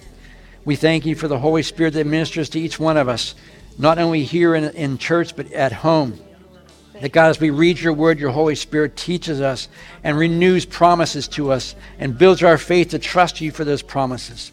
We 0.66 0.76
thank 0.76 1.06
you 1.06 1.16
for 1.16 1.30
the 1.30 1.40
Holy 1.40 1.64
Spirit 1.64 1.94
that 1.94 2.06
ministers 2.06 2.50
to 2.50 2.60
each 2.60 2.78
one 2.78 2.98
of 2.98 3.08
us, 3.08 3.36
not 3.78 4.00
only 4.00 4.26
here 4.26 4.54
in, 4.54 4.66
in 4.76 4.98
church, 4.98 5.34
but 5.34 5.50
at 5.54 5.72
home. 5.72 6.20
That 7.00 7.14
God, 7.14 7.30
as 7.30 7.40
we 7.40 7.52
read 7.52 7.80
your 7.80 7.94
word, 7.94 8.20
your 8.20 8.32
Holy 8.32 8.56
Spirit 8.56 8.98
teaches 8.98 9.40
us 9.40 9.70
and 10.04 10.18
renews 10.18 10.66
promises 10.66 11.30
to 11.30 11.54
us 11.54 11.74
and 12.00 12.18
builds 12.18 12.44
our 12.44 12.58
faith 12.58 12.90
to 12.90 13.00
trust 13.00 13.40
you 13.40 13.50
for 13.50 13.64
those 13.64 13.82
promises. 13.82 14.52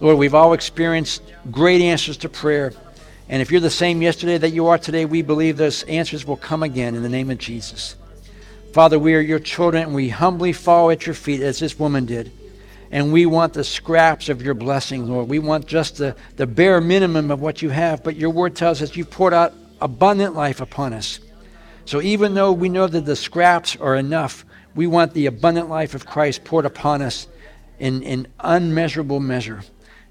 Lord, 0.00 0.16
we've 0.16 0.34
all 0.34 0.54
experienced 0.54 1.22
great 1.50 1.82
answers 1.82 2.16
to 2.18 2.30
prayer. 2.30 2.72
And 3.28 3.40
if 3.40 3.50
you're 3.50 3.60
the 3.60 3.70
same 3.70 4.02
yesterday 4.02 4.38
that 4.38 4.50
you 4.50 4.66
are 4.66 4.78
today, 4.78 5.04
we 5.04 5.22
believe 5.22 5.56
those 5.56 5.82
answers 5.84 6.26
will 6.26 6.36
come 6.36 6.62
again 6.62 6.94
in 6.94 7.02
the 7.02 7.08
name 7.08 7.30
of 7.30 7.38
Jesus. 7.38 7.96
Father, 8.72 8.98
we 8.98 9.14
are 9.14 9.20
your 9.20 9.38
children 9.38 9.84
and 9.84 9.94
we 9.94 10.08
humbly 10.08 10.52
fall 10.52 10.90
at 10.90 11.06
your 11.06 11.14
feet 11.14 11.40
as 11.40 11.58
this 11.58 11.78
woman 11.78 12.06
did. 12.06 12.32
And 12.90 13.12
we 13.12 13.24
want 13.24 13.54
the 13.54 13.64
scraps 13.64 14.28
of 14.28 14.42
your 14.42 14.54
blessing, 14.54 15.08
Lord. 15.08 15.28
We 15.28 15.38
want 15.38 15.66
just 15.66 15.96
the, 15.96 16.14
the 16.36 16.46
bare 16.46 16.80
minimum 16.80 17.30
of 17.30 17.40
what 17.40 17.62
you 17.62 17.70
have. 17.70 18.04
But 18.04 18.16
your 18.16 18.30
word 18.30 18.54
tells 18.54 18.82
us 18.82 18.96
you 18.96 19.04
poured 19.04 19.32
out 19.32 19.54
abundant 19.80 20.34
life 20.34 20.60
upon 20.60 20.92
us. 20.92 21.18
So 21.84 22.00
even 22.02 22.34
though 22.34 22.52
we 22.52 22.68
know 22.68 22.86
that 22.86 23.04
the 23.04 23.16
scraps 23.16 23.76
are 23.76 23.96
enough, 23.96 24.44
we 24.74 24.86
want 24.86 25.14
the 25.14 25.26
abundant 25.26 25.68
life 25.68 25.94
of 25.94 26.06
Christ 26.06 26.44
poured 26.44 26.66
upon 26.66 27.02
us 27.02 27.26
in, 27.78 28.02
in 28.02 28.28
unmeasurable 28.40 29.20
measure. 29.20 29.62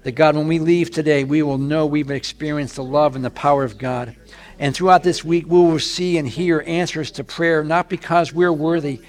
That 0.02 0.12
God, 0.12 0.36
when 0.36 0.48
we 0.48 0.58
leave 0.58 0.90
today, 0.90 1.22
we 1.24 1.42
will 1.42 1.58
know 1.58 1.86
we've 1.86 2.10
experienced 2.10 2.76
the 2.76 2.84
love 2.84 3.14
and 3.14 3.24
the 3.24 3.30
power 3.30 3.62
of 3.62 3.78
God. 3.78 4.16
And 4.58 4.74
throughout 4.74 5.02
this 5.02 5.24
week, 5.24 5.46
we 5.46 5.58
will 5.58 5.78
see 5.78 6.18
and 6.18 6.28
hear 6.28 6.64
answers 6.66 7.10
to 7.12 7.24
prayer, 7.24 7.62
not 7.62 7.88
because 7.88 8.32
we're 8.32 8.52
worthy. 8.52 9.00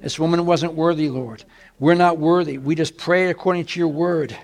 This 0.00 0.18
woman 0.18 0.46
wasn't 0.46 0.74
worthy, 0.74 1.08
Lord. 1.08 1.44
We're 1.78 1.94
not 1.94 2.18
worthy. 2.18 2.58
We 2.58 2.74
just 2.74 2.96
pray 2.96 3.30
according 3.30 3.66
to 3.66 3.78
your 3.78 3.88
word. 3.88 4.36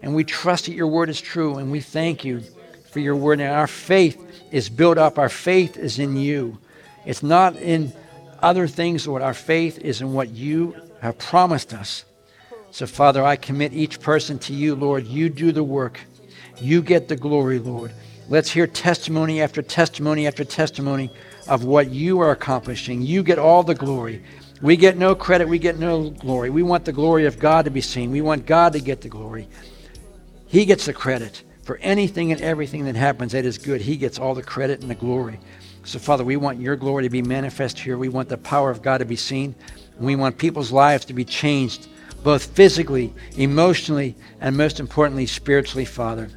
And 0.00 0.14
we 0.14 0.24
trust 0.24 0.66
that 0.66 0.72
your 0.72 0.88
word 0.88 1.08
is 1.08 1.20
true. 1.20 1.58
And 1.58 1.70
we 1.70 1.80
thank 1.80 2.24
you 2.24 2.42
for 2.90 3.00
your 3.00 3.16
word. 3.16 3.40
And 3.40 3.50
our 3.50 3.66
faith 3.66 4.18
is 4.50 4.68
built 4.68 4.98
up, 4.98 5.18
our 5.18 5.28
faith 5.28 5.76
is 5.76 5.98
in 5.98 6.16
you. 6.16 6.58
It's 7.04 7.22
not 7.22 7.56
in 7.56 7.92
other 8.40 8.66
things, 8.66 9.06
Lord. 9.06 9.22
Our 9.22 9.34
faith 9.34 9.78
is 9.78 10.00
in 10.00 10.12
what 10.12 10.30
you 10.30 10.76
have 11.00 11.18
promised 11.18 11.72
us. 11.72 12.04
So, 12.72 12.86
Father, 12.86 13.22
I 13.22 13.36
commit 13.36 13.74
each 13.74 14.00
person 14.00 14.38
to 14.40 14.54
you, 14.54 14.74
Lord. 14.74 15.06
You 15.06 15.28
do 15.28 15.52
the 15.52 15.62
work. 15.62 16.00
You 16.58 16.80
get 16.80 17.06
the 17.06 17.16
glory, 17.16 17.58
Lord. 17.58 17.92
Let's 18.30 18.50
hear 18.50 18.66
testimony 18.66 19.42
after 19.42 19.60
testimony 19.60 20.26
after 20.26 20.42
testimony 20.42 21.10
of 21.48 21.64
what 21.64 21.90
you 21.90 22.20
are 22.20 22.30
accomplishing. 22.30 23.02
You 23.02 23.22
get 23.22 23.38
all 23.38 23.62
the 23.62 23.74
glory. 23.74 24.22
We 24.62 24.78
get 24.78 24.96
no 24.96 25.14
credit. 25.14 25.48
We 25.48 25.58
get 25.58 25.78
no 25.78 26.08
glory. 26.08 26.48
We 26.48 26.62
want 26.62 26.86
the 26.86 26.92
glory 26.92 27.26
of 27.26 27.38
God 27.38 27.66
to 27.66 27.70
be 27.70 27.82
seen. 27.82 28.10
We 28.10 28.22
want 28.22 28.46
God 28.46 28.72
to 28.72 28.80
get 28.80 29.02
the 29.02 29.08
glory. 29.10 29.48
He 30.46 30.64
gets 30.64 30.86
the 30.86 30.94
credit 30.94 31.42
for 31.64 31.76
anything 31.78 32.32
and 32.32 32.40
everything 32.40 32.86
that 32.86 32.96
happens 32.96 33.32
that 33.32 33.44
is 33.44 33.58
good. 33.58 33.82
He 33.82 33.98
gets 33.98 34.18
all 34.18 34.34
the 34.34 34.42
credit 34.42 34.80
and 34.80 34.90
the 34.90 34.94
glory. 34.94 35.38
So, 35.84 35.98
Father, 35.98 36.24
we 36.24 36.36
want 36.36 36.58
your 36.58 36.76
glory 36.76 37.02
to 37.02 37.10
be 37.10 37.20
manifest 37.20 37.78
here. 37.78 37.98
We 37.98 38.08
want 38.08 38.30
the 38.30 38.38
power 38.38 38.70
of 38.70 38.80
God 38.80 38.98
to 38.98 39.04
be 39.04 39.16
seen. 39.16 39.54
We 39.98 40.16
want 40.16 40.38
people's 40.38 40.72
lives 40.72 41.04
to 41.06 41.12
be 41.12 41.24
changed, 41.26 41.88
both 42.22 42.44
physically, 42.44 43.12
emotionally, 43.36 44.14
and 44.40 44.56
most 44.56 44.80
importantly, 44.80 45.26
spiritually, 45.26 45.84
Father. 45.84 46.28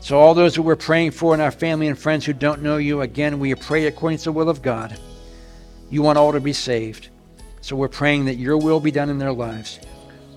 So, 0.00 0.18
all 0.18 0.34
those 0.34 0.54
who 0.54 0.62
we're 0.62 0.76
praying 0.76 1.12
for 1.12 1.34
in 1.34 1.40
our 1.40 1.50
family 1.50 1.88
and 1.88 1.98
friends 1.98 2.26
who 2.26 2.34
don't 2.34 2.62
know 2.62 2.76
you, 2.76 3.00
again, 3.00 3.38
we 3.38 3.54
pray 3.54 3.86
according 3.86 4.18
to 4.18 4.24
the 4.24 4.32
will 4.32 4.50
of 4.50 4.60
God. 4.60 4.98
You 5.90 6.02
want 6.02 6.18
all 6.18 6.32
to 6.32 6.40
be 6.40 6.52
saved. 6.52 7.08
So, 7.62 7.74
we're 7.74 7.88
praying 7.88 8.26
that 8.26 8.36
your 8.36 8.58
will 8.58 8.80
be 8.80 8.90
done 8.90 9.08
in 9.08 9.18
their 9.18 9.32
lives. 9.32 9.80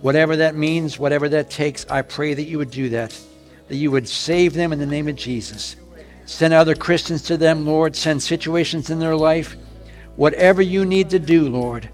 Whatever 0.01 0.37
that 0.37 0.55
means, 0.55 0.97
whatever 0.97 1.27
that 1.29 1.49
takes, 1.49 1.85
I 1.89 2.01
pray 2.01 2.33
that 2.33 2.43
you 2.43 2.57
would 2.59 2.71
do 2.71 2.89
that, 2.89 3.19
that 3.67 3.75
you 3.75 3.91
would 3.91 4.07
save 4.07 4.53
them 4.53 4.71
in 4.71 4.79
the 4.79 4.85
name 4.85 5.07
of 5.07 5.15
Jesus. 5.15 5.75
Send 6.25 6.53
other 6.53 6.75
Christians 6.75 7.21
to 7.23 7.37
them, 7.37 7.65
Lord. 7.65 7.95
Send 7.95 8.21
situations 8.21 8.89
in 8.89 8.99
their 8.99 9.15
life. 9.15 9.55
Whatever 10.15 10.61
you 10.61 10.85
need 10.85 11.09
to 11.11 11.19
do, 11.19 11.49
Lord, 11.49 11.89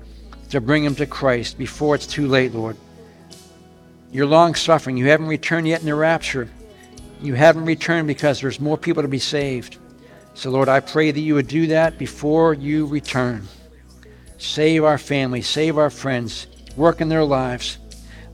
to 0.49 0.61
bring 0.61 0.83
them 0.83 0.95
to 0.95 1.05
Christ 1.05 1.57
before 1.57 1.95
it's 1.95 2.07
too 2.07 2.27
late, 2.27 2.53
Lord. 2.53 2.77
You're 4.13 4.27
long 4.27 4.53
suffering. 4.53 4.95
You 4.95 5.07
haven't 5.07 5.25
returned 5.25 5.67
yet 5.67 5.79
in 5.79 5.87
the 5.87 5.95
rapture. 5.95 6.47
You 7.19 7.33
haven't 7.33 7.65
returned 7.65 8.07
because 8.07 8.39
there's 8.39 8.59
more 8.59 8.77
people 8.77 9.01
to 9.01 9.09
be 9.09 9.17
saved. 9.17 9.77
So, 10.35 10.51
Lord, 10.51 10.69
I 10.69 10.81
pray 10.81 11.09
that 11.09 11.19
you 11.19 11.33
would 11.33 11.47
do 11.47 11.65
that 11.67 11.97
before 11.97 12.53
you 12.53 12.85
return. 12.85 13.47
Save 14.37 14.83
our 14.83 14.99
family, 14.99 15.41
save 15.41 15.79
our 15.79 15.89
friends, 15.89 16.45
work 16.77 17.01
in 17.01 17.09
their 17.09 17.23
lives. 17.23 17.79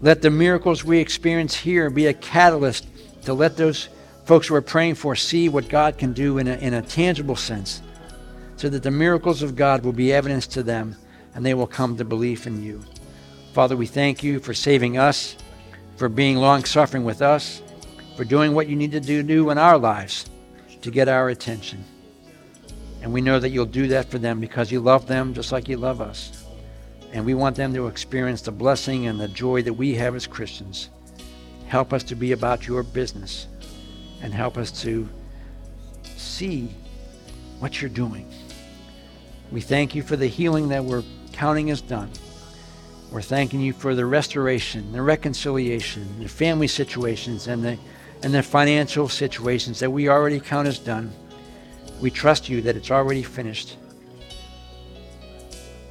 Let 0.01 0.21
the 0.21 0.29
miracles 0.29 0.83
we 0.83 0.99
experience 0.99 1.55
here 1.55 1.89
be 1.89 2.07
a 2.07 2.13
catalyst 2.13 2.85
to 3.23 3.33
let 3.33 3.55
those 3.55 3.87
folks 4.25 4.47
who 4.47 4.55
are 4.55 4.61
praying 4.61 4.95
for 4.95 5.15
see 5.15 5.47
what 5.47 5.69
God 5.69 5.97
can 5.97 6.11
do 6.11 6.39
in 6.39 6.47
a, 6.47 6.55
in 6.55 6.73
a 6.73 6.81
tangible 6.81 7.37
sense 7.37 7.81
so 8.57 8.67
that 8.67 8.83
the 8.83 8.91
miracles 8.91 9.41
of 9.41 9.55
God 9.55 9.85
will 9.85 9.93
be 9.93 10.11
evidence 10.11 10.45
to 10.47 10.61
them 10.61 10.97
and 11.33 11.45
they 11.45 11.53
will 11.53 11.67
come 11.67 11.95
to 11.95 12.03
belief 12.03 12.47
in 12.47 12.61
you. 12.61 12.83
Father, 13.53 13.77
we 13.77 13.85
thank 13.85 14.23
you 14.23 14.39
for 14.41 14.53
saving 14.53 14.97
us, 14.97 15.37
for 15.99 16.07
being 16.07 16.37
long 16.37 16.63
suffering 16.63 17.03
with 17.03 17.21
us, 17.21 17.61
for 18.15 18.23
doing 18.23 18.53
what 18.55 18.69
you 18.69 18.75
need 18.77 18.93
to 18.93 19.01
do, 19.01 19.21
do 19.21 19.49
in 19.49 19.57
our 19.57 19.77
lives 19.77 20.29
to 20.81 20.89
get 20.89 21.09
our 21.09 21.27
attention. 21.27 21.83
And 23.01 23.11
we 23.11 23.19
know 23.19 23.37
that 23.37 23.49
you'll 23.49 23.65
do 23.65 23.85
that 23.87 24.09
for 24.09 24.17
them 24.17 24.39
because 24.39 24.71
you 24.71 24.79
love 24.79 25.07
them 25.07 25.33
just 25.33 25.51
like 25.51 25.67
you 25.67 25.75
love 25.75 25.99
us. 25.99 26.45
And 27.11 27.25
we 27.25 27.33
want 27.33 27.57
them 27.57 27.73
to 27.73 27.87
experience 27.87 28.41
the 28.41 28.51
blessing 28.51 29.07
and 29.07 29.19
the 29.19 29.27
joy 29.27 29.61
that 29.63 29.73
we 29.73 29.93
have 29.95 30.15
as 30.15 30.25
Christians. 30.25 30.89
Help 31.67 31.91
us 31.91 32.03
to 32.03 32.15
be 32.15 32.31
about 32.31 32.65
your 32.65 32.81
business 32.81 33.47
and 34.21 34.33
help 34.33 34.57
us 34.57 34.71
to 34.83 35.07
see 36.15 36.69
what 37.59 37.81
you're 37.81 37.89
doing. 37.89 38.25
We 39.51 39.59
thank 39.59 39.95
you 39.95 40.01
for 40.01 40.15
the 40.15 40.27
healing 40.27 40.69
that 40.69 40.85
we're 40.85 41.03
counting 41.33 41.71
as 41.71 41.81
done. 41.81 42.09
We're 43.11 43.21
thanking 43.23 43.59
you 43.59 43.73
for 43.73 43.95
the 43.95 44.05
restoration, 44.05 44.91
the 44.91 45.01
reconciliation, 45.01 46.21
the 46.21 46.29
family 46.29 46.67
situations, 46.67 47.47
and 47.47 47.63
the, 47.63 47.77
and 48.21 48.31
the 48.33 48.43
financial 48.43 49.09
situations 49.09 49.79
that 49.79 49.91
we 49.91 50.09
already 50.09 50.39
count 50.39 50.67
as 50.67 50.77
done. 50.77 51.11
We 52.01 52.11
trust 52.11 52.49
you 52.49 52.61
that 52.61 52.75
it's 52.75 52.91
already 52.91 53.23
finished. 53.23 53.77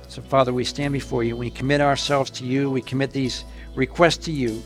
So, 0.07 0.23
Father, 0.23 0.53
we 0.53 0.62
stand 0.62 0.93
before 0.93 1.25
you. 1.25 1.37
We 1.37 1.51
commit 1.51 1.81
ourselves 1.81 2.31
to 2.31 2.45
you. 2.45 2.71
We 2.71 2.81
commit 2.81 3.11
these 3.11 3.45
requests 3.75 4.25
to 4.27 4.33
you. 4.33 4.62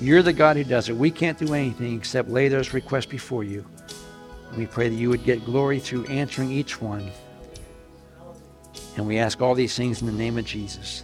You're 0.00 0.22
the 0.22 0.32
God 0.32 0.56
who 0.56 0.64
does 0.64 0.88
it. 0.88 0.96
We 0.96 1.10
can't 1.10 1.38
do 1.38 1.54
anything 1.54 1.96
except 1.96 2.28
lay 2.28 2.46
those 2.46 2.72
requests 2.72 3.06
before 3.06 3.42
you. 3.42 3.66
And 4.50 4.58
we 4.58 4.66
pray 4.66 4.88
that 4.88 4.94
you 4.94 5.08
would 5.10 5.24
get 5.24 5.44
glory 5.44 5.80
through 5.80 6.06
answering 6.06 6.52
each 6.52 6.80
one. 6.80 7.10
And 8.96 9.08
we 9.08 9.18
ask 9.18 9.42
all 9.42 9.56
these 9.56 9.76
things 9.76 10.00
in 10.00 10.06
the 10.06 10.12
name 10.12 10.38
of 10.38 10.44
Jesus. 10.44 11.02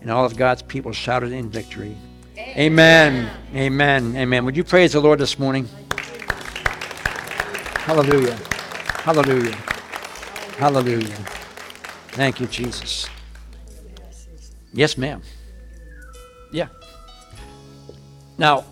And 0.00 0.10
all 0.10 0.24
of 0.24 0.36
God's 0.36 0.62
people 0.62 0.92
shouted 0.92 1.32
in 1.32 1.50
victory. 1.50 1.96
Amen. 2.38 3.30
Amen. 3.54 4.16
Amen. 4.16 4.44
Would 4.44 4.56
you 4.56 4.64
praise 4.64 4.92
the 4.92 5.00
Lord 5.00 5.18
this 5.18 5.38
morning? 5.38 5.68
Hallelujah. 7.86 8.38
Hallelujah. 9.04 9.56
Hallelujah. 10.58 11.16
Thank 12.08 12.40
you, 12.40 12.46
Jesus. 12.46 13.08
Yes, 14.72 14.98
ma'am. 14.98 15.22
Yeah. 16.50 16.68
Now, 18.38 18.64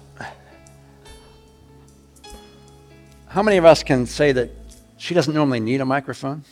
how 3.27 3.43
many 3.43 3.57
of 3.57 3.64
us 3.64 3.83
can 3.83 4.07
say 4.07 4.33
that 4.33 4.51
she 4.97 5.14
doesn't 5.14 5.35
normally 5.35 5.61
need 5.61 5.81
a 5.81 5.85
microphone? 5.85 6.45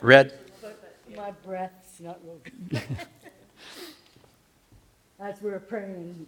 Red? 0.00 0.32
My 1.16 1.32
breath's 1.44 2.00
not 2.00 2.18
real 2.24 2.40
good. 2.70 2.80
As 5.20 5.42
we 5.42 5.50
were 5.50 5.58
praying, 5.58 6.26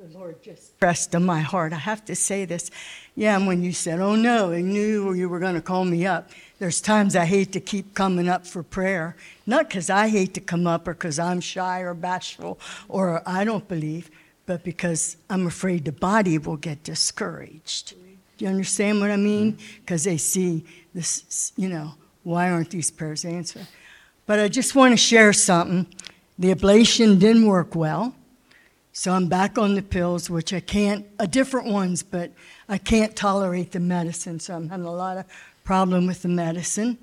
the 0.00 0.18
Lord 0.18 0.42
just 0.42 0.78
pressed 0.80 1.14
on 1.14 1.24
my 1.24 1.40
heart. 1.40 1.72
I 1.72 1.76
have 1.76 2.04
to 2.06 2.16
say 2.16 2.44
this. 2.44 2.68
Yeah, 3.14 3.36
and 3.36 3.46
when 3.46 3.62
you 3.62 3.72
said, 3.72 4.00
oh 4.00 4.16
no, 4.16 4.52
I 4.52 4.60
knew 4.60 5.12
you 5.12 5.28
were 5.28 5.38
going 5.38 5.54
to 5.54 5.60
call 5.60 5.84
me 5.84 6.04
up, 6.04 6.30
there's 6.58 6.80
times 6.80 7.14
I 7.14 7.26
hate 7.26 7.52
to 7.52 7.60
keep 7.60 7.94
coming 7.94 8.28
up 8.28 8.44
for 8.44 8.64
prayer. 8.64 9.14
Not 9.46 9.68
because 9.68 9.88
I 9.88 10.08
hate 10.08 10.34
to 10.34 10.40
come 10.40 10.66
up 10.66 10.88
or 10.88 10.94
because 10.94 11.20
I'm 11.20 11.40
shy 11.40 11.80
or 11.80 11.94
bashful 11.94 12.58
or 12.88 13.22
I 13.24 13.44
don't 13.44 13.68
believe, 13.68 14.10
but 14.46 14.64
because 14.64 15.16
I'm 15.30 15.46
afraid 15.46 15.84
the 15.84 15.92
body 15.92 16.38
will 16.38 16.56
get 16.56 16.82
discouraged. 16.82 17.94
Do 18.36 18.44
you 18.44 18.50
understand 18.50 18.98
what 18.98 19.12
I 19.12 19.16
mean? 19.16 19.52
Mm-hmm. 19.52 19.80
Because 19.80 20.02
they 20.02 20.16
see 20.16 20.64
this, 20.92 21.52
you 21.56 21.68
know, 21.68 21.94
why 22.24 22.50
aren't 22.50 22.70
these 22.70 22.90
prayers 22.90 23.24
answered? 23.24 23.68
But 24.26 24.40
I 24.40 24.48
just 24.48 24.74
want 24.74 24.92
to 24.92 24.96
share 24.96 25.32
something. 25.32 25.86
The 26.38 26.52
ablation 26.52 27.18
didn't 27.20 27.46
work 27.46 27.74
well. 27.74 28.14
So 28.92 29.12
I'm 29.12 29.26
back 29.28 29.58
on 29.58 29.74
the 29.74 29.82
pills, 29.82 30.30
which 30.30 30.52
I 30.52 30.60
can't, 30.60 31.06
a 31.18 31.26
different 31.26 31.66
ones, 31.66 32.02
but 32.02 32.32
I 32.68 32.78
can't 32.78 33.14
tolerate 33.16 33.72
the 33.72 33.80
medicine. 33.80 34.38
So 34.40 34.54
I'm 34.54 34.68
having 34.68 34.86
a 34.86 34.92
lot 34.92 35.16
of 35.18 35.24
problem 35.64 36.06
with 36.06 36.22
the 36.22 36.28
medicine. 36.28 36.98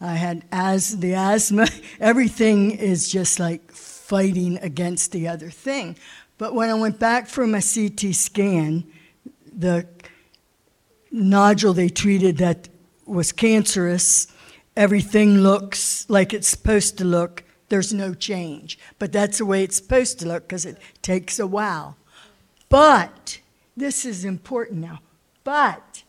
I 0.00 0.14
had 0.14 0.44
as 0.52 0.98
the 0.98 1.14
asthma, 1.14 1.66
everything 2.00 2.72
is 2.72 3.08
just 3.10 3.40
like 3.40 3.72
fighting 3.72 4.58
against 4.58 5.12
the 5.12 5.28
other 5.28 5.50
thing. 5.50 5.96
But 6.36 6.54
when 6.54 6.68
I 6.68 6.74
went 6.74 6.98
back 6.98 7.26
for 7.26 7.46
my 7.46 7.60
CT 7.60 8.14
scan, 8.14 8.84
the 9.56 9.86
nodule 11.10 11.72
they 11.72 11.88
treated 11.88 12.38
that 12.38 12.68
was 13.06 13.32
cancerous, 13.32 14.26
everything 14.76 15.38
looks 15.38 16.08
like 16.10 16.34
it's 16.34 16.48
supposed 16.48 16.98
to 16.98 17.04
look 17.04 17.44
there's 17.74 17.92
no 17.92 18.14
change. 18.14 18.78
But 19.00 19.10
that's 19.10 19.38
the 19.38 19.44
way 19.44 19.64
it's 19.64 19.74
supposed 19.74 20.20
to 20.20 20.28
look 20.28 20.44
because 20.44 20.64
it 20.64 20.78
takes 21.02 21.40
a 21.40 21.46
while. 21.46 21.96
But, 22.68 23.40
this 23.76 24.04
is 24.04 24.24
important 24.24 24.78
now, 24.78 25.00
but 25.42 26.04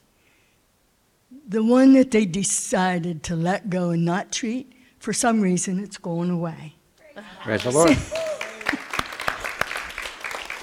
the 1.48 1.64
one 1.64 1.94
that 1.94 2.12
they 2.12 2.26
decided 2.26 3.24
to 3.24 3.36
let 3.36 3.72
go 3.72 3.90
and 3.90 4.06
not 4.06 4.32
treat, 4.32 4.74
for 5.00 5.12
some 5.12 5.42
reason 5.42 5.80
it's 5.80 5.98
going 5.98 6.30
away. 6.30 6.76
Praise 7.42 7.64
the 7.64 7.72
Lord. 7.72 7.90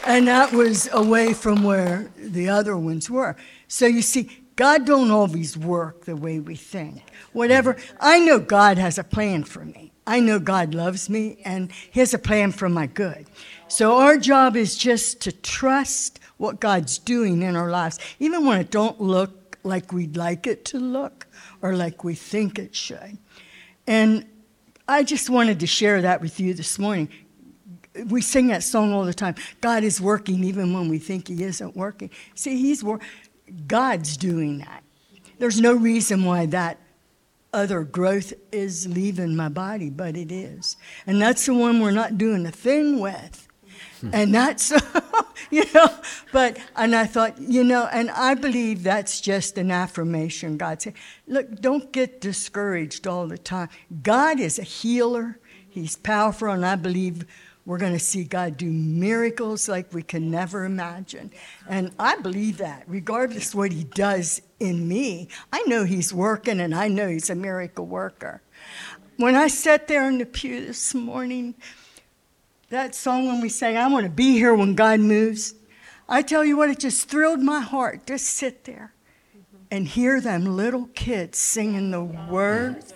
and 0.06 0.28
that 0.28 0.52
was 0.52 0.88
away 0.92 1.34
from 1.34 1.64
where 1.64 2.12
the 2.16 2.48
other 2.48 2.76
ones 2.76 3.10
were. 3.10 3.34
So 3.66 3.86
you 3.86 4.02
see, 4.02 4.30
God 4.54 4.86
don't 4.86 5.10
always 5.10 5.58
work 5.58 6.04
the 6.04 6.14
way 6.14 6.38
we 6.38 6.54
think. 6.54 7.02
Whatever, 7.32 7.76
I 7.98 8.20
know 8.20 8.38
God 8.38 8.78
has 8.78 8.98
a 8.98 9.04
plan 9.04 9.42
for 9.42 9.64
me. 9.64 9.91
I 10.06 10.20
know 10.20 10.38
God 10.38 10.74
loves 10.74 11.08
me 11.08 11.38
and 11.44 11.70
He 11.90 12.00
has 12.00 12.12
a 12.12 12.18
plan 12.18 12.52
for 12.52 12.68
my 12.68 12.86
good. 12.86 13.26
So 13.68 13.98
our 13.98 14.18
job 14.18 14.56
is 14.56 14.76
just 14.76 15.20
to 15.22 15.32
trust 15.32 16.20
what 16.36 16.60
God's 16.60 16.98
doing 16.98 17.42
in 17.42 17.54
our 17.56 17.70
lives, 17.70 17.98
even 18.18 18.44
when 18.44 18.60
it 18.60 18.70
don't 18.70 19.00
look 19.00 19.58
like 19.62 19.92
we'd 19.92 20.16
like 20.16 20.46
it 20.46 20.64
to 20.66 20.78
look 20.78 21.26
or 21.60 21.74
like 21.76 22.02
we 22.02 22.14
think 22.14 22.58
it 22.58 22.74
should. 22.74 23.18
And 23.86 24.26
I 24.88 25.04
just 25.04 25.30
wanted 25.30 25.60
to 25.60 25.66
share 25.66 26.02
that 26.02 26.20
with 26.20 26.40
you 26.40 26.54
this 26.54 26.78
morning. 26.78 27.08
We 28.06 28.22
sing 28.22 28.48
that 28.48 28.62
song 28.62 28.92
all 28.92 29.04
the 29.04 29.14
time. 29.14 29.36
God 29.60 29.84
is 29.84 30.00
working 30.00 30.42
even 30.44 30.72
when 30.72 30.88
we 30.88 30.98
think 30.98 31.28
He 31.28 31.42
isn't 31.44 31.76
working. 31.76 32.10
See, 32.34 32.56
He's 32.56 32.82
wor- 32.82 33.00
God's 33.66 34.16
doing 34.16 34.58
that. 34.58 34.82
There's 35.38 35.60
no 35.60 35.74
reason 35.74 36.24
why 36.24 36.46
that 36.46 36.78
other 37.52 37.84
growth 37.84 38.32
is 38.50 38.88
leaving 38.88 39.36
my 39.36 39.48
body, 39.48 39.90
but 39.90 40.16
it 40.16 40.32
is. 40.32 40.76
And 41.06 41.20
that's 41.20 41.46
the 41.46 41.54
one 41.54 41.80
we're 41.80 41.90
not 41.90 42.18
doing 42.18 42.46
a 42.46 42.50
thing 42.50 43.00
with. 43.00 43.48
Hmm. 44.00 44.10
and 44.12 44.34
that's, 44.34 44.72
you 45.50 45.64
know, 45.74 45.88
but, 46.32 46.58
and 46.76 46.94
I 46.94 47.06
thought, 47.06 47.38
you 47.38 47.62
know, 47.62 47.88
and 47.92 48.10
I 48.10 48.34
believe 48.34 48.82
that's 48.82 49.20
just 49.20 49.58
an 49.58 49.70
affirmation. 49.70 50.56
God 50.56 50.82
said, 50.82 50.94
look, 51.26 51.60
don't 51.60 51.92
get 51.92 52.20
discouraged 52.20 53.06
all 53.06 53.26
the 53.26 53.38
time. 53.38 53.68
God 54.02 54.40
is 54.40 54.58
a 54.58 54.64
healer, 54.64 55.38
He's 55.68 55.96
powerful, 55.96 56.50
and 56.50 56.66
I 56.66 56.76
believe 56.76 57.24
we're 57.64 57.78
going 57.78 57.92
to 57.92 57.98
see 57.98 58.24
God 58.24 58.56
do 58.56 58.66
miracles 58.66 59.68
like 59.68 59.94
we 59.94 60.02
can 60.02 60.30
never 60.30 60.64
imagine. 60.64 61.30
And 61.68 61.92
I 61.98 62.16
believe 62.16 62.58
that, 62.58 62.84
regardless 62.86 63.54
what 63.54 63.72
He 63.72 63.84
does 63.84 64.42
in 64.62 64.86
me, 64.88 65.28
I 65.52 65.62
know 65.66 65.84
He's 65.84 66.14
working 66.14 66.60
and 66.60 66.74
I 66.74 66.88
know 66.88 67.08
He's 67.08 67.28
a 67.28 67.34
miracle 67.34 67.86
worker. 67.86 68.40
When 69.16 69.34
I 69.34 69.48
sat 69.48 69.88
there 69.88 70.08
in 70.08 70.18
the 70.18 70.26
pew 70.26 70.64
this 70.66 70.94
morning, 70.94 71.54
that 72.70 72.94
song 72.94 73.26
when 73.26 73.40
we 73.40 73.48
sang, 73.48 73.76
I 73.76 73.86
want 73.88 74.04
to 74.04 74.10
be 74.10 74.32
here 74.32 74.54
when 74.54 74.74
God 74.74 75.00
moves, 75.00 75.54
I 76.08 76.22
tell 76.22 76.44
you 76.44 76.56
what, 76.56 76.70
it 76.70 76.78
just 76.78 77.08
thrilled 77.08 77.40
my 77.40 77.60
heart. 77.60 78.06
Just 78.06 78.26
sit 78.26 78.64
there 78.64 78.94
and 79.70 79.86
hear 79.86 80.20
them 80.20 80.44
little 80.44 80.88
kids 80.94 81.38
singing 81.38 81.90
the 81.90 82.02
words. 82.02 82.94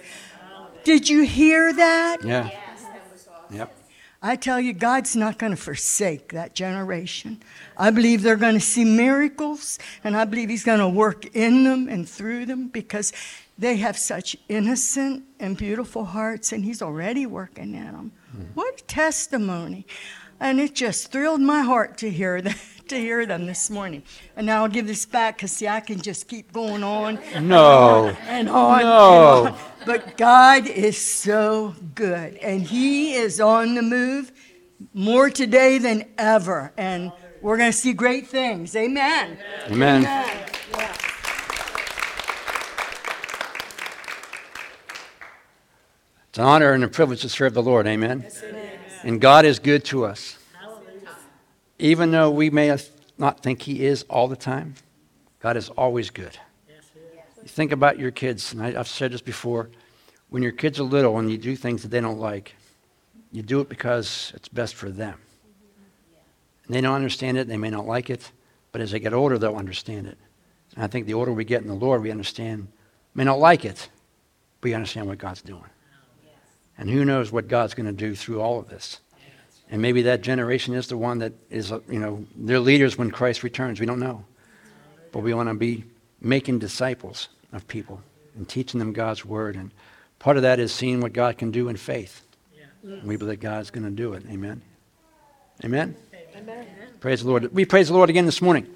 Did 0.85 1.09
you 1.09 1.23
hear 1.23 1.73
that? 1.73 2.23
Yeah. 2.25 2.51
Yep. 3.51 3.76
I 4.27 4.35
tell 4.35 4.61
you, 4.61 4.72
God's 4.72 5.14
not 5.14 5.39
going 5.39 5.53
to 5.53 5.57
forsake 5.57 6.33
that 6.33 6.53
generation. 6.53 7.41
I 7.77 7.91
believe 7.91 8.22
they're 8.22 8.35
going 8.35 8.55
to 8.55 8.61
see 8.61 8.85
miracles, 8.85 9.79
and 10.03 10.16
I 10.16 10.24
believe 10.24 10.49
He's 10.49 10.64
going 10.64 10.81
to 10.81 10.89
work 10.89 11.27
in 11.37 11.62
them 11.62 11.87
and 11.89 12.09
through 12.09 12.47
them 12.47 12.66
because 12.66 13.12
they 13.57 13.77
have 13.77 13.97
such 13.97 14.37
innocent 14.49 15.22
and 15.39 15.57
beautiful 15.57 16.07
hearts, 16.07 16.51
and 16.51 16.64
He's 16.64 16.83
already 16.83 17.24
working 17.24 17.77
in 17.77 17.85
them. 17.85 18.11
Mm. 18.37 18.47
What 18.55 18.81
a 18.81 18.85
testimony! 18.85 19.87
And 20.41 20.59
it 20.59 20.74
just 20.74 21.12
thrilled 21.12 21.41
my 21.41 21.61
heart 21.61 21.97
to 21.99 22.11
hear 22.11 22.43
that 22.47 22.59
to 22.89 22.97
hear 22.97 23.27
them 23.27 23.47
this 23.47 23.70
morning. 23.70 24.03
And 24.37 24.47
now 24.47 24.62
I'll 24.62 24.68
give 24.68 24.89
this 24.89 25.07
back 25.07 25.37
because, 25.37 25.53
see, 25.53 25.68
I 25.68 25.81
can 25.81 26.01
just 26.01 26.29
keep 26.29 26.53
going 26.53 26.83
on. 26.83 27.18
No. 27.41 28.16
And 28.27 28.49
on. 28.49 28.81
No. 28.81 29.47
And 29.47 29.55
on. 29.55 29.61
But 29.87 30.18
God 30.18 30.66
is 30.66 30.99
so 30.99 31.74
good. 31.95 32.37
And 32.37 32.61
He 32.61 33.14
is 33.14 33.41
on 33.41 33.74
the 33.74 33.82
move 33.82 34.32
more 34.93 35.30
today 35.30 35.78
than 35.78 36.05
ever. 36.18 36.72
And 36.76 37.12
we're 37.41 37.57
going 37.57 37.72
to 37.72 37.76
see 37.76 37.95
great 37.95 38.26
things. 38.26 38.76
Amen. 38.76 39.39
Amen. 39.68 40.05
Amen. 40.05 40.49
Yeah. 40.72 40.97
It's 46.28 46.39
an 46.39 46.45
honor 46.45 46.72
and 46.72 46.84
a 46.84 46.89
privilege 46.89 47.22
to 47.22 47.30
serve 47.30 47.55
the 47.55 47.62
Lord. 47.62 47.87
Amen. 47.87 48.20
Yes, 48.22 48.45
and 49.05 49.20
God 49.20 49.47
is 49.47 49.59
good 49.59 49.87
to 49.87 50.05
us 50.05 50.37
even 51.78 52.11
though 52.11 52.30
we 52.30 52.51
may 52.51 52.76
not 53.18 53.41
think 53.41 53.62
He 53.62 53.84
is 53.84 54.05
all 54.05 54.28
the 54.28 54.37
time, 54.37 54.74
God 55.41 55.57
is 55.57 55.68
always 55.70 56.11
good. 56.11 56.39
Think 57.47 57.73
about 57.73 57.99
your 57.99 58.11
kids, 58.11 58.53
and 58.53 58.63
I, 58.63 58.79
I've 58.79 58.89
said 58.89 59.13
this 59.13 59.21
before. 59.21 59.71
When 60.29 60.43
your 60.43 60.53
kids 60.53 60.81
are 60.81 60.85
little 60.85 61.19
and 61.19 61.31
you 61.31 61.39
do 61.39 61.55
things 61.57 61.83
that 61.83 61.89
they 61.89 62.01
don't 62.01 62.19
like, 62.19 62.55
you 63.33 63.43
do 63.43 63.61
it 63.61 63.69
because 63.69 64.33
it's 64.35 64.49
best 64.49 64.75
for 64.75 64.91
them. 64.91 65.19
And 66.67 66.75
they 66.75 66.81
don't 66.81 66.95
understand 66.95 67.39
it, 67.39 67.47
they 67.47 67.57
may 67.57 67.71
not 67.71 67.87
like 67.87 68.11
it, 68.11 68.31
but 68.73 68.81
as 68.81 68.91
they 68.91 68.99
get 68.99 69.13
older, 69.13 69.39
they'll 69.39 69.57
understand 69.57 70.07
it. 70.07 70.19
And 70.75 70.85
I 70.85 70.89
think 70.89 71.07
the 71.07 71.15
older 71.15 71.33
we 71.33 71.45
get 71.45 71.63
in 71.63 71.69
the 71.69 71.75
Lord, 71.75 72.03
we 72.03 72.11
understand, 72.11 72.69
may 73.15 73.25
not 73.25 73.39
like 73.39 73.65
it, 73.65 73.89
but 74.61 74.69
we 74.69 74.75
understand 74.75 75.07
what 75.07 75.19
God's 75.19 75.43
doing. 75.43 75.65
And 76.79 76.91
who 76.91 77.05
knows 77.05 77.33
what 77.33 77.49
God's 77.49 77.75
going 77.75 77.87
to 77.87 77.93
do 77.93 78.15
through 78.15 78.41
all 78.41 78.59
of 78.59 78.69
this. 78.69 79.01
And 79.71 79.83
maybe 79.83 80.03
that 80.03 80.21
generation 80.21 80.75
is 80.75 80.87
the 80.87 80.97
one 80.97 81.19
that 81.19 81.33
is, 81.51 81.73
uh, 81.73 81.81
you 81.89 81.99
know, 81.99 82.25
they're 82.37 82.61
leaders 82.61 82.97
when 82.97 83.11
Christ 83.11 83.43
returns. 83.43 83.81
We 83.81 83.87
don't 83.87 83.99
know. 83.99 84.25
But 85.11 85.21
we 85.21 85.35
want 85.35 85.49
to 85.49 85.55
be 85.55 85.85
making 86.21 86.59
disciples 86.59 87.29
of 87.57 87.67
people 87.69 88.03
and 88.37 88.49
teaching 88.49 88.79
them 88.79 88.93
God's 88.93 89.25
word. 89.25 89.57
And 89.57 89.71
part 90.19 90.37
of 90.37 90.43
that 90.43 90.59
is 90.59 90.73
seeing 90.73 91.01
what 91.01 91.13
God 91.13 91.39
can 91.39 91.51
do 91.51 91.69
in 91.69 91.77
faith. 91.77 92.23
And 92.83 93.03
we 93.03 93.17
believe 93.17 93.41
God's 93.41 93.71
going 93.71 93.85
to 93.85 93.91
do 93.91 94.13
it. 94.13 94.23
Amen. 94.31 94.63
Amen. 95.65 95.97
Amen. 96.37 96.67
Praise 97.01 97.23
the 97.23 97.29
Lord. 97.29 97.53
We 97.53 97.65
praise 97.65 97.89
the 97.89 97.95
Lord 97.95 98.11
again 98.11 98.27
this 98.27 98.41
morning. 98.41 98.67